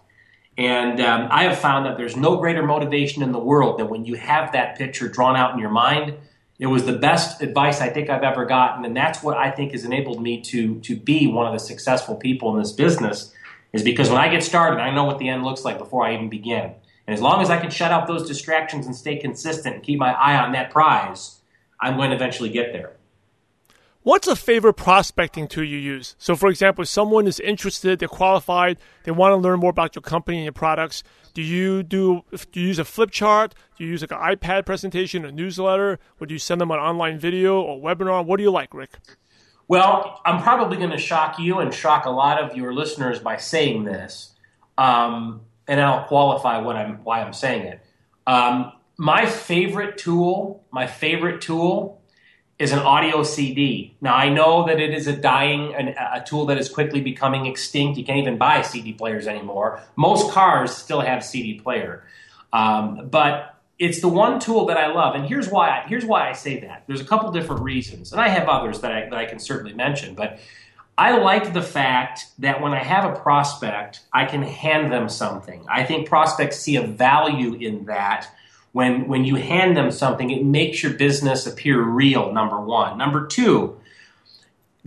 And 0.57 1.01
um, 1.01 1.27
I 1.31 1.43
have 1.43 1.57
found 1.57 1.85
that 1.85 1.97
there's 1.97 2.15
no 2.15 2.37
greater 2.37 2.63
motivation 2.63 3.23
in 3.23 3.31
the 3.31 3.39
world 3.39 3.79
than 3.79 3.89
when 3.89 4.05
you 4.05 4.15
have 4.15 4.53
that 4.53 4.77
picture 4.77 5.09
drawn 5.09 5.35
out 5.35 5.53
in 5.53 5.59
your 5.59 5.71
mind. 5.71 6.13
It 6.59 6.67
was 6.67 6.85
the 6.85 6.93
best 6.93 7.41
advice 7.41 7.81
I 7.81 7.89
think 7.89 8.09
I've 8.09 8.23
ever 8.23 8.45
gotten, 8.45 8.85
and 8.85 8.95
that's 8.95 9.21
what 9.21 9.37
I 9.37 9.51
think 9.51 9.73
has 9.73 9.83
enabled 9.83 10.21
me 10.21 10.39
to, 10.41 10.79
to 10.81 10.95
be 10.95 11.27
one 11.27 11.47
of 11.47 11.53
the 11.53 11.59
successful 11.59 12.15
people 12.15 12.53
in 12.53 12.61
this 12.61 12.71
business 12.71 13.33
is 13.75 13.83
because 13.83 14.09
when 14.09 14.17
I 14.17 14.29
get 14.29 14.41
started, 14.41 14.79
I 14.79 14.93
know 14.93 15.03
what 15.03 15.19
the 15.19 15.27
end 15.27 15.43
looks 15.43 15.65
like 15.65 15.77
before 15.77 16.05
I 16.05 16.13
even 16.13 16.29
begin. 16.29 16.73
And 17.07 17.13
as 17.13 17.21
long 17.21 17.41
as 17.41 17.49
I 17.49 17.59
can 17.59 17.69
shut 17.69 17.91
out 17.91 18.07
those 18.07 18.27
distractions 18.27 18.85
and 18.85 18.95
stay 18.95 19.17
consistent 19.17 19.75
and 19.75 19.83
keep 19.83 19.99
my 19.99 20.13
eye 20.13 20.37
on 20.37 20.53
that 20.53 20.71
prize, 20.71 21.41
I'm 21.79 21.97
going 21.97 22.11
to 22.11 22.15
eventually 22.15 22.49
get 22.49 22.71
there. 22.71 22.93
What's 24.01 24.27
a 24.27 24.35
favorite 24.35 24.75
prospecting 24.75 25.47
tool 25.47 25.63
you 25.63 25.77
use? 25.77 26.15
So, 26.19 26.35
for 26.35 26.47
example, 26.47 26.83
if 26.83 26.87
someone 26.87 27.27
is 27.27 27.39
interested, 27.39 27.99
they're 27.99 28.07
qualified, 28.07 28.77
they 29.03 29.11
want 29.11 29.31
to 29.33 29.35
learn 29.35 29.59
more 29.59 29.71
about 29.71 29.95
your 29.95 30.03
company 30.03 30.37
and 30.37 30.45
your 30.45 30.53
products. 30.53 31.03
Do 31.33 31.41
you 31.41 31.83
do? 31.83 32.23
Do 32.51 32.61
you 32.61 32.67
use 32.67 32.79
a 32.79 32.85
flip 32.85 33.11
chart? 33.11 33.55
Do 33.77 33.83
you 33.83 33.89
use 33.89 34.01
like 34.01 34.11
an 34.11 34.19
iPad 34.19 34.65
presentation, 34.65 35.25
a 35.25 35.31
newsletter, 35.31 35.99
Would 36.19 36.31
you 36.31 36.37
send 36.39 36.61
them 36.61 36.71
an 36.71 36.79
online 36.79 37.19
video 37.19 37.59
or 37.59 37.77
webinar? 37.81 38.23
What 38.23 38.37
do 38.37 38.43
you 38.43 38.51
like, 38.51 38.73
Rick? 38.73 38.99
Well, 39.67 40.21
I'm 40.25 40.41
probably 40.41 40.77
going 40.77 40.91
to 40.91 40.97
shock 40.97 41.39
you 41.39 41.59
and 41.59 41.73
shock 41.73 42.05
a 42.05 42.11
lot 42.11 42.41
of 42.41 42.55
your 42.55 42.73
listeners 42.73 43.19
by 43.19 43.37
saying 43.37 43.85
this, 43.85 44.33
um, 44.77 45.41
and 45.67 45.81
I'll 45.81 46.05
qualify 46.05 46.59
what 46.59 46.75
I'm 46.75 47.03
why 47.03 47.21
I'm 47.21 47.33
saying 47.33 47.65
it. 47.65 47.81
Um, 48.27 48.73
my 48.97 49.25
favorite 49.25 49.97
tool, 49.97 50.63
my 50.71 50.85
favorite 50.85 51.41
tool, 51.41 52.01
is 52.59 52.71
an 52.71 52.79
audio 52.79 53.23
CD. 53.23 53.95
Now 54.01 54.15
I 54.15 54.29
know 54.29 54.67
that 54.67 54.79
it 54.79 54.93
is 54.93 55.07
a 55.07 55.15
dying, 55.15 55.73
an, 55.73 55.89
a 55.89 56.23
tool 56.23 56.45
that 56.45 56.59
is 56.59 56.69
quickly 56.69 57.01
becoming 57.01 57.47
extinct. 57.47 57.97
You 57.97 58.05
can't 58.05 58.19
even 58.19 58.37
buy 58.37 58.61
CD 58.61 58.93
players 58.93 59.25
anymore. 59.25 59.81
Most 59.95 60.31
cars 60.31 60.75
still 60.75 61.01
have 61.01 61.25
CD 61.25 61.59
player, 61.59 62.03
um, 62.53 63.07
but 63.09 63.54
it's 63.77 63.99
the 63.99 64.07
one 64.07 64.39
tool 64.39 64.67
that 64.67 64.77
I 64.77 64.93
love, 64.93 65.15
and 65.15 65.25
here's 65.25 65.49
why. 65.49 65.69
I, 65.69 65.87
here's 65.87 66.05
why 66.05 66.29
I 66.29 66.33
say 66.33 66.61
that. 66.61 66.83
There's 66.87 67.01
a 67.01 67.05
couple 67.05 67.31
different 67.31 67.61
reasons, 67.61 68.11
and 68.11 68.21
I 68.21 68.29
have 68.29 68.47
others 68.47 68.81
that 68.81 68.91
I, 68.91 69.01
that 69.09 69.13
I 69.13 69.25
can 69.25 69.39
certainly 69.39 69.73
mention. 69.73 70.15
But 70.15 70.39
I 70.97 71.17
like 71.17 71.53
the 71.53 71.61
fact 71.61 72.27
that 72.39 72.61
when 72.61 72.73
I 72.73 72.81
have 72.81 73.11
a 73.11 73.19
prospect, 73.19 74.01
I 74.13 74.25
can 74.25 74.43
hand 74.43 74.91
them 74.91 75.09
something. 75.09 75.65
I 75.69 75.83
think 75.83 76.07
prospects 76.07 76.59
see 76.59 76.77
a 76.77 76.87
value 76.87 77.55
in 77.55 77.85
that. 77.85 78.27
When 78.71 79.07
when 79.07 79.25
you 79.25 79.35
hand 79.35 79.75
them 79.75 79.91
something, 79.91 80.29
it 80.29 80.43
makes 80.43 80.81
your 80.81 80.93
business 80.93 81.45
appear 81.45 81.81
real. 81.81 82.31
Number 82.31 82.59
one. 82.59 82.97
Number 82.97 83.27
two 83.27 83.77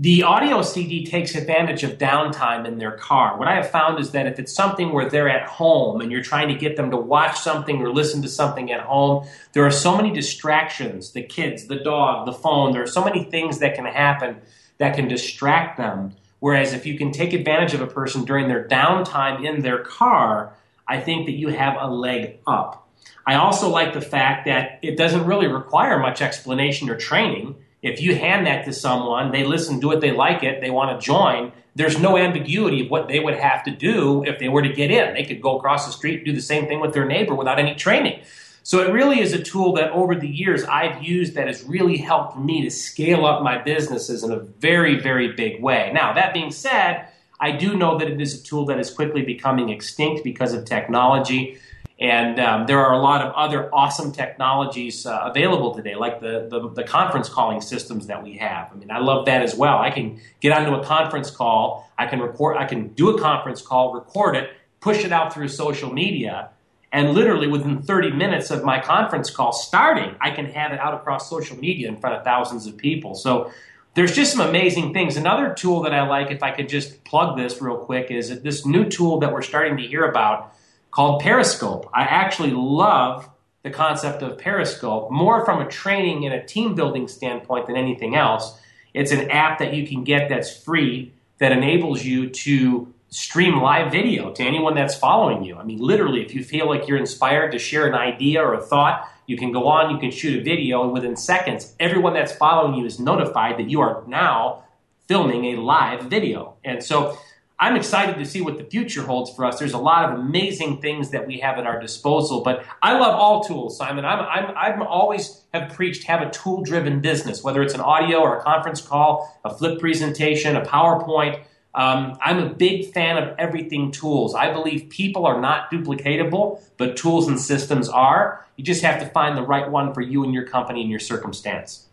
the 0.00 0.22
audio 0.22 0.62
CD 0.62 1.04
takes 1.04 1.34
advantage 1.34 1.82
of 1.82 1.98
downtime 1.98 2.68
in 2.68 2.78
their 2.78 2.92
car. 2.92 3.36
What 3.36 3.48
I 3.48 3.56
have 3.56 3.68
found 3.68 3.98
is 3.98 4.12
that 4.12 4.28
if 4.28 4.38
it's 4.38 4.54
something 4.54 4.92
where 4.92 5.10
they're 5.10 5.28
at 5.28 5.48
home 5.48 6.00
and 6.00 6.12
you're 6.12 6.22
trying 6.22 6.46
to 6.48 6.54
get 6.54 6.76
them 6.76 6.92
to 6.92 6.96
watch 6.96 7.40
something 7.40 7.82
or 7.82 7.92
listen 7.92 8.22
to 8.22 8.28
something 8.28 8.70
at 8.70 8.82
home, 8.82 9.26
there 9.54 9.66
are 9.66 9.72
so 9.72 9.96
many 9.96 10.12
distractions 10.12 11.10
the 11.10 11.22
kids, 11.22 11.66
the 11.66 11.80
dog, 11.80 12.26
the 12.26 12.32
phone. 12.32 12.70
There 12.70 12.82
are 12.82 12.86
so 12.86 13.04
many 13.04 13.24
things 13.24 13.58
that 13.58 13.74
can 13.74 13.86
happen 13.86 14.36
that 14.78 14.94
can 14.94 15.08
distract 15.08 15.78
them. 15.78 16.14
Whereas 16.38 16.72
if 16.72 16.86
you 16.86 16.96
can 16.96 17.10
take 17.10 17.32
advantage 17.32 17.74
of 17.74 17.80
a 17.80 17.86
person 17.88 18.24
during 18.24 18.46
their 18.46 18.68
downtime 18.68 19.44
in 19.44 19.62
their 19.62 19.82
car, 19.82 20.54
I 20.86 21.00
think 21.00 21.26
that 21.26 21.32
you 21.32 21.48
have 21.48 21.76
a 21.76 21.88
leg 21.88 22.38
up. 22.46 22.88
I 23.26 23.34
also 23.34 23.68
like 23.68 23.94
the 23.94 24.00
fact 24.00 24.46
that 24.46 24.78
it 24.80 24.96
doesn't 24.96 25.26
really 25.26 25.48
require 25.48 25.98
much 25.98 26.22
explanation 26.22 26.88
or 26.88 26.96
training 26.96 27.56
if 27.82 28.00
you 28.00 28.14
hand 28.14 28.46
that 28.46 28.64
to 28.64 28.72
someone, 28.72 29.30
they 29.30 29.44
listen, 29.44 29.80
do 29.80 29.92
it, 29.92 30.00
they 30.00 30.10
like 30.10 30.42
it, 30.42 30.60
they 30.60 30.70
want 30.70 31.00
to 31.00 31.04
join, 31.04 31.52
there's 31.74 31.98
no 31.98 32.16
ambiguity 32.16 32.84
of 32.84 32.90
what 32.90 33.06
they 33.06 33.20
would 33.20 33.36
have 33.36 33.62
to 33.64 33.70
do 33.70 34.24
if 34.24 34.40
they 34.40 34.48
were 34.48 34.62
to 34.62 34.72
get 34.72 34.90
in. 34.90 35.14
They 35.14 35.24
could 35.24 35.40
go 35.40 35.56
across 35.58 35.86
the 35.86 35.92
street 35.92 36.16
and 36.16 36.26
do 36.26 36.32
the 36.32 36.42
same 36.42 36.66
thing 36.66 36.80
with 36.80 36.92
their 36.92 37.04
neighbor 37.04 37.36
without 37.36 37.60
any 37.60 37.76
training. 37.76 38.20
So 38.64 38.80
it 38.80 38.92
really 38.92 39.20
is 39.20 39.32
a 39.32 39.40
tool 39.40 39.74
that 39.74 39.92
over 39.92 40.14
the 40.14 40.28
years 40.28 40.64
I've 40.64 41.02
used 41.02 41.34
that 41.34 41.46
has 41.46 41.62
really 41.62 41.96
helped 41.96 42.36
me 42.36 42.62
to 42.64 42.70
scale 42.70 43.24
up 43.24 43.42
my 43.42 43.58
businesses 43.58 44.24
in 44.24 44.32
a 44.32 44.40
very, 44.40 44.98
very 44.98 45.32
big 45.32 45.62
way. 45.62 45.92
Now, 45.94 46.12
that 46.14 46.34
being 46.34 46.50
said, 46.50 47.08
I 47.40 47.52
do 47.52 47.76
know 47.76 47.96
that 47.96 48.08
it 48.08 48.20
is 48.20 48.40
a 48.40 48.42
tool 48.42 48.66
that 48.66 48.80
is 48.80 48.90
quickly 48.90 49.22
becoming 49.22 49.68
extinct 49.68 50.24
because 50.24 50.52
of 50.52 50.64
technology. 50.64 51.58
And 52.00 52.38
um, 52.38 52.66
there 52.66 52.78
are 52.78 52.92
a 52.92 52.98
lot 52.98 53.22
of 53.22 53.32
other 53.34 53.74
awesome 53.74 54.12
technologies 54.12 55.04
uh, 55.04 55.20
available 55.24 55.74
today, 55.74 55.96
like 55.96 56.20
the, 56.20 56.46
the, 56.48 56.70
the, 56.70 56.84
conference 56.84 57.28
calling 57.28 57.60
systems 57.60 58.06
that 58.06 58.22
we 58.22 58.36
have. 58.36 58.70
I 58.70 58.76
mean, 58.76 58.90
I 58.92 59.00
love 59.00 59.26
that 59.26 59.42
as 59.42 59.56
well. 59.56 59.78
I 59.78 59.90
can 59.90 60.20
get 60.38 60.52
onto 60.52 60.74
a 60.74 60.84
conference 60.84 61.28
call, 61.28 61.90
I 61.98 62.06
can 62.06 62.20
record, 62.20 62.56
I 62.56 62.66
can 62.66 62.88
do 62.88 63.10
a 63.10 63.20
conference 63.20 63.62
call, 63.62 63.92
record 63.92 64.36
it, 64.36 64.50
push 64.80 65.04
it 65.04 65.10
out 65.10 65.34
through 65.34 65.48
social 65.48 65.92
media, 65.92 66.50
and 66.92 67.10
literally 67.10 67.48
within 67.48 67.82
30 67.82 68.12
minutes 68.12 68.52
of 68.52 68.62
my 68.62 68.80
conference 68.80 69.28
call 69.28 69.52
starting, 69.52 70.14
I 70.20 70.30
can 70.30 70.46
have 70.46 70.72
it 70.72 70.78
out 70.78 70.94
across 70.94 71.28
social 71.28 71.58
media 71.58 71.88
in 71.88 71.96
front 71.96 72.14
of 72.14 72.22
thousands 72.22 72.68
of 72.68 72.76
people. 72.76 73.16
So 73.16 73.52
there's 73.94 74.14
just 74.14 74.32
some 74.32 74.48
amazing 74.48 74.94
things. 74.94 75.16
Another 75.16 75.52
tool 75.52 75.82
that 75.82 75.92
I 75.92 76.06
like, 76.06 76.30
if 76.30 76.44
I 76.44 76.52
could 76.52 76.68
just 76.68 77.02
plug 77.02 77.36
this 77.36 77.60
real 77.60 77.78
quick, 77.78 78.12
is 78.12 78.40
this 78.42 78.64
new 78.64 78.88
tool 78.88 79.18
that 79.18 79.32
we're 79.32 79.42
starting 79.42 79.76
to 79.78 79.82
hear 79.82 80.04
about 80.04 80.54
called 80.98 81.22
Periscope. 81.22 81.88
I 81.94 82.02
actually 82.02 82.50
love 82.50 83.30
the 83.62 83.70
concept 83.70 84.20
of 84.20 84.36
Periscope 84.36 85.12
more 85.12 85.44
from 85.44 85.60
a 85.60 85.68
training 85.68 86.24
and 86.24 86.34
a 86.34 86.44
team 86.44 86.74
building 86.74 87.06
standpoint 87.06 87.68
than 87.68 87.76
anything 87.76 88.16
else. 88.16 88.58
It's 88.94 89.12
an 89.12 89.30
app 89.30 89.60
that 89.60 89.74
you 89.74 89.86
can 89.86 90.02
get 90.02 90.28
that's 90.28 90.52
free 90.52 91.12
that 91.38 91.52
enables 91.52 92.04
you 92.04 92.30
to 92.30 92.92
stream 93.10 93.60
live 93.62 93.92
video 93.92 94.32
to 94.32 94.42
anyone 94.42 94.74
that's 94.74 94.96
following 94.96 95.44
you. 95.44 95.54
I 95.54 95.62
mean, 95.62 95.78
literally, 95.78 96.20
if 96.20 96.34
you 96.34 96.42
feel 96.42 96.66
like 96.66 96.88
you're 96.88 96.98
inspired 96.98 97.52
to 97.52 97.60
share 97.60 97.86
an 97.86 97.94
idea 97.94 98.42
or 98.42 98.54
a 98.54 98.60
thought, 98.60 99.08
you 99.28 99.36
can 99.36 99.52
go 99.52 99.68
on, 99.68 99.94
you 99.94 100.00
can 100.00 100.10
shoot 100.10 100.40
a 100.40 100.42
video, 100.42 100.82
and 100.82 100.92
within 100.92 101.14
seconds, 101.14 101.76
everyone 101.78 102.14
that's 102.14 102.32
following 102.32 102.74
you 102.74 102.84
is 102.84 102.98
notified 102.98 103.56
that 103.58 103.70
you 103.70 103.80
are 103.82 104.02
now 104.08 104.64
filming 105.06 105.44
a 105.56 105.60
live 105.60 106.02
video. 106.06 106.56
And 106.64 106.82
so 106.82 107.16
I'm 107.60 107.74
excited 107.74 108.18
to 108.18 108.24
see 108.24 108.40
what 108.40 108.56
the 108.56 108.62
future 108.62 109.02
holds 109.02 109.34
for 109.34 109.44
us. 109.44 109.58
There's 109.58 109.72
a 109.72 109.78
lot 109.78 110.04
of 110.04 110.20
amazing 110.20 110.80
things 110.80 111.10
that 111.10 111.26
we 111.26 111.38
have 111.40 111.58
at 111.58 111.66
our 111.66 111.80
disposal, 111.80 112.40
but 112.42 112.64
I 112.82 112.96
love 112.96 113.16
all 113.16 113.42
tools, 113.42 113.76
Simon. 113.76 114.04
I'm, 114.04 114.20
I'm, 114.20 114.56
I'm 114.56 114.82
always 114.82 115.42
have 115.52 115.72
preached 115.74 116.04
have 116.04 116.22
a 116.22 116.30
tool 116.30 116.62
driven 116.62 117.00
business, 117.00 117.42
whether 117.42 117.60
it's 117.60 117.74
an 117.74 117.80
audio 117.80 118.20
or 118.20 118.38
a 118.38 118.42
conference 118.42 118.80
call, 118.80 119.36
a 119.44 119.52
flip 119.52 119.80
presentation, 119.80 120.54
a 120.54 120.64
PowerPoint. 120.64 121.42
Um, 121.74 122.16
I'm 122.20 122.38
a 122.38 122.48
big 122.48 122.92
fan 122.92 123.20
of 123.20 123.34
everything 123.38 123.90
tools. 123.90 124.36
I 124.36 124.52
believe 124.52 124.88
people 124.88 125.26
are 125.26 125.40
not 125.40 125.68
duplicatable, 125.70 126.60
but 126.76 126.96
tools 126.96 127.26
and 127.26 127.40
systems 127.40 127.88
are. 127.88 128.46
You 128.56 128.62
just 128.62 128.82
have 128.82 129.00
to 129.00 129.06
find 129.06 129.36
the 129.36 129.42
right 129.42 129.68
one 129.68 129.92
for 129.94 130.00
you 130.00 130.22
and 130.22 130.32
your 130.32 130.46
company 130.46 130.82
and 130.82 130.90
your 130.90 131.00
circumstance. 131.00 131.87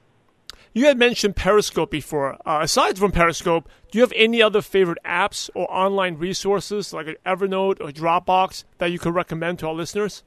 You 0.75 0.87
had 0.87 0.99
mentioned 0.99 1.37
Periscope 1.37 1.89
before. 1.89 2.33
Uh, 2.45 2.59
aside 2.61 2.99
from 2.99 3.13
Periscope, 3.13 3.69
do 3.89 3.97
you 3.97 4.01
have 4.01 4.11
any 4.13 4.41
other 4.41 4.61
favorite 4.61 4.97
apps 5.05 5.49
or 5.55 5.73
online 5.73 6.17
resources 6.17 6.91
like 6.91 7.17
Evernote 7.25 7.79
or 7.79 7.91
Dropbox 7.91 8.65
that 8.79 8.91
you 8.91 8.99
could 8.99 9.15
recommend 9.15 9.59
to 9.59 9.67
our 9.67 9.73
listeners? 9.73 10.23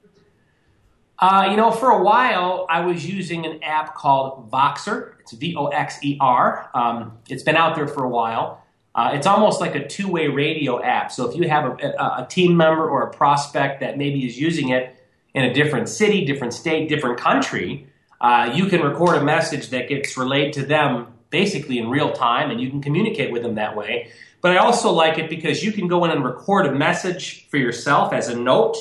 Uh, 1.19 1.49
you 1.51 1.57
know, 1.59 1.71
for 1.71 1.91
a 1.91 2.03
while, 2.03 2.67
I 2.71 2.81
was 2.81 3.07
using 3.07 3.45
an 3.45 3.63
app 3.63 3.95
called 3.95 4.51
Voxer. 4.51 5.17
It's 5.21 5.33
V 5.33 5.55
O 5.55 5.67
X 5.67 5.99
E 6.03 6.17
R. 6.19 6.71
Um, 6.73 7.19
it's 7.29 7.43
been 7.43 7.57
out 7.57 7.77
there 7.77 7.87
for 7.87 8.05
a 8.05 8.09
while. 8.09 8.65
Uh, 8.95 9.11
it's 9.13 9.27
almost 9.27 9.61
like 9.61 9.75
a 9.75 9.87
two 9.87 10.09
way 10.09 10.29
radio 10.29 10.83
app. 10.83 11.13
So 11.13 11.29
if 11.29 11.37
you 11.37 11.47
have 11.47 11.67
a, 11.67 11.89
a, 11.89 12.23
a, 12.23 12.27
team 12.27 12.57
member 12.57 12.89
or 12.89 13.03
a 13.03 13.11
prospect 13.11 13.81
that 13.81 13.99
maybe 13.99 14.25
is 14.25 14.41
using 14.41 14.71
it 14.71 14.99
in 15.35 15.45
a 15.45 15.53
different 15.53 15.91
city, 15.91 16.25
different 16.25 16.55
state, 16.55 16.89
different 16.89 17.19
country, 17.21 17.87
uh, 18.21 18.53
you 18.55 18.67
can 18.67 18.81
record 18.83 19.17
a 19.17 19.25
message 19.25 19.71
that 19.71 19.89
gets 19.89 20.17
relayed 20.17 20.53
to 20.55 20.65
them 20.65 21.07
basically 21.31 21.79
in 21.79 21.89
real 21.89 22.13
time 22.13 22.51
and 22.51 22.61
you 22.61 22.71
can 22.71 22.81
communicate 22.81 23.33
with 23.33 23.43
them 23.43 23.55
that 23.57 23.77
way. 23.77 24.11
But 24.41 24.53
I 24.53 24.59
also 24.59 24.91
like 24.93 25.19
it 25.19 25.29
because 25.29 25.65
you 25.65 25.73
can 25.73 25.89
go 25.89 26.05
in 26.05 26.11
and 26.11 26.25
record 26.25 26.67
a 26.67 26.73
message 26.73 27.47
for 27.49 27.57
yourself 27.57 28.13
as 28.13 28.29
a 28.29 28.39
note. 28.39 28.77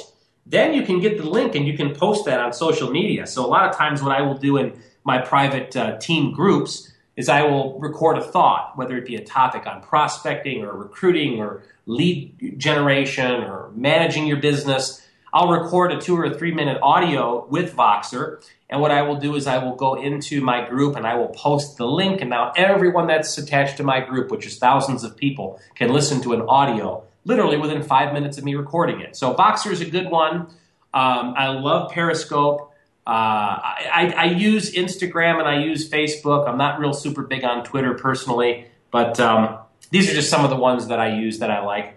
Then 0.45 0.73
you 0.73 0.83
can 0.83 1.01
get 1.01 1.17
the 1.17 1.27
link 1.29 1.55
and 1.55 1.67
you 1.67 1.75
can 1.75 1.93
post 1.93 2.25
that 2.25 2.39
on 2.39 2.53
social 2.53 2.91
media. 2.91 3.27
So 3.27 3.45
a 3.45 3.47
lot 3.47 3.69
of 3.69 3.75
times, 3.75 4.01
what 4.01 4.15
I 4.15 4.21
will 4.21 4.37
do 4.37 4.57
in 4.57 4.79
my 5.03 5.19
private 5.19 5.75
uh, 5.75 5.97
team 5.97 6.31
groups 6.31 6.91
is 7.15 7.27
I 7.27 7.41
will 7.41 7.79
record 7.79 8.17
a 8.17 8.21
thought, 8.21 8.77
whether 8.77 8.95
it 8.95 9.05
be 9.05 9.15
a 9.15 9.23
topic 9.23 9.65
on 9.65 9.81
prospecting 9.81 10.63
or 10.63 10.71
recruiting 10.73 11.41
or 11.41 11.63
lead 11.87 12.59
generation 12.59 13.43
or 13.43 13.71
managing 13.75 14.27
your 14.27 14.37
business. 14.37 15.01
I'll 15.33 15.49
record 15.49 15.91
a 15.91 15.99
two 15.99 16.17
or 16.17 16.33
three 16.33 16.53
minute 16.53 16.79
audio 16.81 17.45
with 17.47 17.75
Voxer. 17.75 18.43
And 18.69 18.81
what 18.81 18.91
I 18.91 19.01
will 19.01 19.17
do 19.17 19.35
is 19.35 19.47
I 19.47 19.63
will 19.63 19.75
go 19.75 19.95
into 19.95 20.41
my 20.41 20.67
group 20.67 20.95
and 20.95 21.07
I 21.07 21.15
will 21.15 21.29
post 21.29 21.77
the 21.77 21.87
link. 21.87 22.21
And 22.21 22.29
now 22.29 22.51
everyone 22.55 23.07
that's 23.07 23.37
attached 23.37 23.77
to 23.77 23.83
my 23.83 24.01
group, 24.01 24.29
which 24.29 24.45
is 24.45 24.57
thousands 24.57 25.03
of 25.03 25.15
people, 25.15 25.59
can 25.75 25.93
listen 25.93 26.21
to 26.21 26.33
an 26.33 26.41
audio 26.41 27.03
literally 27.27 27.57
within 27.57 27.83
five 27.83 28.13
minutes 28.13 28.37
of 28.37 28.43
me 28.43 28.55
recording 28.55 29.01
it. 29.01 29.15
So 29.15 29.33
Voxer 29.33 29.71
is 29.71 29.81
a 29.81 29.89
good 29.89 30.09
one. 30.09 30.47
Um, 30.93 31.33
I 31.37 31.49
love 31.49 31.91
Periscope. 31.91 32.73
Uh, 33.05 33.59
I, 33.61 34.13
I, 34.17 34.25
use 34.25 34.73
Instagram 34.73 35.39
and 35.39 35.47
I 35.47 35.63
use 35.63 35.89
Facebook. 35.89 36.47
I'm 36.47 36.57
not 36.57 36.77
real 36.77 36.91
super 36.91 37.23
big 37.23 37.45
on 37.45 37.63
Twitter 37.63 37.93
personally, 37.93 38.65
but 38.91 39.17
um, 39.17 39.59
these 39.91 40.09
are 40.09 40.13
just 40.13 40.29
some 40.29 40.43
of 40.43 40.49
the 40.49 40.57
ones 40.57 40.87
that 40.87 40.99
I 40.99 41.17
use 41.17 41.39
that 41.39 41.49
I 41.49 41.63
like. 41.63 41.96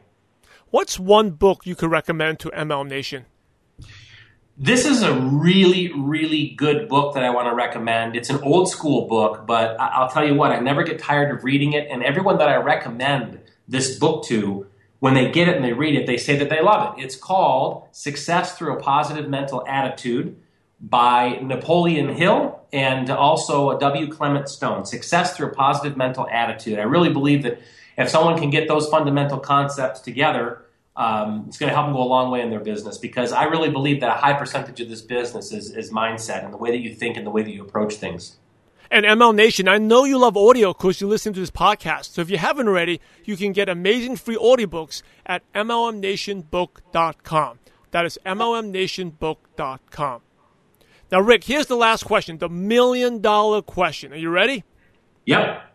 What's 0.71 1.01
one 1.01 1.31
book 1.31 1.67
you 1.67 1.75
could 1.75 1.91
recommend 1.91 2.39
to 2.41 2.51
ML 2.51 2.87
Nation? 2.87 3.27
This 4.57 4.85
is 4.85 5.03
a 5.03 5.13
really, 5.13 5.91
really 5.93 6.51
good 6.51 6.89
book 6.89 7.15
that 7.15 7.25
I 7.25 7.31
want 7.31 7.49
to 7.49 7.55
recommend. 7.55 8.15
It's 8.15 8.31
an 8.31 8.41
old 8.43 8.69
school 8.69 9.09
book, 9.09 9.49
but 9.49 9.75
I'll 9.81 10.09
tell 10.09 10.25
you 10.25 10.35
what, 10.35 10.53
I 10.53 10.61
never 10.61 10.85
get 10.85 11.01
tired 11.01 11.37
of 11.37 11.43
reading 11.43 11.73
it. 11.73 11.89
And 11.91 12.05
everyone 12.05 12.39
that 12.39 12.49
I 12.49 12.57
recommend 12.57 13.41
this 13.67 13.99
book 13.99 14.25
to, 14.27 14.69
when 15.01 15.15
they 15.15 15.33
get 15.33 15.49
it 15.49 15.57
and 15.57 15.65
they 15.65 15.73
read 15.73 15.97
it, 15.97 16.07
they 16.07 16.19
say 16.19 16.37
that 16.37 16.51
they 16.51 16.63
love 16.63 16.97
it. 16.97 17.03
It's 17.03 17.17
called 17.17 17.89
Success 17.91 18.57
Through 18.57 18.77
a 18.77 18.81
Positive 18.81 19.29
Mental 19.29 19.67
Attitude 19.67 20.37
by 20.81 21.41
Napoleon 21.43 22.11
Hill 22.11 22.61
and 22.73 23.11
also 23.11 23.77
W. 23.77 24.07
Clement 24.07 24.49
Stone. 24.49 24.87
Success 24.87 25.37
Through 25.37 25.49
a 25.49 25.55
Positive 25.55 25.97
Mental 25.97 26.29
Attitude. 26.31 26.79
I 26.79 26.83
really 26.83 27.13
believe 27.13 27.43
that 27.43 27.61
if 28.01 28.09
someone 28.09 28.39
can 28.39 28.51
get 28.51 28.69
those 28.69 28.89
fundamental 28.89 29.39
concepts 29.39 30.01
together, 30.01 30.65
um, 30.97 31.45
it's 31.49 31.59
going 31.59 31.71
to 31.71 31.75
help 31.75 31.87
them 31.87 31.95
go 31.95 32.03
a 32.03 32.05
long 32.05 32.31
way 32.31 32.43
in 32.43 32.51
their 32.51 32.61
business 32.61 32.99
because 32.99 33.33
I 33.33 33.45
really 33.45 33.71
believe 33.71 34.01
that 34.01 34.11
a 34.11 34.21
high 34.21 34.35
percentage 34.35 34.81
of 34.81 34.89
this 34.89 35.03
business 35.03 35.53
is, 35.53 35.71
is 35.71 35.91
mindset 35.91 36.45
and 36.45 36.53
the 36.53 36.59
way 36.59 36.71
that 36.71 36.81
you 36.81 36.95
think 36.95 37.17
and 37.17 37.27
the 37.27 37.31
way 37.31 37.43
that 37.43 37.51
you 37.51 37.63
approach 37.63 37.95
things. 37.95 38.37
And 38.91 39.07
ML 39.07 39.35
Nation, 39.35 39.69
I 39.69 39.79
know 39.79 40.05
you 40.05 40.19
love 40.19 40.37
audio 40.37 40.73
because 40.73 41.01
you 41.01 41.07
listen 41.07 41.33
to 41.35 41.41
this 41.41 41.51
podcast. 41.51 42.07
So 42.07 42.23
if 42.23 42.31
you 42.31 42.39
haven't 42.39 42.67
already, 42.67 43.01
you 43.25 43.37
can 43.37 43.53
get 43.53 43.69
amazing 43.69 44.17
free 44.17 44.37
audiobooks 44.37 45.03
at 45.25 45.43
MLMNationBook.com. 45.53 47.59
That 47.93 48.05
is 48.05 48.19
MLMNationBook.com. 48.27 50.23
Now, 51.13 51.21
Rick, 51.21 51.45
here's 51.45 51.67
the 51.67 51.77
last 51.77 52.05
question, 52.05 52.39
the 52.39 52.49
million 52.49 53.21
dollar 53.21 53.63
question. 53.63 54.13
Are 54.13 54.17
you 54.17 54.31
ready? 54.31 54.65
Yep. 55.27 55.70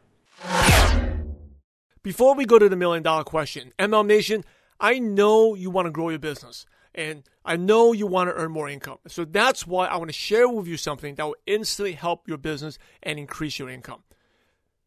Before 2.06 2.36
we 2.36 2.46
go 2.46 2.60
to 2.60 2.70
the 2.70 2.76
million 2.76 3.02
dollar 3.02 3.24
question, 3.24 3.74
ML 3.80 4.06
Nation, 4.06 4.46
I 4.80 5.00
know 5.00 5.56
you 5.56 5.72
want 5.72 5.88
to 5.88 5.92
grow 5.92 6.10
your 6.10 6.20
business 6.20 6.68
and 6.94 7.24
I 7.44 7.56
know 7.56 7.94
you 7.94 8.06
want 8.06 8.30
to 8.30 8.36
earn 8.36 8.52
more 8.52 8.70
income. 8.70 9.00
So 9.08 9.26
that's 9.26 9.66
why 9.66 9.88
I 9.88 9.98
want 9.98 10.10
to 10.10 10.14
share 10.14 10.48
with 10.48 10.68
you 10.68 10.78
something 10.78 11.16
that 11.16 11.26
will 11.26 11.36
instantly 11.48 11.94
help 11.94 12.28
your 12.28 12.38
business 12.38 12.78
and 13.02 13.18
increase 13.18 13.58
your 13.58 13.70
income. 13.72 14.04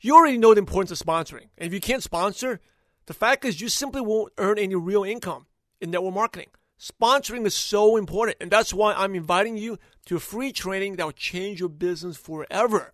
You 0.00 0.14
already 0.14 0.38
know 0.38 0.54
the 0.54 0.60
importance 0.60 0.92
of 0.92 1.04
sponsoring. 1.04 1.48
And 1.58 1.66
if 1.66 1.72
you 1.72 1.80
can't 1.80 2.04
sponsor, 2.04 2.60
the 3.06 3.14
fact 3.14 3.44
is 3.44 3.60
you 3.60 3.68
simply 3.68 4.00
won't 4.00 4.32
earn 4.38 4.56
any 4.56 4.76
real 4.76 5.02
income 5.02 5.46
in 5.80 5.90
network 5.90 6.14
marketing. 6.14 6.50
Sponsoring 6.78 7.44
is 7.46 7.54
so 7.56 7.96
important. 7.96 8.36
And 8.40 8.48
that's 8.48 8.72
why 8.72 8.94
I'm 8.94 9.16
inviting 9.16 9.56
you 9.56 9.80
to 10.06 10.14
a 10.14 10.20
free 10.20 10.52
training 10.52 10.94
that 10.94 11.04
will 11.04 11.10
change 11.10 11.58
your 11.58 11.68
business 11.68 12.16
forever. 12.16 12.92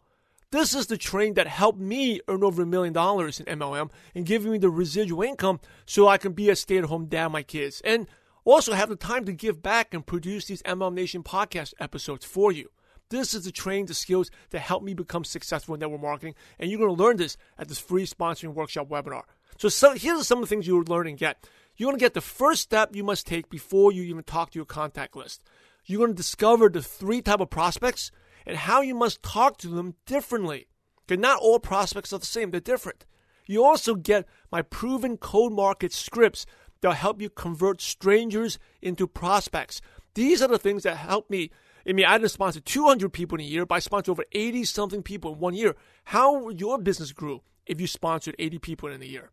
This 0.50 0.74
is 0.74 0.86
the 0.86 0.96
training 0.96 1.34
that 1.34 1.46
helped 1.46 1.78
me 1.78 2.22
earn 2.26 2.42
over 2.42 2.62
a 2.62 2.66
million 2.66 2.94
dollars 2.94 3.38
in 3.38 3.44
MLM 3.58 3.90
and 4.14 4.24
giving 4.24 4.50
me 4.50 4.56
the 4.56 4.70
residual 4.70 5.22
income 5.22 5.60
so 5.84 6.08
I 6.08 6.16
can 6.16 6.32
be 6.32 6.48
a 6.48 6.56
stay 6.56 6.78
at 6.78 6.84
home 6.84 7.04
dad 7.04 7.28
my 7.28 7.42
kids 7.42 7.82
and 7.84 8.06
also 8.46 8.72
have 8.72 8.88
the 8.88 8.96
time 8.96 9.26
to 9.26 9.32
give 9.34 9.62
back 9.62 9.92
and 9.92 10.06
produce 10.06 10.46
these 10.46 10.62
MLM 10.62 10.94
Nation 10.94 11.22
podcast 11.22 11.74
episodes 11.78 12.24
for 12.24 12.50
you. 12.50 12.70
This 13.10 13.34
is 13.34 13.44
the 13.44 13.52
training, 13.52 13.86
the 13.86 13.94
skills 13.94 14.30
that 14.48 14.60
help 14.60 14.82
me 14.82 14.94
become 14.94 15.22
successful 15.22 15.74
in 15.74 15.80
network 15.80 16.00
marketing. 16.00 16.34
And 16.58 16.70
you're 16.70 16.80
going 16.80 16.96
to 16.96 17.02
learn 17.02 17.18
this 17.18 17.36
at 17.58 17.68
this 17.68 17.78
free 17.78 18.06
sponsoring 18.06 18.54
workshop 18.54 18.88
webinar. 18.88 19.24
So, 19.58 19.68
so 19.68 19.92
here's 19.92 20.26
some 20.26 20.38
of 20.38 20.44
the 20.44 20.48
things 20.48 20.66
you 20.66 20.76
will 20.76 20.84
learn 20.84 21.08
and 21.08 21.18
get. 21.18 21.46
You're 21.76 21.88
going 21.88 21.98
to 21.98 22.04
get 22.04 22.14
the 22.14 22.22
first 22.22 22.62
step 22.62 22.96
you 22.96 23.04
must 23.04 23.26
take 23.26 23.50
before 23.50 23.92
you 23.92 24.02
even 24.04 24.22
talk 24.22 24.52
to 24.52 24.58
your 24.58 24.64
contact 24.64 25.14
list. 25.14 25.42
You're 25.84 25.98
going 25.98 26.12
to 26.12 26.16
discover 26.16 26.70
the 26.70 26.82
three 26.82 27.20
type 27.20 27.40
of 27.40 27.50
prospects 27.50 28.10
and 28.48 28.56
how 28.56 28.80
you 28.80 28.94
must 28.94 29.22
talk 29.22 29.58
to 29.58 29.68
them 29.68 29.94
differently. 30.06 30.66
Okay, 31.04 31.20
not 31.20 31.38
all 31.40 31.60
prospects 31.60 32.12
are 32.12 32.18
the 32.18 32.26
same, 32.26 32.50
they're 32.50 32.60
different. 32.60 33.04
You 33.46 33.62
also 33.62 33.94
get 33.94 34.26
my 34.50 34.62
proven 34.62 35.18
cold 35.18 35.52
market 35.52 35.92
scripts 35.92 36.46
that'll 36.80 36.94
help 36.94 37.20
you 37.20 37.28
convert 37.30 37.80
strangers 37.80 38.58
into 38.82 39.06
prospects. 39.06 39.80
These 40.14 40.42
are 40.42 40.48
the 40.48 40.58
things 40.58 40.82
that 40.82 40.96
help 40.96 41.30
me. 41.30 41.50
I 41.86 41.92
mean, 41.92 42.06
I 42.06 42.18
didn't 42.18 42.30
sponsor 42.30 42.60
200 42.60 43.12
people 43.12 43.38
in 43.38 43.44
a 43.44 43.48
year, 43.48 43.64
but 43.64 43.76
I 43.76 43.78
sponsored 43.78 44.12
over 44.12 44.24
80 44.32 44.64
something 44.64 45.02
people 45.02 45.34
in 45.34 45.38
one 45.38 45.54
year. 45.54 45.76
How 46.04 46.48
your 46.48 46.78
business 46.78 47.12
grow 47.12 47.42
if 47.66 47.80
you 47.80 47.86
sponsored 47.86 48.34
80 48.38 48.58
people 48.58 48.88
in 48.88 49.02
a 49.02 49.06
year? 49.06 49.30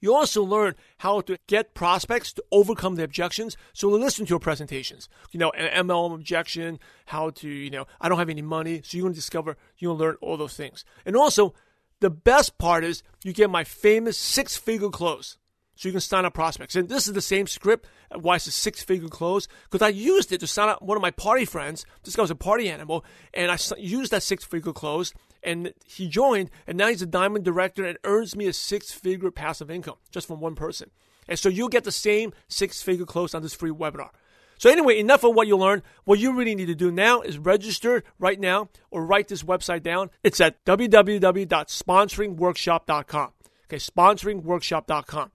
You 0.00 0.14
also 0.14 0.42
learn 0.42 0.74
how 0.98 1.20
to 1.22 1.38
get 1.46 1.74
prospects 1.74 2.32
to 2.34 2.44
overcome 2.50 2.96
the 2.96 3.04
objections. 3.04 3.56
So 3.72 3.88
listen 3.88 4.24
to 4.26 4.30
your 4.30 4.38
presentations. 4.38 5.08
You 5.30 5.40
know, 5.40 5.50
an 5.50 5.86
MLM 5.86 6.14
objection, 6.14 6.78
how 7.06 7.30
to, 7.30 7.48
you 7.48 7.70
know, 7.70 7.86
I 8.00 8.08
don't 8.08 8.18
have 8.18 8.30
any 8.30 8.42
money. 8.42 8.80
So 8.82 8.96
you're 8.96 9.04
going 9.04 9.14
to 9.14 9.18
discover, 9.18 9.56
you're 9.78 9.90
going 9.90 9.98
to 9.98 10.04
learn 10.04 10.16
all 10.20 10.36
those 10.36 10.56
things. 10.56 10.84
And 11.04 11.16
also, 11.16 11.54
the 12.00 12.10
best 12.10 12.56
part 12.56 12.82
is 12.82 13.02
you 13.22 13.32
get 13.32 13.50
my 13.50 13.64
famous 13.64 14.16
six 14.16 14.56
figure 14.56 14.88
close. 14.88 15.36
So 15.76 15.88
you 15.88 15.92
can 15.92 16.00
sign 16.02 16.26
up 16.26 16.34
prospects. 16.34 16.76
And 16.76 16.90
this 16.90 17.06
is 17.06 17.14
the 17.14 17.22
same 17.22 17.46
script. 17.46 17.88
Why 18.14 18.36
it's 18.36 18.46
a 18.46 18.50
six 18.50 18.82
figure 18.82 19.08
close? 19.08 19.48
Because 19.70 19.80
I 19.80 19.88
used 19.88 20.30
it 20.30 20.40
to 20.40 20.46
sign 20.46 20.68
up 20.68 20.82
one 20.82 20.98
of 20.98 21.00
my 21.00 21.10
party 21.10 21.46
friends. 21.46 21.86
This 22.04 22.16
guy 22.16 22.22
was 22.22 22.30
a 22.30 22.34
party 22.34 22.68
animal. 22.68 23.02
And 23.32 23.50
I 23.50 23.56
used 23.78 24.12
that 24.12 24.22
six 24.22 24.44
figure 24.44 24.74
close. 24.74 25.14
And 25.42 25.72
he 25.84 26.08
joined. 26.08 26.50
And 26.66 26.78
now 26.78 26.88
he's 26.88 27.02
a 27.02 27.06
diamond 27.06 27.44
director 27.44 27.84
and 27.84 27.98
earns 28.04 28.34
me 28.36 28.46
a 28.46 28.52
six 28.52 28.92
figure 28.92 29.30
passive 29.30 29.70
income 29.70 29.96
just 30.10 30.26
from 30.26 30.40
one 30.40 30.54
person. 30.54 30.90
And 31.28 31.38
so 31.38 31.48
you'll 31.48 31.68
get 31.68 31.84
the 31.84 31.92
same 31.92 32.32
six 32.48 32.82
figure 32.82 33.06
close 33.06 33.34
on 33.34 33.42
this 33.42 33.54
free 33.54 33.70
webinar. 33.70 34.10
So 34.58 34.68
anyway, 34.68 34.98
enough 34.98 35.24
of 35.24 35.34
what 35.34 35.46
you 35.46 35.56
learned. 35.56 35.80
What 36.04 36.18
you 36.18 36.36
really 36.36 36.54
need 36.54 36.66
to 36.66 36.74
do 36.74 36.90
now 36.90 37.22
is 37.22 37.38
register 37.38 38.04
right 38.18 38.38
now 38.38 38.68
or 38.90 39.06
write 39.06 39.28
this 39.28 39.42
website 39.42 39.82
down. 39.82 40.10
It's 40.22 40.38
at 40.38 40.62
www.sponsoringworkshop.com. 40.66 43.32
Okay, 43.66 43.76
sponsoringworkshop.com. 43.76 45.30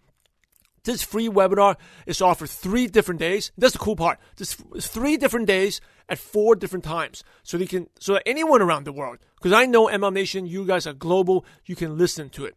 This 0.84 1.02
free 1.02 1.28
webinar 1.28 1.78
is 2.06 2.22
offered 2.22 2.52
three 2.52 2.86
different 2.86 3.20
days. 3.20 3.52
That's 3.58 3.74
the 3.74 3.80
cool 3.80 3.96
part. 3.96 4.20
This 4.38 4.54
three 4.82 5.18
different 5.18 5.48
days 5.48 5.82
at 6.08 6.20
four 6.20 6.56
different 6.56 6.86
times, 6.86 7.24
so 7.44 7.58
they 7.58 7.66
can 7.66 7.88
so 8.00 8.14
that 8.14 8.28
anyone 8.28 8.62
around 8.62 8.86
the 8.86 8.92
world, 8.92 9.20
because 9.36 9.54
I 9.54 9.66
know 9.66 9.88
MLM 9.88 10.14
Nation, 10.14 10.46
you 10.46 10.66
guys 10.66 10.86
are 10.86 10.94
global, 10.94 11.46
you 11.66 11.76
can 11.76 11.98
listen 11.98 12.30
to 12.32 12.46
it. 12.46 12.56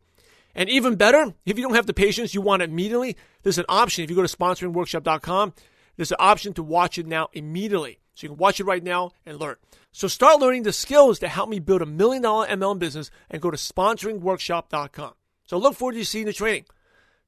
And 0.54 0.68
even 0.68 0.96
better, 0.96 1.34
if 1.46 1.56
you 1.56 1.62
don't 1.64 1.76
have 1.76 1.86
the 1.86 1.94
patience, 1.94 2.34
you 2.34 2.40
want 2.40 2.62
it 2.62 2.70
immediately. 2.70 3.16
There's 3.42 3.58
an 3.58 3.66
option. 3.68 4.04
If 4.04 4.10
you 4.10 4.16
go 4.16 4.26
to 4.26 4.36
sponsoringworkshop.com, 4.36 5.54
there's 5.96 6.10
an 6.10 6.16
option 6.18 6.52
to 6.54 6.62
watch 6.62 6.98
it 6.98 7.06
now 7.06 7.28
immediately. 7.32 8.00
So 8.14 8.24
you 8.24 8.30
can 8.30 8.38
watch 8.38 8.58
it 8.58 8.64
right 8.64 8.82
now 8.82 9.12
and 9.24 9.38
learn. 9.38 9.56
So 9.92 10.08
start 10.08 10.40
learning 10.40 10.64
the 10.64 10.72
skills 10.72 11.20
that 11.20 11.28
help 11.28 11.48
me 11.48 11.60
build 11.60 11.82
a 11.82 11.86
million 11.86 12.22
dollar 12.22 12.46
MLM 12.48 12.78
business 12.78 13.10
and 13.30 13.40
go 13.40 13.50
to 13.50 13.56
sponsoringworkshop.com. 13.56 15.12
So 15.46 15.58
look 15.58 15.76
forward 15.76 15.94
to 15.94 16.04
seeing 16.04 16.26
the 16.26 16.32
training. 16.32 16.64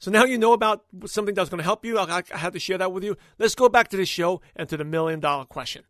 So 0.01 0.11
now 0.11 0.25
you 0.25 0.39
know 0.39 0.53
about 0.53 0.85
something 1.07 1.35
that's 1.35 1.51
going 1.51 1.59
to 1.59 1.65
help 1.65 1.85
you. 1.85 1.99
I, 1.99 2.23
I 2.35 2.37
had 2.37 2.55
to 2.55 2.59
share 2.59 2.79
that 2.79 2.93
with 2.93 3.05
you. 3.05 3.17
Let's 3.39 3.55
go 3.55 3.69
back 3.69 3.89
to 3.89 3.97
the 3.97 4.07
show 4.07 4.41
and 4.57 4.69
to 4.69 4.77
the 4.77 4.85
million 4.85 5.21
dollar 5.21 5.45
question. 5.45 5.85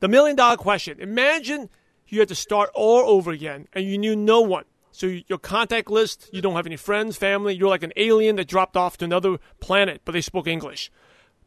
The 0.00 0.08
million 0.08 0.36
dollar 0.36 0.56
question. 0.56 1.00
Imagine 1.00 1.70
you 2.08 2.18
had 2.18 2.28
to 2.28 2.34
start 2.34 2.70
all 2.74 3.08
over 3.08 3.30
again 3.30 3.68
and 3.72 3.84
you 3.84 3.96
knew 3.96 4.16
no 4.16 4.40
one. 4.40 4.64
So 4.90 5.06
your 5.06 5.38
contact 5.38 5.90
list, 5.90 6.28
you 6.32 6.42
don't 6.42 6.54
have 6.54 6.66
any 6.66 6.76
friends, 6.76 7.16
family. 7.16 7.54
You're 7.54 7.70
like 7.70 7.82
an 7.82 7.92
alien 7.96 8.36
that 8.36 8.46
dropped 8.46 8.76
off 8.76 8.98
to 8.98 9.04
another 9.04 9.38
planet, 9.60 10.02
but 10.04 10.12
they 10.12 10.20
spoke 10.20 10.46
English. 10.46 10.90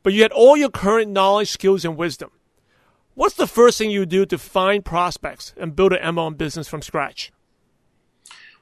But 0.02 0.14
you 0.14 0.24
had 0.24 0.32
all 0.32 0.58
your 0.58 0.70
current 0.70 1.12
knowledge, 1.12 1.52
skills, 1.52 1.86
and 1.86 1.96
wisdom. 1.96 2.32
What's 3.14 3.36
the 3.36 3.48
first 3.48 3.78
thing 3.78 3.92
you 3.92 4.06
do 4.06 4.26
to 4.26 4.38
find 4.38 4.84
prospects 4.84 5.54
and 5.58 5.76
build 5.76 5.94
an 5.94 6.16
MLM 6.16 6.38
business 6.38 6.68
from 6.68 6.82
scratch? 6.82 7.32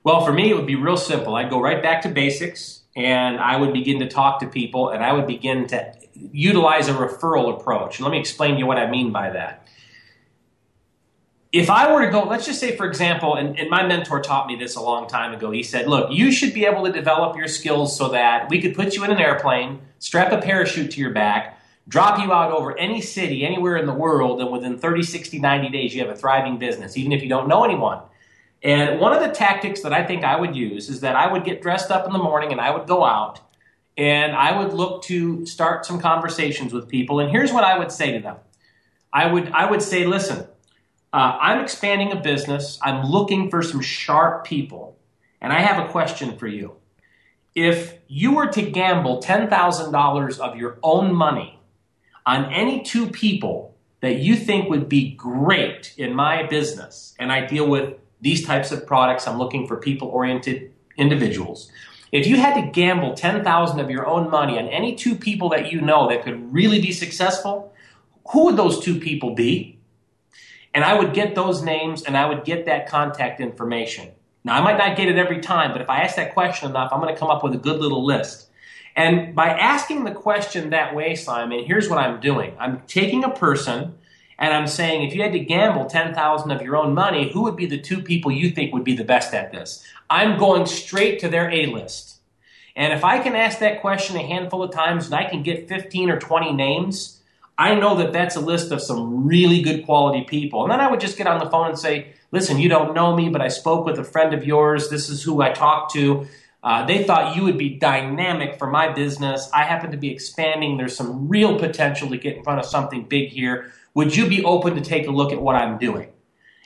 Well, 0.04 0.26
for 0.26 0.34
me, 0.34 0.50
it 0.52 0.56
would 0.56 0.68
be 0.68 0.76
real 0.76 0.98
simple. 0.98 1.36
I'd 1.36 1.50
go 1.50 1.62
right 1.62 1.82
back 1.82 2.02
to 2.02 2.10
basics 2.10 2.83
and 2.96 3.40
I 3.40 3.58
would 3.58 3.74
begin 3.74 4.00
to 4.00 4.08
talk 4.08 4.40
to 4.42 4.48
people 4.48 4.90
and 4.90 5.04
I 5.04 5.14
would 5.14 5.28
begin 5.28 5.68
to 5.68 5.94
utilize 6.32 6.88
a 6.88 6.94
referral 6.94 7.60
approach. 7.60 8.00
Let 8.00 8.12
me 8.12 8.20
explain 8.20 8.54
to 8.54 8.60
you 8.60 8.66
what 8.66 8.78
I 8.78 8.90
mean 8.90 9.12
by 9.12 9.32
that. 9.32 9.68
If 11.52 11.70
I 11.70 11.94
were 11.94 12.04
to 12.04 12.12
go, 12.12 12.24
let's 12.24 12.48
just 12.48 12.60
say, 12.60 12.76
for 12.76 12.88
example, 12.88 13.36
and, 13.36 13.60
and 13.60 13.70
my 13.70 13.86
mentor 13.86 14.22
taught 14.22 14.48
me 14.48 14.56
this 14.56 14.76
a 14.76 14.82
long 14.82 15.08
time 15.08 15.34
ago. 15.36 15.52
He 15.52 15.62
said, 15.62 15.88
Look, 15.88 16.12
you 16.12 16.32
should 16.32 16.52
be 16.52 16.66
able 16.66 16.84
to 16.86 16.92
develop 16.92 17.38
your 17.38 17.48
skills 17.48 17.96
so 17.96 18.10
that 18.10 18.50
we 18.50 18.60
could 18.60 18.76
put 18.76 18.96
you 18.96 19.04
in 19.04 19.12
an 19.12 19.20
airplane, 19.20 19.82
strap 20.00 20.32
a 20.32 20.40
parachute 20.40 20.90
to 20.92 21.00
your 21.00 21.12
back, 21.12 21.60
drop 21.88 22.20
you 22.20 22.34
out 22.34 22.52
over 22.52 22.76
any 22.80 23.02
city, 23.02 23.46
anywhere 23.46 23.78
in 23.78 23.86
the 23.86 23.94
world, 23.94 24.42
and 24.42 24.52
within 24.52 24.80
30, 24.80 25.04
60, 25.04 25.38
90 25.38 25.70
days, 25.70 25.94
you 25.94 26.02
have 26.02 26.10
a 26.10 26.16
thriving 26.16 26.58
business, 26.58 26.98
even 26.98 27.12
if 27.12 27.22
you 27.22 27.30
don't 27.30 27.48
know 27.48 27.64
anyone. 27.64 28.00
And 28.64 29.00
one 29.00 29.12
of 29.12 29.22
the 29.22 29.30
tactics 29.30 29.82
that 29.82 29.92
I 29.92 30.06
think 30.06 30.24
I 30.24 30.40
would 30.40 30.56
use 30.56 30.90
is 30.90 31.02
that 31.02 31.16
I 31.18 31.32
would 31.32 31.44
get 31.44 31.62
dressed 31.62 31.92
up 31.92 32.08
in 32.08 32.14
the 32.14 32.20
morning 32.20 32.52
and 32.52 32.62
I 32.62 32.72
would 32.72 32.88
go 32.88 33.04
out 33.04 33.42
and 33.98 34.34
I 34.34 34.58
would 34.58 34.74
look 34.74 35.04
to 35.04 35.46
start 35.46 35.86
some 35.86 36.00
conversations 36.00 36.74
with 36.74 36.88
people. 36.88 37.20
And 37.20 37.30
here's 37.30 37.52
what 37.52 37.64
I 37.64 37.78
would 37.78 37.92
say 37.92 38.14
to 38.14 38.20
them 38.20 38.38
I 39.12 39.32
would, 39.32 39.52
I 39.52 39.70
would 39.70 39.82
say, 39.82 40.06
listen, 40.06 40.48
uh, 41.12 41.38
I'm 41.40 41.62
expanding 41.62 42.12
a 42.12 42.16
business, 42.16 42.80
I'm 42.82 43.06
looking 43.06 43.50
for 43.50 43.62
some 43.62 43.82
sharp 43.82 44.46
people, 44.46 44.98
and 45.42 45.54
I 45.54 45.60
have 45.60 45.86
a 45.86 45.92
question 45.92 46.38
for 46.38 46.48
you. 46.48 46.78
If 47.54 48.00
you 48.08 48.34
were 48.34 48.48
to 48.48 48.62
gamble 48.64 49.22
$10,000 49.22 50.40
of 50.40 50.56
your 50.56 50.80
own 50.82 51.14
money 51.14 51.60
on 52.26 52.52
any 52.52 52.82
two 52.82 53.08
people 53.08 53.76
that 54.00 54.16
you 54.16 54.36
think 54.36 54.70
would 54.70 54.90
be 54.90 55.12
great 55.12 55.94
in 55.98 56.16
my 56.16 56.44
business, 56.48 57.14
and 57.20 57.32
I 57.32 57.46
deal 57.46 57.68
with 57.68 57.94
these 58.24 58.46
types 58.46 58.72
of 58.72 58.88
products. 58.88 59.28
I'm 59.28 59.38
looking 59.38 59.68
for 59.68 59.78
people 59.78 60.08
oriented 60.08 60.72
individuals. 60.98 61.70
If 62.12 62.26
you 62.26 62.38
had 62.38 62.54
to 62.56 62.72
gamble 62.72 63.16
10,000 63.16 63.80
of 63.80 63.90
your 63.90 64.08
own 64.08 64.30
money 64.30 64.58
on 64.58 64.68
any 64.68 64.96
two 64.96 65.16
people 65.16 65.50
that 65.50 65.72
you 65.72 65.82
know 65.82 66.08
that 66.08 66.24
could 66.24 66.54
really 66.54 66.80
be 66.80 66.92
successful, 66.92 67.74
who 68.32 68.46
would 68.46 68.58
those 68.58 68.80
two 68.80 69.00
people 69.00 69.36
be? 69.36 69.78
And 70.74 70.86
I 70.86 70.98
would 70.98 71.14
get 71.14 71.36
those 71.36 71.62
names 71.62 72.04
and 72.04 72.16
I 72.16 72.28
would 72.28 72.46
get 72.46 72.66
that 72.66 72.88
contact 72.88 73.42
information. 73.42 74.12
Now, 74.46 74.56
I 74.56 74.62
might 74.62 74.78
not 74.78 74.96
get 74.96 75.10
it 75.10 75.18
every 75.18 75.42
time, 75.42 75.72
but 75.72 75.82
if 75.82 75.90
I 75.90 76.02
ask 76.02 76.16
that 76.16 76.34
question 76.34 76.70
enough, 76.70 76.92
I'm 76.94 77.02
going 77.02 77.14
to 77.14 77.20
come 77.20 77.30
up 77.30 77.44
with 77.44 77.54
a 77.54 77.58
good 77.58 77.80
little 77.80 78.06
list. 78.06 78.48
And 78.96 79.36
by 79.36 79.50
asking 79.50 80.04
the 80.04 80.12
question 80.12 80.70
that 80.70 80.96
way, 80.96 81.16
Simon, 81.16 81.66
here's 81.66 81.90
what 81.90 82.00
I'm 82.00 82.22
doing 82.22 82.56
I'm 82.60 82.82
taking 82.88 83.24
a 83.24 83.30
person 83.30 83.96
and 84.44 84.54
I'm 84.54 84.68
saying, 84.68 85.08
if 85.08 85.16
you 85.16 85.22
had 85.22 85.32
to 85.32 85.40
gamble 85.40 85.86
10,000 85.86 86.52
of 86.52 86.62
your 86.62 86.76
own 86.76 86.94
money, 86.94 87.32
who 87.32 87.44
would 87.44 87.56
be 87.56 87.66
the 87.66 87.80
two 87.80 88.02
people 88.02 88.30
you 88.30 88.50
think 88.50 88.74
would 88.74 88.84
be 88.84 88.94
the 88.94 89.06
best 89.06 89.34
at 89.34 89.54
this? 89.54 89.88
I'm 90.10 90.38
going 90.38 90.66
straight 90.66 91.20
to 91.20 91.30
their 91.30 91.50
A 91.50 91.68
list. 91.68 92.18
And 92.76 92.92
if 92.92 93.06
I 93.06 93.20
can 93.20 93.38
ask 93.38 93.60
that 93.60 93.80
question 93.80 94.18
a 94.18 94.22
handful 94.22 94.62
of 94.62 94.74
times 94.74 95.06
and 95.06 95.16
I 95.16 95.30
can 95.30 95.44
get 95.44 95.70
15 95.70 96.10
or 96.10 96.20
20 96.20 96.52
names, 96.52 97.22
I 97.58 97.74
know 97.76 97.96
that 97.96 98.12
that's 98.12 98.36
a 98.36 98.42
list 98.42 98.74
of 98.74 98.82
some 98.82 99.26
really 99.26 99.62
good 99.62 99.86
quality 99.86 100.26
people. 100.26 100.64
And 100.64 100.74
then 100.74 100.82
I 100.82 100.92
would 100.92 101.00
just 101.00 101.18
get 101.18 101.26
on 101.26 101.40
the 101.40 101.50
phone 101.50 101.70
and 101.70 101.80
say, 101.80 102.08
listen, 102.34 102.60
you 102.60 102.68
don't 102.68 102.94
know 102.94 103.16
me, 103.16 103.30
but 103.30 103.40
I 103.40 103.48
spoke 103.48 103.86
with 103.86 103.98
a 103.98 104.04
friend 104.04 104.34
of 104.34 104.46
yours. 104.46 104.90
This 104.90 105.08
is 105.08 105.24
who 105.24 105.42
I 105.42 105.54
talked 105.54 105.94
to. 105.94 106.28
Uh, 106.64 106.86
they 106.86 107.04
thought 107.04 107.36
you 107.36 107.44
would 107.44 107.58
be 107.58 107.70
dynamic 107.70 108.58
for 108.58 108.68
my 108.68 108.92
business. 108.92 109.50
I 109.54 109.64
happen 109.64 109.92
to 109.92 109.98
be 109.98 110.12
expanding. 110.12 110.78
There's 110.78 110.96
some 110.96 111.28
real 111.28 111.60
potential 111.60 112.10
to 112.10 112.18
get 112.18 112.38
in 112.38 112.44
front 112.44 112.60
of 112.60 112.66
something 112.66 113.04
big 113.04 113.30
here. 113.30 113.74
Would 113.96 114.16
you 114.16 114.28
be 114.28 114.44
open 114.46 114.76
to 114.76 114.82
take 114.82 115.08
a 115.08 115.12
look 115.12 115.34
at 115.34 115.42
what 115.42 115.56
I'm 115.56 115.78
doing? 115.78 116.10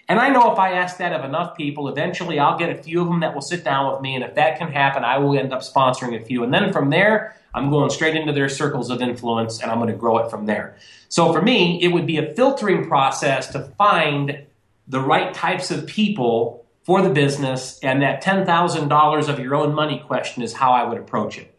And 0.09 0.19
I 0.19 0.29
know 0.29 0.53
if 0.53 0.59
I 0.59 0.73
ask 0.73 0.97
that 0.97 1.11
of 1.11 1.25
enough 1.25 1.57
people, 1.57 1.89
eventually 1.89 2.39
I'll 2.39 2.57
get 2.57 2.69
a 2.69 2.81
few 2.81 3.01
of 3.01 3.07
them 3.07 3.19
that 3.21 3.33
will 3.33 3.41
sit 3.41 3.63
down 3.63 3.91
with 3.91 4.01
me. 4.01 4.15
And 4.15 4.23
if 4.23 4.35
that 4.35 4.57
can 4.57 4.71
happen, 4.71 5.03
I 5.03 5.17
will 5.17 5.37
end 5.37 5.51
up 5.51 5.61
sponsoring 5.61 6.19
a 6.19 6.23
few. 6.23 6.43
And 6.43 6.53
then 6.53 6.71
from 6.71 6.89
there, 6.91 7.35
I'm 7.53 7.69
going 7.69 7.89
straight 7.89 8.15
into 8.15 8.31
their 8.31 8.47
circles 8.47 8.89
of 8.89 9.01
influence 9.01 9.61
and 9.61 9.69
I'm 9.69 9.79
going 9.79 9.91
to 9.91 9.97
grow 9.97 10.19
it 10.19 10.29
from 10.29 10.45
there. 10.45 10.77
So 11.09 11.33
for 11.33 11.41
me, 11.41 11.81
it 11.81 11.89
would 11.89 12.05
be 12.05 12.19
a 12.19 12.33
filtering 12.35 12.87
process 12.87 13.47
to 13.47 13.59
find 13.77 14.45
the 14.87 15.01
right 15.01 15.33
types 15.33 15.71
of 15.71 15.87
people 15.87 16.66
for 16.87 17.01
the 17.01 17.09
business. 17.09 17.79
And 17.83 18.01
that 18.01 18.23
$10,000 18.23 19.29
of 19.29 19.39
your 19.39 19.55
own 19.55 19.75
money 19.75 19.99
question 19.99 20.41
is 20.41 20.53
how 20.53 20.71
I 20.71 20.85
would 20.85 20.97
approach 20.97 21.37
it. 21.37 21.53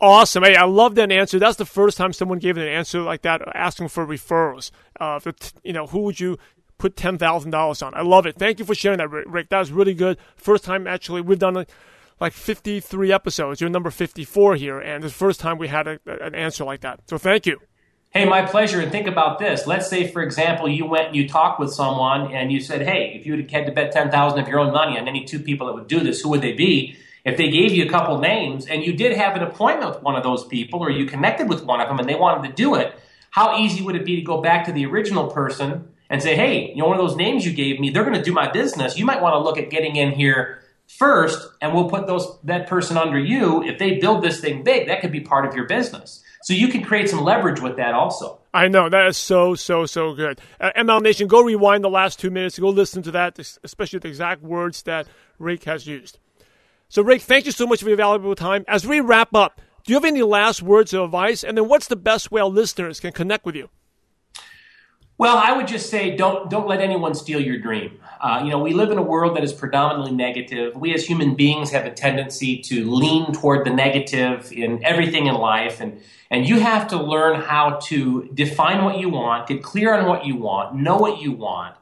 Awesome. 0.00 0.42
Hey, 0.42 0.56
I 0.56 0.64
love 0.64 0.96
that 0.96 1.12
answer. 1.12 1.38
That's 1.38 1.58
the 1.58 1.64
first 1.64 1.96
time 1.96 2.12
someone 2.12 2.40
gave 2.40 2.56
an 2.56 2.66
answer 2.66 3.02
like 3.02 3.22
that, 3.22 3.40
asking 3.54 3.88
for 3.88 4.04
referrals. 4.04 4.72
Uh, 4.98 5.20
for, 5.20 5.32
you 5.62 5.72
know, 5.72 5.86
who 5.86 6.00
would 6.00 6.18
you 6.18 6.38
put 6.78 6.96
ten 6.96 7.18
thousand 7.18 7.50
dollars 7.50 7.82
on? 7.82 7.94
I 7.94 8.00
love 8.00 8.26
it. 8.26 8.36
Thank 8.36 8.58
you 8.58 8.64
for 8.64 8.74
sharing 8.74 8.98
that, 8.98 9.10
Rick. 9.10 9.50
That 9.50 9.58
was 9.58 9.70
really 9.70 9.94
good. 9.94 10.16
First 10.36 10.64
time 10.64 10.86
actually 10.86 11.20
we've 11.20 11.38
done 11.38 11.66
like 12.18 12.32
fifty 12.32 12.80
three 12.80 13.12
episodes. 13.12 13.60
You're 13.60 13.68
number 13.68 13.90
fifty 13.90 14.24
four 14.24 14.56
here, 14.56 14.80
and 14.80 15.04
it's 15.04 15.12
the 15.12 15.18
first 15.18 15.38
time 15.38 15.58
we 15.58 15.68
had 15.68 15.86
a, 15.86 15.98
an 16.06 16.34
answer 16.34 16.64
like 16.64 16.80
that. 16.80 17.00
So 17.06 17.18
thank 17.18 17.44
you. 17.44 17.60
Hey, 18.12 18.24
my 18.24 18.44
pleasure. 18.44 18.80
And 18.80 18.90
think 18.90 19.06
about 19.06 19.38
this. 19.38 19.68
Let's 19.68 19.88
say, 19.88 20.08
for 20.10 20.20
example, 20.20 20.68
you 20.68 20.84
went 20.84 21.06
and 21.06 21.16
you 21.16 21.28
talked 21.28 21.60
with 21.60 21.72
someone 21.72 22.32
and 22.34 22.50
you 22.50 22.60
said, 22.60 22.82
hey, 22.82 23.12
if 23.14 23.24
you 23.24 23.46
had 23.48 23.66
to 23.66 23.72
bet 23.72 23.92
10000 23.92 24.36
of 24.36 24.48
your 24.48 24.58
own 24.58 24.72
money 24.72 24.98
on 24.98 25.06
any 25.06 25.24
two 25.24 25.38
people 25.38 25.68
that 25.68 25.74
would 25.74 25.86
do 25.86 26.00
this, 26.00 26.20
who 26.20 26.28
would 26.30 26.42
they 26.42 26.52
be? 26.52 26.96
If 27.24 27.36
they 27.36 27.48
gave 27.50 27.70
you 27.70 27.84
a 27.84 27.88
couple 27.88 28.18
names 28.18 28.66
and 28.66 28.84
you 28.84 28.94
did 28.94 29.16
have 29.16 29.36
an 29.36 29.44
appointment 29.44 29.94
with 29.94 30.02
one 30.02 30.16
of 30.16 30.24
those 30.24 30.44
people 30.44 30.80
or 30.80 30.90
you 30.90 31.06
connected 31.06 31.48
with 31.48 31.64
one 31.64 31.80
of 31.80 31.86
them 31.86 32.00
and 32.00 32.08
they 32.08 32.16
wanted 32.16 32.48
to 32.48 32.52
do 32.52 32.74
it, 32.74 32.98
how 33.30 33.56
easy 33.58 33.80
would 33.80 33.94
it 33.94 34.04
be 34.04 34.16
to 34.16 34.22
go 34.22 34.40
back 34.40 34.66
to 34.66 34.72
the 34.72 34.86
original 34.86 35.28
person 35.28 35.86
and 36.08 36.20
say, 36.20 36.34
hey, 36.34 36.70
you 36.70 36.78
know, 36.78 36.88
one 36.88 36.98
of 36.98 37.06
those 37.06 37.16
names 37.16 37.46
you 37.46 37.52
gave 37.52 37.78
me, 37.78 37.90
they're 37.90 38.02
going 38.02 38.18
to 38.18 38.24
do 38.24 38.32
my 38.32 38.50
business. 38.50 38.98
You 38.98 39.04
might 39.04 39.22
want 39.22 39.34
to 39.34 39.38
look 39.38 39.56
at 39.56 39.70
getting 39.70 39.94
in 39.94 40.10
here 40.10 40.64
first 40.88 41.48
and 41.60 41.72
we'll 41.72 41.88
put 41.88 42.08
those 42.08 42.40
that 42.42 42.66
person 42.66 42.96
under 42.96 43.20
you. 43.20 43.62
If 43.62 43.78
they 43.78 44.00
build 44.00 44.24
this 44.24 44.40
thing 44.40 44.64
big, 44.64 44.88
that 44.88 45.00
could 45.00 45.12
be 45.12 45.20
part 45.20 45.46
of 45.46 45.54
your 45.54 45.66
business. 45.66 46.24
So 46.42 46.54
you 46.54 46.68
can 46.68 46.82
create 46.82 47.08
some 47.10 47.22
leverage 47.22 47.60
with 47.60 47.76
that 47.76 47.94
also. 47.94 48.40
I 48.52 48.68
know 48.68 48.88
that 48.88 49.06
is 49.06 49.16
so 49.16 49.54
so 49.54 49.86
so 49.86 50.14
good. 50.14 50.40
Uh, 50.60 50.70
ML 50.76 51.02
Nation, 51.02 51.28
go 51.28 51.42
rewind 51.42 51.84
the 51.84 51.90
last 51.90 52.18
two 52.18 52.30
minutes. 52.30 52.58
Go 52.58 52.70
listen 52.70 53.02
to 53.02 53.10
that, 53.12 53.38
especially 53.62 53.98
the 53.98 54.08
exact 54.08 54.42
words 54.42 54.82
that 54.82 55.06
Rick 55.38 55.64
has 55.64 55.86
used. 55.86 56.18
So, 56.88 57.02
Rick, 57.02 57.22
thank 57.22 57.46
you 57.46 57.52
so 57.52 57.66
much 57.66 57.82
for 57.82 57.88
your 57.88 57.96
valuable 57.96 58.34
time. 58.34 58.64
As 58.66 58.84
we 58.84 58.98
wrap 58.98 59.32
up, 59.34 59.60
do 59.84 59.92
you 59.92 59.96
have 59.96 60.04
any 60.04 60.22
last 60.22 60.60
words 60.60 60.92
of 60.92 61.04
advice? 61.04 61.44
And 61.44 61.56
then, 61.56 61.68
what's 61.68 61.86
the 61.86 61.94
best 61.94 62.32
way 62.32 62.40
our 62.40 62.48
listeners 62.48 62.98
can 62.98 63.12
connect 63.12 63.46
with 63.46 63.54
you? 63.54 63.68
Well, 65.20 65.36
I 65.36 65.52
would 65.52 65.68
just 65.68 65.90
say 65.90 66.16
don't 66.16 66.48
don't 66.48 66.66
let 66.66 66.80
anyone 66.80 67.14
steal 67.14 67.42
your 67.42 67.58
dream. 67.58 68.00
Uh, 68.22 68.40
you 68.42 68.48
know, 68.48 68.58
we 68.58 68.72
live 68.72 68.90
in 68.90 68.96
a 68.96 69.02
world 69.02 69.36
that 69.36 69.44
is 69.44 69.52
predominantly 69.52 70.12
negative. 70.12 70.74
We 70.74 70.94
as 70.94 71.04
human 71.04 71.34
beings 71.34 71.72
have 71.72 71.84
a 71.84 71.90
tendency 71.90 72.56
to 72.62 72.90
lean 72.90 73.34
toward 73.34 73.66
the 73.66 73.70
negative 73.70 74.50
in 74.50 74.82
everything 74.82 75.26
in 75.26 75.34
life, 75.34 75.82
and 75.82 76.00
and 76.30 76.48
you 76.48 76.58
have 76.60 76.88
to 76.88 76.96
learn 76.96 77.38
how 77.38 77.80
to 77.88 78.30
define 78.32 78.82
what 78.82 78.96
you 78.96 79.10
want, 79.10 79.46
get 79.46 79.62
clear 79.62 79.92
on 79.92 80.06
what 80.06 80.24
you 80.24 80.36
want, 80.36 80.74
know 80.74 80.96
what 80.96 81.20
you 81.20 81.32
want, 81.32 81.76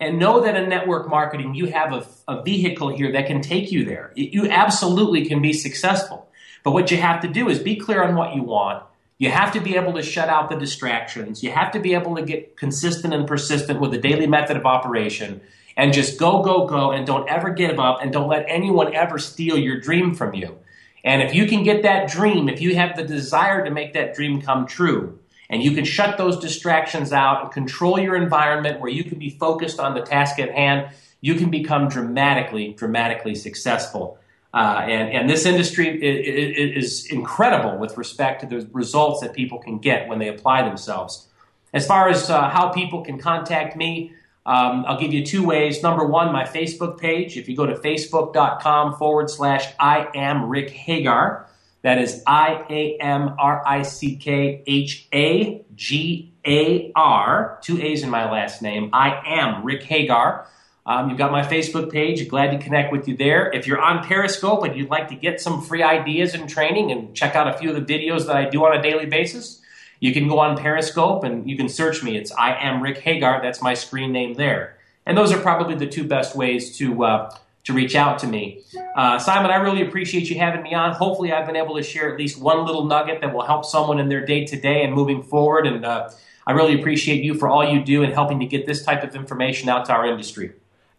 and 0.00 0.18
know 0.18 0.40
that 0.40 0.56
in 0.56 0.68
network 0.68 1.08
marketing 1.08 1.54
you 1.54 1.66
have 1.66 1.92
a, 1.92 2.04
a 2.26 2.42
vehicle 2.42 2.88
here 2.88 3.12
that 3.12 3.28
can 3.28 3.40
take 3.40 3.70
you 3.70 3.84
there. 3.84 4.12
You 4.16 4.48
absolutely 4.50 5.26
can 5.26 5.40
be 5.40 5.52
successful, 5.52 6.28
but 6.64 6.72
what 6.72 6.90
you 6.90 6.96
have 6.96 7.22
to 7.22 7.28
do 7.28 7.48
is 7.48 7.60
be 7.60 7.76
clear 7.76 8.02
on 8.02 8.16
what 8.16 8.34
you 8.34 8.42
want 8.42 8.82
you 9.20 9.30
have 9.30 9.52
to 9.52 9.60
be 9.60 9.76
able 9.76 9.92
to 9.92 10.02
shut 10.02 10.30
out 10.30 10.48
the 10.48 10.56
distractions. 10.56 11.42
You 11.42 11.50
have 11.50 11.72
to 11.72 11.78
be 11.78 11.92
able 11.92 12.16
to 12.16 12.22
get 12.22 12.56
consistent 12.56 13.12
and 13.12 13.28
persistent 13.28 13.78
with 13.78 13.90
the 13.90 13.98
daily 13.98 14.26
method 14.26 14.56
of 14.56 14.64
operation 14.64 15.42
and 15.76 15.92
just 15.92 16.18
go, 16.18 16.42
go, 16.42 16.66
go, 16.66 16.90
and 16.90 17.06
don't 17.06 17.28
ever 17.28 17.50
give 17.50 17.78
up 17.78 17.98
and 18.00 18.14
don't 18.14 18.30
let 18.30 18.46
anyone 18.48 18.94
ever 18.94 19.18
steal 19.18 19.58
your 19.58 19.78
dream 19.78 20.14
from 20.14 20.34
you. 20.34 20.56
And 21.04 21.20
if 21.20 21.34
you 21.34 21.46
can 21.46 21.64
get 21.64 21.82
that 21.82 22.10
dream, 22.10 22.48
if 22.48 22.62
you 22.62 22.76
have 22.76 22.96
the 22.96 23.04
desire 23.04 23.62
to 23.62 23.70
make 23.70 23.92
that 23.92 24.14
dream 24.14 24.40
come 24.40 24.66
true, 24.66 25.18
and 25.50 25.62
you 25.62 25.72
can 25.72 25.84
shut 25.84 26.16
those 26.16 26.38
distractions 26.38 27.12
out 27.12 27.42
and 27.42 27.52
control 27.52 28.00
your 28.00 28.16
environment 28.16 28.80
where 28.80 28.90
you 28.90 29.04
can 29.04 29.18
be 29.18 29.28
focused 29.28 29.78
on 29.78 29.92
the 29.92 30.00
task 30.00 30.38
at 30.38 30.50
hand, 30.50 30.94
you 31.20 31.34
can 31.34 31.50
become 31.50 31.90
dramatically, 31.90 32.72
dramatically 32.72 33.34
successful. 33.34 34.18
Uh, 34.52 34.82
and, 34.84 35.10
and 35.10 35.30
this 35.30 35.46
industry 35.46 35.88
is, 36.02 37.06
incredible 37.06 37.78
with 37.78 37.96
respect 37.96 38.40
to 38.40 38.46
the 38.46 38.68
results 38.72 39.20
that 39.20 39.32
people 39.32 39.58
can 39.58 39.78
get 39.78 40.08
when 40.08 40.18
they 40.18 40.28
apply 40.28 40.62
themselves. 40.62 41.28
As 41.72 41.86
far 41.86 42.08
as 42.08 42.28
uh, 42.28 42.48
how 42.48 42.70
people 42.70 43.04
can 43.04 43.18
contact 43.18 43.76
me, 43.76 44.12
um, 44.46 44.84
I'll 44.88 44.98
give 44.98 45.12
you 45.12 45.24
two 45.24 45.46
ways. 45.46 45.82
Number 45.82 46.04
one, 46.04 46.32
my 46.32 46.44
Facebook 46.44 46.98
page. 46.98 47.36
If 47.36 47.48
you 47.48 47.56
go 47.56 47.66
to 47.66 47.74
facebook.com 47.74 48.96
forward 48.96 49.30
slash 49.30 49.72
I 49.78 50.08
am 50.14 50.48
Rick 50.48 50.70
Hagar, 50.70 51.46
that 51.82 51.98
is 51.98 52.22
I 52.26 52.64
A 52.68 52.96
M 52.98 53.34
R 53.38 53.62
I 53.66 53.82
C 53.82 54.16
K 54.16 54.62
H 54.66 55.06
A 55.14 55.64
G 55.74 56.32
A 56.46 56.90
R, 56.96 57.58
two 57.62 57.80
A's 57.80 58.02
in 58.02 58.10
my 58.10 58.30
last 58.30 58.62
name. 58.62 58.90
I 58.92 59.22
am 59.26 59.64
Rick 59.64 59.84
Hagar. 59.84 60.46
Um, 60.90 61.08
you've 61.08 61.18
got 61.18 61.30
my 61.30 61.42
Facebook 61.42 61.92
page. 61.92 62.28
Glad 62.28 62.50
to 62.50 62.58
connect 62.58 62.90
with 62.90 63.06
you 63.06 63.16
there. 63.16 63.48
If 63.52 63.64
you're 63.64 63.80
on 63.80 64.02
Periscope 64.04 64.64
and 64.64 64.76
you'd 64.76 64.90
like 64.90 65.06
to 65.10 65.14
get 65.14 65.40
some 65.40 65.62
free 65.62 65.84
ideas 65.84 66.34
and 66.34 66.48
training 66.48 66.90
and 66.90 67.14
check 67.14 67.36
out 67.36 67.46
a 67.46 67.56
few 67.56 67.72
of 67.72 67.76
the 67.76 67.94
videos 67.94 68.26
that 68.26 68.34
I 68.34 68.50
do 68.50 68.64
on 68.64 68.76
a 68.76 68.82
daily 68.82 69.06
basis, 69.06 69.62
you 70.00 70.12
can 70.12 70.26
go 70.26 70.40
on 70.40 70.56
Periscope 70.56 71.22
and 71.22 71.48
you 71.48 71.56
can 71.56 71.68
search 71.68 72.02
me. 72.02 72.16
It's 72.16 72.32
I 72.32 72.56
am 72.56 72.82
Rick 72.82 72.98
Hagar. 72.98 73.40
That's 73.40 73.62
my 73.62 73.72
screen 73.72 74.10
name 74.10 74.34
there. 74.34 74.78
And 75.06 75.16
those 75.16 75.30
are 75.30 75.38
probably 75.38 75.76
the 75.76 75.86
two 75.86 76.02
best 76.02 76.34
ways 76.34 76.76
to 76.78 77.04
uh, 77.04 77.36
to 77.62 77.72
reach 77.72 77.94
out 77.94 78.18
to 78.20 78.26
me. 78.26 78.64
Uh, 78.96 79.16
Simon, 79.20 79.52
I 79.52 79.56
really 79.56 79.86
appreciate 79.86 80.28
you 80.28 80.38
having 80.38 80.64
me 80.64 80.74
on. 80.74 80.92
Hopefully, 80.94 81.32
I've 81.32 81.46
been 81.46 81.54
able 81.54 81.76
to 81.76 81.84
share 81.84 82.12
at 82.12 82.18
least 82.18 82.40
one 82.40 82.66
little 82.66 82.86
nugget 82.86 83.20
that 83.20 83.32
will 83.32 83.46
help 83.46 83.64
someone 83.64 84.00
in 84.00 84.08
their 84.08 84.26
day 84.26 84.44
to 84.44 84.60
day 84.60 84.82
and 84.82 84.92
moving 84.92 85.22
forward. 85.22 85.68
And 85.68 85.84
uh, 85.84 86.10
I 86.48 86.50
really 86.50 86.80
appreciate 86.80 87.22
you 87.22 87.34
for 87.34 87.48
all 87.48 87.64
you 87.64 87.84
do 87.84 88.02
in 88.02 88.10
helping 88.10 88.40
to 88.40 88.46
get 88.46 88.66
this 88.66 88.84
type 88.84 89.04
of 89.04 89.14
information 89.14 89.68
out 89.68 89.84
to 89.84 89.92
our 89.92 90.04
industry. 90.04 90.50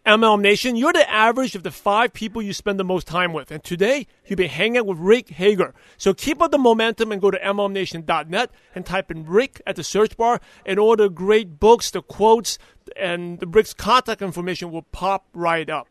MLM 0.04 0.40
Nation, 0.40 0.74
you're 0.74 0.92
the 0.92 1.08
average 1.08 1.54
of 1.54 1.62
the 1.62 1.70
five 1.70 2.12
people 2.12 2.42
you 2.42 2.52
spend 2.52 2.80
the 2.80 2.84
most 2.84 3.06
time 3.06 3.32
with. 3.32 3.52
And 3.52 3.62
today, 3.62 4.08
you've 4.26 4.36
been 4.36 4.50
hanging 4.50 4.78
out 4.78 4.86
with 4.86 4.98
Rick 4.98 5.28
Hagar. 5.28 5.74
So 5.96 6.12
keep 6.12 6.42
up 6.42 6.50
the 6.50 6.58
momentum 6.58 7.12
and 7.12 7.20
go 7.20 7.30
to 7.30 7.38
MLMNation.net 7.38 8.50
and 8.74 8.84
type 8.84 9.12
in 9.12 9.24
Rick 9.24 9.62
at 9.64 9.76
the 9.76 9.84
search 9.84 10.16
bar, 10.16 10.40
and 10.66 10.80
all 10.80 10.96
the 10.96 11.08
great 11.08 11.60
books, 11.60 11.92
the 11.92 12.02
quotes, 12.02 12.58
and 12.96 13.38
the 13.38 13.46
Rick's 13.46 13.72
contact 13.72 14.22
information 14.22 14.72
will 14.72 14.82
pop 14.82 15.26
right 15.34 15.70
up. 15.70 15.86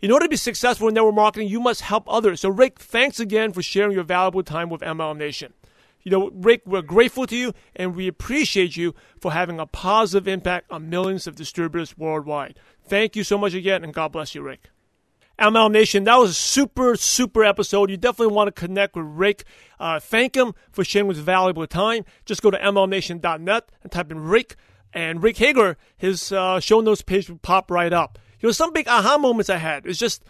In 0.00 0.10
order 0.10 0.24
to 0.24 0.30
be 0.30 0.36
successful 0.36 0.88
in 0.88 0.94
network 0.94 1.14
marketing, 1.14 1.48
you 1.48 1.60
must 1.60 1.82
help 1.82 2.04
others. 2.08 2.40
So, 2.40 2.48
Rick, 2.48 2.78
thanks 2.78 3.20
again 3.20 3.52
for 3.52 3.60
sharing 3.60 3.92
your 3.92 4.04
valuable 4.04 4.44
time 4.44 4.70
with 4.70 4.80
MLM 4.80 5.18
Nation. 5.18 5.52
You 6.06 6.12
know, 6.12 6.30
Rick, 6.32 6.62
we're 6.66 6.82
grateful 6.82 7.26
to 7.26 7.36
you 7.36 7.52
and 7.74 7.96
we 7.96 8.06
appreciate 8.06 8.76
you 8.76 8.94
for 9.20 9.32
having 9.32 9.58
a 9.58 9.66
positive 9.66 10.28
impact 10.28 10.70
on 10.70 10.88
millions 10.88 11.26
of 11.26 11.34
distributors 11.34 11.98
worldwide. 11.98 12.60
Thank 12.84 13.16
you 13.16 13.24
so 13.24 13.36
much 13.36 13.54
again, 13.54 13.82
and 13.82 13.92
God 13.92 14.12
bless 14.12 14.32
you, 14.32 14.40
Rick. 14.40 14.70
ML 15.36 15.68
Nation, 15.68 16.04
that 16.04 16.14
was 16.14 16.30
a 16.30 16.34
super, 16.34 16.94
super 16.94 17.42
episode. 17.42 17.90
You 17.90 17.96
definitely 17.96 18.36
want 18.36 18.46
to 18.46 18.52
connect 18.52 18.94
with 18.94 19.04
Rick. 19.04 19.46
Uh, 19.80 19.98
thank 19.98 20.36
him 20.36 20.54
for 20.70 20.84
sharing 20.84 21.08
his 21.08 21.18
valuable 21.18 21.66
time. 21.66 22.04
Just 22.24 22.40
go 22.40 22.52
to 22.52 22.58
mlnation.net 22.58 23.72
and 23.82 23.90
type 23.90 24.12
in 24.12 24.20
Rick. 24.20 24.54
And 24.92 25.24
Rick 25.24 25.38
Hagar, 25.38 25.76
his 25.96 26.30
uh, 26.30 26.60
show 26.60 26.80
notes 26.80 27.02
page 27.02 27.28
will 27.28 27.38
pop 27.38 27.68
right 27.68 27.92
up. 27.92 28.16
You 28.38 28.48
know, 28.48 28.52
some 28.52 28.72
big 28.72 28.86
aha 28.86 29.18
moments 29.18 29.50
I 29.50 29.56
had. 29.56 29.84
It's 29.86 29.98
just, 29.98 30.22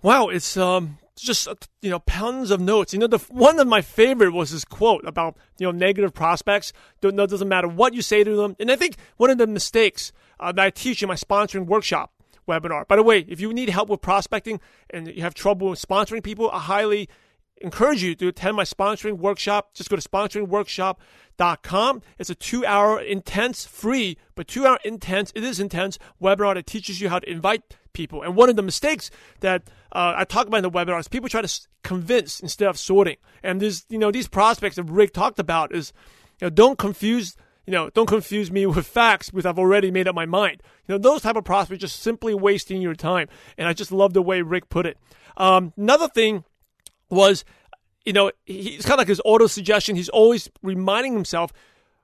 wow, 0.00 0.28
it's 0.28 0.56
um, 0.56 0.96
just 1.22 1.48
you 1.80 1.90
know 1.90 2.00
pounds 2.00 2.50
of 2.50 2.60
notes. 2.60 2.92
You 2.92 2.98
know, 2.98 3.06
the 3.06 3.18
one 3.30 3.58
of 3.58 3.66
my 3.66 3.80
favorite 3.80 4.32
was 4.32 4.50
his 4.50 4.64
quote 4.64 5.06
about 5.06 5.36
you 5.58 5.66
know 5.66 5.72
negative 5.72 6.12
prospects. 6.12 6.72
Don't, 7.00 7.18
it 7.18 7.30
doesn't 7.30 7.48
matter 7.48 7.68
what 7.68 7.94
you 7.94 8.02
say 8.02 8.24
to 8.24 8.36
them. 8.36 8.56
And 8.58 8.70
I 8.70 8.76
think 8.76 8.96
one 9.16 9.30
of 9.30 9.38
the 9.38 9.46
mistakes 9.46 10.12
uh, 10.40 10.52
that 10.52 10.64
I 10.64 10.70
teach 10.70 11.02
in 11.02 11.08
my 11.08 11.14
sponsoring 11.14 11.66
workshop 11.66 12.12
webinar. 12.48 12.86
By 12.88 12.96
the 12.96 13.02
way, 13.02 13.20
if 13.28 13.40
you 13.40 13.52
need 13.52 13.68
help 13.68 13.88
with 13.88 14.00
prospecting 14.00 14.60
and 14.90 15.08
you 15.08 15.22
have 15.22 15.34
trouble 15.34 15.70
with 15.70 15.80
sponsoring 15.80 16.22
people, 16.22 16.50
I 16.50 16.58
highly 16.58 17.08
encourage 17.62 18.02
you 18.02 18.14
to 18.16 18.28
attend 18.28 18.56
my 18.56 18.64
sponsoring 18.64 19.18
workshop. 19.18 19.74
Just 19.74 19.88
go 19.90 19.96
to 19.96 20.08
sponsoringworkshop.com. 20.08 22.02
It's 22.18 22.30
a 22.30 22.34
two 22.34 22.66
hour 22.66 23.00
intense, 23.00 23.64
free, 23.66 24.18
but 24.34 24.48
two 24.48 24.66
hour 24.66 24.78
intense, 24.84 25.32
it 25.34 25.44
is 25.44 25.60
intense 25.60 25.98
webinar 26.20 26.54
that 26.54 26.66
teaches 26.66 27.00
you 27.00 27.08
how 27.08 27.20
to 27.20 27.30
invite 27.30 27.62
people. 27.92 28.22
And 28.22 28.36
one 28.36 28.48
of 28.48 28.56
the 28.56 28.62
mistakes 28.62 29.10
that 29.40 29.64
uh, 29.92 30.14
I 30.16 30.24
talk 30.24 30.46
about 30.46 30.58
in 30.58 30.62
the 30.62 30.70
webinar 30.70 30.98
is 30.98 31.08
people 31.08 31.28
try 31.28 31.42
to 31.42 31.60
convince 31.82 32.40
instead 32.40 32.68
of 32.68 32.78
sorting. 32.78 33.16
And 33.42 33.60
there's, 33.60 33.84
you 33.88 33.98
know, 33.98 34.10
these 34.10 34.28
prospects 34.28 34.76
that 34.76 34.84
Rick 34.84 35.12
talked 35.12 35.38
about 35.38 35.74
is, 35.74 35.92
you 36.40 36.46
know, 36.46 36.50
don't 36.50 36.78
confuse 36.78 37.36
you 37.66 37.72
know, 37.72 37.90
don't 37.90 38.06
confuse 38.06 38.50
me 38.50 38.66
with 38.66 38.86
facts 38.86 39.30
because 39.30 39.46
I've 39.46 39.58
already 39.58 39.90
made 39.90 40.08
up 40.08 40.14
my 40.14 40.26
mind. 40.26 40.62
You 40.86 40.94
know, 40.94 40.98
those 40.98 41.22
type 41.22 41.36
of 41.36 41.44
prospects 41.44 41.80
just 41.80 42.00
simply 42.00 42.34
wasting 42.34 42.82
your 42.82 42.94
time. 42.94 43.28
And 43.56 43.68
I 43.68 43.72
just 43.72 43.92
love 43.92 44.14
the 44.14 44.22
way 44.22 44.42
Rick 44.42 44.68
put 44.68 44.86
it. 44.86 44.98
Um, 45.36 45.72
another 45.76 46.08
thing 46.08 46.44
was, 47.08 47.44
you 48.04 48.12
know, 48.12 48.32
he's 48.44 48.82
kind 48.82 48.94
of 48.94 48.98
like 48.98 49.08
his 49.08 49.22
auto 49.24 49.46
suggestion. 49.46 49.94
He's 49.94 50.08
always 50.08 50.50
reminding 50.62 51.12
himself, 51.12 51.52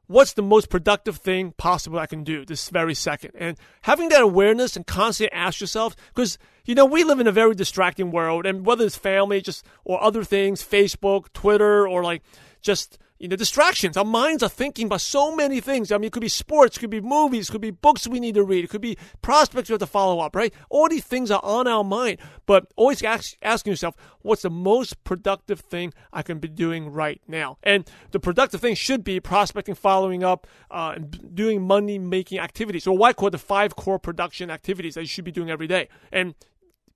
what's 0.09 0.33
the 0.33 0.43
most 0.43 0.69
productive 0.69 1.19
thing 1.19 1.53
possible 1.53 1.99
I 1.99 2.07
can 2.07 2.25
do 2.25 2.45
this 2.45 2.69
very 2.71 2.95
second? 2.95 3.33
And 3.39 3.57
having 3.83 4.09
that 4.09 4.23
awareness 4.23 4.75
and 4.75 4.87
constantly 4.87 5.33
ask 5.33 5.61
yourself, 5.61 5.95
because, 6.09 6.39
you 6.65 6.75
know, 6.75 6.85
we 6.85 7.05
live 7.05 7.21
in 7.21 7.27
a 7.27 7.33
very 7.33 7.55
distracting 7.55 8.11
world. 8.11 8.45
And 8.45 8.67
whether 8.67 8.85
it's 8.85 8.97
family, 8.97 9.41
just, 9.41 9.65
or 9.85 10.03
other 10.03 10.25
things, 10.25 10.63
Facebook, 10.63 11.33
Twitter, 11.33 11.87
or 11.87 12.03
like 12.03 12.23
just, 12.61 12.99
you 13.19 13.29
know, 13.29 13.37
distractions. 13.37 13.97
Our 13.97 14.05
minds 14.05 14.43
are 14.43 14.49
thinking 14.49 14.87
about 14.87 15.01
so 15.01 15.35
many 15.35 15.61
things. 15.61 15.91
I 15.91 15.99
mean, 15.99 16.07
it 16.07 16.12
could 16.12 16.21
be 16.21 16.29
sports, 16.29 16.77
it 16.77 16.81
could 16.81 16.91
be 16.91 17.01
movies, 17.01 17.49
it 17.49 17.53
could 17.53 17.61
be 17.61 17.71
books 17.71 18.07
we 18.07 18.21
need 18.21 18.37
to 18.37 18.45
read, 18.45 18.64
it 18.64 18.71
could 18.71 18.81
be 18.81 18.97
prospects 19.23 19.69
we 19.69 19.73
have 19.73 19.81
to 19.81 19.87
follow 19.87 20.21
up, 20.21 20.37
right? 20.37 20.55
All 20.71 20.89
these 20.89 21.05
things 21.05 21.31
are 21.31 21.41
on 21.43 21.66
our 21.66 21.83
mind, 21.83 22.19
but 22.47 22.73
always 22.77 23.03
ask, 23.03 23.37
asking 23.43 23.73
yourself, 23.73 23.97
what's 24.23 24.43
the 24.43 24.51
most 24.51 25.03
productive 25.05 25.61
thing 25.61 25.93
I 26.12 26.23
can 26.23 26.39
be 26.39 26.49
doing 26.49 26.91
right 26.91 27.21
now? 27.27 27.59
And 27.62 27.91
the 28.12 28.21
productive 28.21 28.61
thing 28.61 28.75
should 28.75 29.03
be 29.03 29.19
prospecting, 29.21 29.75
following 29.75 30.23
up, 30.23 30.47
uh, 30.71 30.93
and 30.97 31.35
doing 31.35 31.62
money 31.62 31.99
making 31.99 32.39
activities, 32.39 32.87
what 32.87 33.09
I 33.09 33.12
call 33.12 33.31
the 33.31 33.39
five 33.39 33.75
core 33.75 33.99
production 33.99 34.51
activities 34.51 34.95
that 34.95 35.01
you 35.01 35.07
should 35.09 35.25
be 35.25 35.33
doing 35.33 35.51
every 35.51 35.66
day. 35.66 35.89
And 36.12 36.35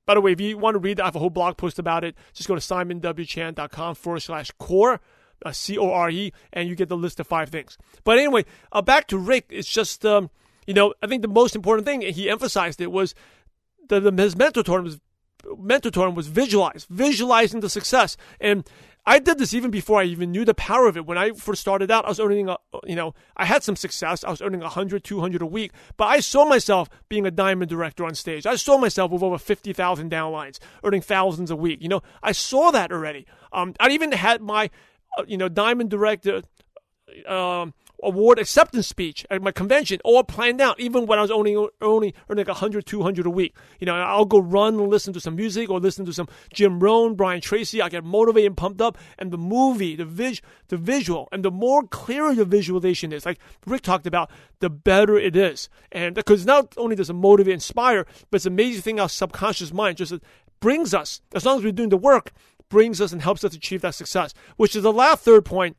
by 0.07 0.15
the 0.15 0.21
way, 0.21 0.33
if 0.33 0.41
you 0.41 0.59
want 0.59 0.75
to 0.75 0.79
read, 0.79 1.01
I 1.01 1.07
have 1.07 1.17
a 1.17 1.21
whole 1.21 1.31
blog 1.31 1.57
post 1.57 1.79
about 1.79 2.05
it. 2.05 2.17
Just 2.33 2.49
go 2.49 2.55
to 2.55 2.61
simonwchan.com 2.61 3.95
forward 3.95 4.21
slash 4.21 4.51
core 4.59 5.01
uh, 5.45 5.53
C 5.53 5.79
O 5.79 5.91
R 5.91 6.11
E, 6.11 6.33
and 6.53 6.69
you 6.69 6.75
get 6.75 6.89
the 6.89 6.97
list 6.97 7.21
of 7.21 7.27
five 7.27 7.49
things. 7.49 7.79
But 8.05 8.19
anyway, 8.19 8.45
uh, 8.73 8.83
back 8.83 9.07
to 9.09 9.19
Rick. 9.19 9.47
It's 9.51 9.69
just, 9.69 10.05
um, 10.05 10.31
you 10.67 10.75
know, 10.75 10.95
I 11.03 11.07
think 11.07 11.23
the 11.23 11.29
most 11.29 11.57
important 11.57 11.87
thing, 11.87 12.03
he 12.03 12.31
emphasized 12.31 12.81
it, 12.81 12.93
was 12.93 13.15
the, 13.89 14.01
the, 14.01 14.23
his 14.23 14.37
mentor 14.37 14.63
him 14.79 14.85
was, 14.85 15.01
mentor 15.59 16.09
him 16.09 16.15
was 16.15 16.29
visualize, 16.29 16.87
visualizing 16.89 17.61
the 17.61 17.71
success. 17.71 18.17
And 18.41 18.69
I 19.05 19.19
did 19.19 19.39
this 19.39 19.53
even 19.53 19.73
before 19.73 20.01
I 20.01 20.05
even 20.05 20.31
knew 20.31 20.45
the 20.45 20.55
power 20.55 20.87
of 20.87 20.97
it. 20.97 21.07
When 21.07 21.19
I 21.19 21.33
first 21.33 21.61
started 21.61 21.91
out, 21.91 22.05
I 22.05 22.09
was 22.09 22.21
earning, 22.21 22.49
a, 22.49 22.57
you 22.85 22.95
know, 22.95 23.15
I 23.37 23.45
had 23.45 23.65
some 23.65 23.75
success. 23.75 24.23
I 24.23 24.31
was 24.31 24.41
earning 24.41 24.61
100, 24.61 25.03
200 25.03 25.43
a 25.43 25.47
week, 25.47 25.73
but 25.97 26.05
I 26.05 26.21
saw 26.21 26.45
myself 26.45 26.89
being 27.09 27.27
a 27.27 27.31
diamond 27.33 27.69
director 27.69 28.05
on 28.05 28.15
stage. 28.15 28.47
I 28.47 28.55
saw 28.55 28.79
myself 28.79 29.11
with 29.11 29.25
over 29.25 29.39
50,000 29.39 30.11
downlines, 30.11 30.61
earning 30.85 31.03
thousands 31.03 31.51
a 31.51 31.57
week. 31.57 31.83
You 31.83 31.89
know, 31.89 32.03
I 32.23 32.31
saw 32.31 32.71
that 32.71 32.93
already. 32.93 33.27
Um, 33.53 33.75
I 33.81 33.91
even 33.91 34.13
had 34.13 34.41
my, 34.41 34.71
you 35.27 35.37
know, 35.37 35.49
diamond 35.49 35.91
director, 35.91 36.43
um, 37.27 37.75
award 38.03 38.39
acceptance 38.39 38.89
speech 38.89 39.25
at 39.31 39.41
my 39.41 39.53
convention 39.53 40.01
all 40.05 40.25
planned 40.25 40.61
out, 40.61 40.79
even 40.81 41.07
when 41.07 41.19
I 41.19 41.23
was 41.23 41.31
only 41.31 41.55
only 41.81 42.15
earning 42.29 42.45
like 42.45 42.49
100, 42.49 42.85
200 42.85 43.27
a 43.27 43.31
week. 43.31 43.55
You 43.79 43.87
know, 43.87 43.95
I'll 43.95 44.25
go 44.25 44.41
run 44.41 44.75
and 44.75 44.89
listen 44.89 45.13
to 45.13 45.21
some 45.21 45.37
music 45.37 45.71
or 45.71 45.79
listen 45.79 46.05
to 46.07 46.13
some 46.13 46.29
Jim 46.53 46.81
Rohn, 46.81 47.15
Brian 47.15 47.41
Tracy. 47.41 47.81
I 47.81 47.89
get 47.89 48.05
motivated 48.05 48.49
and 48.49 48.57
pumped 48.57 48.81
up. 48.81 48.99
And 49.19 49.31
the 49.31 49.39
movie, 49.39 49.97
the 49.97 50.05
vis, 50.05 50.41
the 50.69 50.77
visual, 50.77 51.29
and 51.33 51.45
the 51.45 51.51
more 51.51 51.85
clearer 51.85 52.35
the 52.35 52.45
visualization 52.45 53.13
is, 53.13 53.25
like 53.25 53.39
Rick 53.67 53.83
talked 53.83 54.07
about, 54.07 54.31
the 54.61 54.71
better 54.71 55.17
it 55.17 55.37
is. 55.37 55.69
And 55.91 56.15
because 56.15 56.45
not 56.45 56.75
only 56.77 56.97
does 56.97 57.11
it 57.11 57.15
motivate, 57.15 57.55
inspire, 57.55 58.05
but 58.31 58.37
it's 58.37 58.47
amazing 58.47 58.83
thing 58.83 59.01
our 59.01 59.09
subconscious 59.09 59.73
mind 59.73 59.99
just 59.99 60.15
brings 60.63 60.95
us, 60.95 61.21
as 61.35 61.45
long 61.45 61.59
as 61.59 61.65
we're 61.65 61.73
doing 61.73 61.89
the 61.91 61.97
work, 61.97 62.33
brings 62.73 63.03
us 63.03 63.13
and 63.13 63.21
helps 63.21 63.45
us 63.45 63.55
achieve 63.55 63.83
that 63.83 63.95
success. 63.95 64.33
Which 64.57 64.75
is 64.75 64.83
the 64.83 64.93
last 64.93 65.23
third 65.23 65.45
point 65.45 65.77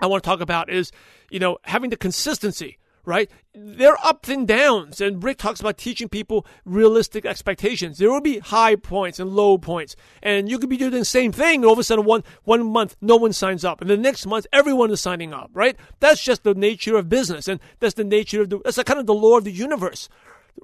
I 0.00 0.06
want 0.06 0.24
to 0.24 0.28
talk 0.28 0.40
about 0.40 0.68
is, 0.68 0.90
you 1.30 1.38
know, 1.38 1.58
having 1.62 1.90
the 1.90 1.96
consistency, 1.96 2.76
right? 3.04 3.30
There 3.54 3.92
are 3.92 3.98
ups 4.02 4.28
and 4.28 4.46
downs, 4.46 5.00
and 5.00 5.22
Rick 5.22 5.38
talks 5.38 5.60
about 5.60 5.78
teaching 5.78 6.08
people 6.08 6.44
realistic 6.64 7.24
expectations. 7.24 7.98
There 7.98 8.10
will 8.10 8.20
be 8.20 8.40
high 8.40 8.74
points 8.74 9.20
and 9.20 9.30
low 9.30 9.58
points, 9.58 9.94
and 10.24 10.48
you 10.50 10.58
could 10.58 10.68
be 10.68 10.76
doing 10.76 10.90
the 10.90 11.04
same 11.04 11.30
thing. 11.30 11.60
And 11.60 11.66
all 11.66 11.74
of 11.74 11.78
a 11.78 11.84
sudden, 11.84 12.04
one 12.04 12.24
one 12.42 12.66
month, 12.66 12.96
no 13.00 13.14
one 13.14 13.32
signs 13.32 13.64
up, 13.64 13.80
and 13.80 13.88
the 13.88 13.96
next 13.96 14.26
month, 14.26 14.46
everyone 14.52 14.90
is 14.90 15.00
signing 15.00 15.32
up, 15.32 15.50
right? 15.54 15.76
That's 16.00 16.20
just 16.20 16.42
the 16.42 16.54
nature 16.54 16.96
of 16.96 17.08
business, 17.08 17.46
and 17.46 17.60
that's 17.78 17.94
the 17.94 18.02
nature 18.02 18.42
of 18.42 18.50
the. 18.50 18.58
That's 18.64 18.76
the, 18.76 18.82
kind 18.82 18.98
of 18.98 19.06
the 19.06 19.14
law 19.14 19.38
of 19.38 19.44
the 19.44 19.52
universe. 19.52 20.08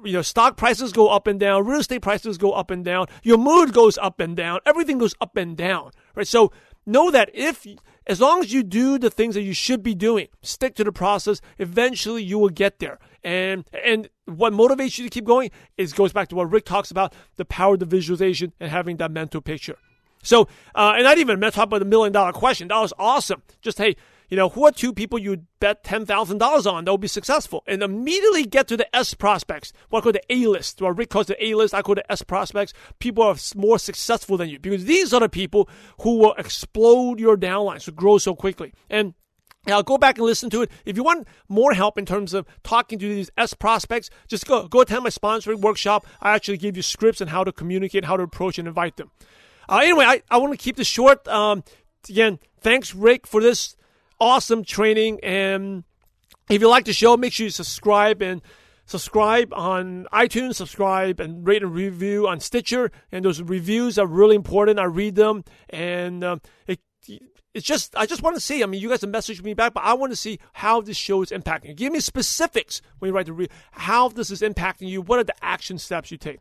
You 0.04 0.12
know, 0.14 0.22
stock 0.22 0.56
prices 0.56 0.92
go 0.92 1.08
up 1.08 1.26
and 1.26 1.38
down, 1.38 1.66
real 1.66 1.80
estate 1.80 2.02
prices 2.02 2.38
go 2.38 2.52
up 2.52 2.70
and 2.70 2.84
down, 2.84 3.06
your 3.22 3.38
mood 3.38 3.72
goes 3.72 3.98
up 3.98 4.20
and 4.20 4.36
down, 4.36 4.60
everything 4.64 4.98
goes 4.98 5.14
up 5.20 5.36
and 5.36 5.56
down, 5.56 5.90
right? 6.14 6.26
So 6.26 6.52
know 6.86 7.10
that 7.10 7.30
if 7.34 7.66
as 8.06 8.20
long 8.20 8.40
as 8.40 8.52
you 8.52 8.62
do 8.62 8.98
the 8.98 9.10
things 9.10 9.34
that 9.34 9.42
you 9.42 9.52
should 9.52 9.82
be 9.82 9.94
doing, 9.94 10.28
stick 10.42 10.74
to 10.76 10.84
the 10.84 10.92
process, 10.92 11.40
eventually 11.58 12.22
you 12.22 12.38
will 12.38 12.48
get 12.48 12.78
there. 12.78 12.98
And 13.22 13.64
and 13.84 14.08
what 14.24 14.52
motivates 14.52 14.98
you 14.98 15.04
to 15.04 15.10
keep 15.10 15.24
going 15.24 15.50
is 15.76 15.92
goes 15.92 16.12
back 16.12 16.28
to 16.28 16.34
what 16.34 16.50
Rick 16.50 16.64
talks 16.64 16.90
about, 16.90 17.14
the 17.36 17.44
power 17.44 17.74
of 17.74 17.80
the 17.80 17.86
visualization 17.86 18.52
and 18.58 18.70
having 18.70 18.96
that 18.96 19.10
mental 19.10 19.40
picture. 19.40 19.76
So, 20.22 20.48
uh, 20.74 20.94
and 20.96 21.04
not 21.04 21.18
even 21.18 21.40
talk 21.40 21.64
about 21.64 21.78
the 21.78 21.84
million 21.84 22.12
dollar 22.12 22.32
question. 22.32 22.68
That 22.68 22.80
was 22.80 22.92
awesome. 22.98 23.42
Just 23.62 23.78
hey, 23.78 23.96
you 24.30 24.36
know, 24.36 24.48
who 24.48 24.64
are 24.64 24.70
two 24.70 24.92
people 24.92 25.18
you'd 25.18 25.46
bet 25.58 25.82
$10,000 25.82 26.72
on 26.72 26.84
that 26.84 26.90
will 26.90 26.98
be 26.98 27.08
successful? 27.08 27.64
And 27.66 27.82
immediately 27.82 28.44
get 28.44 28.68
to 28.68 28.76
the 28.76 28.94
S 28.96 29.12
prospects. 29.12 29.72
What 29.88 30.00
I 30.00 30.02
call 30.02 30.12
the 30.12 30.32
A 30.32 30.46
list. 30.46 30.80
What 30.80 30.96
Rick 30.96 31.10
calls 31.10 31.26
the 31.26 31.44
A 31.44 31.54
list, 31.54 31.74
I 31.74 31.82
call 31.82 31.96
the 31.96 32.10
S 32.10 32.22
prospects. 32.22 32.72
People 33.00 33.24
are 33.24 33.36
more 33.56 33.78
successful 33.78 34.36
than 34.36 34.48
you 34.48 34.60
because 34.60 34.84
these 34.84 35.12
are 35.12 35.20
the 35.20 35.28
people 35.28 35.68
who 36.02 36.18
will 36.18 36.34
explode 36.34 37.18
your 37.18 37.36
downlines 37.36 37.84
to 37.84 37.92
grow 37.92 38.18
so 38.18 38.36
quickly. 38.36 38.72
And 38.88 39.14
now 39.66 39.82
go 39.82 39.98
back 39.98 40.16
and 40.16 40.26
listen 40.26 40.48
to 40.50 40.62
it. 40.62 40.70
If 40.84 40.96
you 40.96 41.02
want 41.02 41.26
more 41.48 41.74
help 41.74 41.98
in 41.98 42.06
terms 42.06 42.32
of 42.32 42.46
talking 42.62 43.00
to 43.00 43.08
these 43.08 43.30
S 43.36 43.52
prospects, 43.52 44.10
just 44.28 44.46
go 44.46 44.68
go 44.68 44.80
attend 44.80 45.02
my 45.02 45.10
sponsoring 45.10 45.60
workshop. 45.60 46.06
I 46.20 46.34
actually 46.34 46.58
give 46.58 46.76
you 46.76 46.82
scripts 46.82 47.20
on 47.20 47.28
how 47.28 47.42
to 47.42 47.52
communicate, 47.52 48.04
how 48.04 48.16
to 48.16 48.22
approach 48.22 48.58
and 48.58 48.68
invite 48.68 48.96
them. 48.96 49.10
Uh, 49.68 49.80
anyway, 49.82 50.04
I, 50.04 50.22
I 50.30 50.38
want 50.38 50.52
to 50.52 50.56
keep 50.56 50.76
this 50.76 50.86
short. 50.86 51.26
Um, 51.28 51.62
again, 52.08 52.38
thanks 52.60 52.94
Rick 52.94 53.26
for 53.26 53.42
this 53.42 53.76
awesome 54.20 54.64
training. 54.64 55.20
And 55.22 55.84
if 56.48 56.60
you 56.60 56.68
like 56.68 56.84
the 56.84 56.92
show, 56.92 57.16
make 57.16 57.32
sure 57.32 57.44
you 57.44 57.50
subscribe 57.50 58.22
and 58.22 58.42
subscribe 58.86 59.52
on 59.54 60.06
iTunes, 60.12 60.56
subscribe 60.56 61.20
and 61.20 61.46
rate 61.46 61.62
and 61.62 61.74
review 61.74 62.28
on 62.28 62.40
Stitcher. 62.40 62.90
And 63.10 63.24
those 63.24 63.40
reviews 63.40 63.98
are 63.98 64.06
really 64.06 64.36
important. 64.36 64.78
I 64.78 64.84
read 64.84 65.14
them, 65.14 65.44
and 65.70 66.22
um, 66.24 66.40
it, 66.66 66.80
it's 67.54 67.66
just 67.66 67.96
I 67.96 68.06
just 68.06 68.22
want 68.22 68.36
to 68.36 68.40
see. 68.40 68.62
I 68.62 68.66
mean, 68.66 68.80
you 68.80 68.88
guys 68.88 69.00
have 69.00 69.10
messaged 69.10 69.42
me 69.42 69.54
back, 69.54 69.74
but 69.74 69.84
I 69.84 69.94
want 69.94 70.12
to 70.12 70.16
see 70.16 70.38
how 70.52 70.80
this 70.80 70.96
show 70.96 71.22
is 71.22 71.30
impacting. 71.30 71.74
Give 71.76 71.92
me 71.92 72.00
specifics 72.00 72.82
when 72.98 73.08
you 73.08 73.14
write 73.14 73.26
the 73.26 73.32
re- 73.32 73.48
how 73.72 74.08
this 74.08 74.30
is 74.30 74.42
impacting 74.42 74.88
you. 74.88 75.02
What 75.02 75.18
are 75.18 75.24
the 75.24 75.34
action 75.42 75.78
steps 75.78 76.10
you 76.10 76.18
take? 76.18 76.40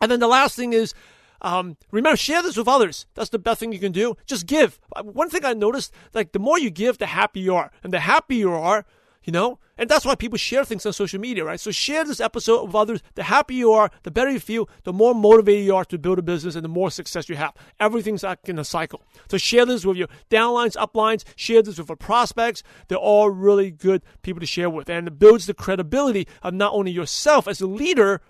And 0.00 0.10
then 0.10 0.20
the 0.20 0.28
last 0.28 0.56
thing 0.56 0.72
is 0.72 0.94
um, 1.40 1.76
remember, 1.90 2.16
share 2.16 2.42
this 2.42 2.56
with 2.56 2.68
others. 2.68 3.06
That's 3.14 3.30
the 3.30 3.38
best 3.38 3.60
thing 3.60 3.72
you 3.72 3.78
can 3.78 3.92
do. 3.92 4.16
Just 4.26 4.46
give. 4.46 4.78
One 5.02 5.30
thing 5.30 5.44
I 5.44 5.54
noticed, 5.54 5.92
like 6.14 6.32
the 6.32 6.38
more 6.38 6.58
you 6.58 6.70
give, 6.70 6.98
the 6.98 7.06
happier 7.06 7.42
you 7.42 7.54
are, 7.54 7.70
and 7.82 7.92
the 7.92 8.00
happier 8.00 8.38
you 8.38 8.52
are, 8.52 8.84
you 9.22 9.32
know, 9.32 9.58
and 9.76 9.88
that's 9.88 10.04
why 10.04 10.14
people 10.14 10.38
share 10.38 10.64
things 10.64 10.84
on 10.84 10.92
social 10.92 11.20
media, 11.20 11.44
right? 11.44 11.60
So 11.60 11.70
share 11.70 12.04
this 12.04 12.20
episode 12.20 12.66
with 12.66 12.74
others. 12.74 13.02
The 13.14 13.22
happier 13.22 13.56
you 13.56 13.72
are, 13.72 13.90
the 14.02 14.10
better 14.10 14.30
you 14.30 14.40
feel, 14.40 14.68
the 14.84 14.92
more 14.92 15.14
motivated 15.14 15.64
you 15.64 15.74
are 15.74 15.84
to 15.86 15.98
build 15.98 16.18
a 16.18 16.22
business, 16.22 16.54
and 16.54 16.64
the 16.64 16.68
more 16.68 16.90
success 16.90 17.28
you 17.28 17.36
have. 17.36 17.54
Everything's 17.78 18.22
like 18.22 18.46
in 18.48 18.58
a 18.58 18.64
cycle. 18.64 19.02
So 19.30 19.38
share 19.38 19.64
this 19.64 19.86
with 19.86 19.96
your 19.96 20.08
downlines, 20.30 20.76
uplines. 20.76 21.24
Share 21.36 21.62
this 21.62 21.78
with 21.78 21.88
your 21.88 21.96
prospects. 21.96 22.62
They're 22.88 22.98
all 22.98 23.30
really 23.30 23.70
good 23.70 24.02
people 24.22 24.40
to 24.40 24.46
share 24.46 24.68
with, 24.68 24.90
and 24.90 25.08
it 25.08 25.18
builds 25.18 25.46
the 25.46 25.54
credibility 25.54 26.26
of 26.42 26.54
not 26.54 26.74
only 26.74 26.90
yourself 26.90 27.48
as 27.48 27.60
a 27.60 27.66
leader 27.66 28.20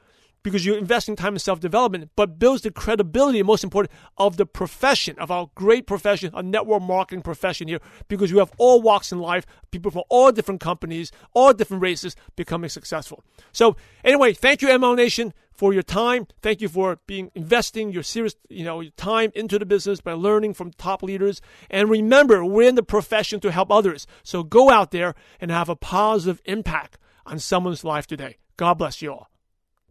because 0.42 0.64
you're 0.64 0.78
investing 0.78 1.16
time 1.16 1.34
in 1.34 1.38
self 1.38 1.60
development, 1.60 2.10
but 2.16 2.38
builds 2.38 2.62
the 2.62 2.70
credibility, 2.70 3.42
most 3.42 3.64
important, 3.64 3.92
of 4.16 4.36
the 4.36 4.46
profession, 4.46 5.18
of 5.18 5.30
our 5.30 5.50
great 5.54 5.86
profession, 5.86 6.30
a 6.34 6.42
network 6.42 6.82
marketing 6.82 7.22
profession 7.22 7.68
here, 7.68 7.80
because 8.08 8.30
you 8.30 8.38
have 8.38 8.52
all 8.58 8.80
walks 8.80 9.12
in 9.12 9.18
life, 9.18 9.46
people 9.70 9.90
from 9.90 10.02
all 10.08 10.32
different 10.32 10.60
companies, 10.60 11.12
all 11.34 11.52
different 11.52 11.82
races 11.82 12.16
becoming 12.36 12.70
successful. 12.70 13.22
So, 13.52 13.76
anyway, 14.04 14.32
thank 14.32 14.62
you, 14.62 14.68
ML 14.68 14.96
Nation, 14.96 15.32
for 15.52 15.74
your 15.74 15.82
time. 15.82 16.26
Thank 16.40 16.60
you 16.62 16.68
for 16.68 17.00
being 17.06 17.30
investing 17.34 17.92
your 17.92 18.02
serious, 18.02 18.34
you 18.48 18.64
know, 18.64 18.80
your 18.80 18.92
time 18.92 19.30
into 19.34 19.58
the 19.58 19.66
business 19.66 20.00
by 20.00 20.12
learning 20.12 20.54
from 20.54 20.72
top 20.72 21.02
leaders. 21.02 21.42
And 21.68 21.90
remember, 21.90 22.44
we're 22.44 22.68
in 22.68 22.76
the 22.76 22.82
profession 22.82 23.40
to 23.40 23.52
help 23.52 23.70
others. 23.70 24.06
So 24.22 24.42
go 24.42 24.70
out 24.70 24.90
there 24.90 25.14
and 25.38 25.50
have 25.50 25.68
a 25.68 25.76
positive 25.76 26.40
impact 26.46 26.96
on 27.26 27.38
someone's 27.38 27.84
life 27.84 28.06
today. 28.06 28.38
God 28.56 28.74
bless 28.74 29.02
you 29.02 29.12
all. 29.12 29.29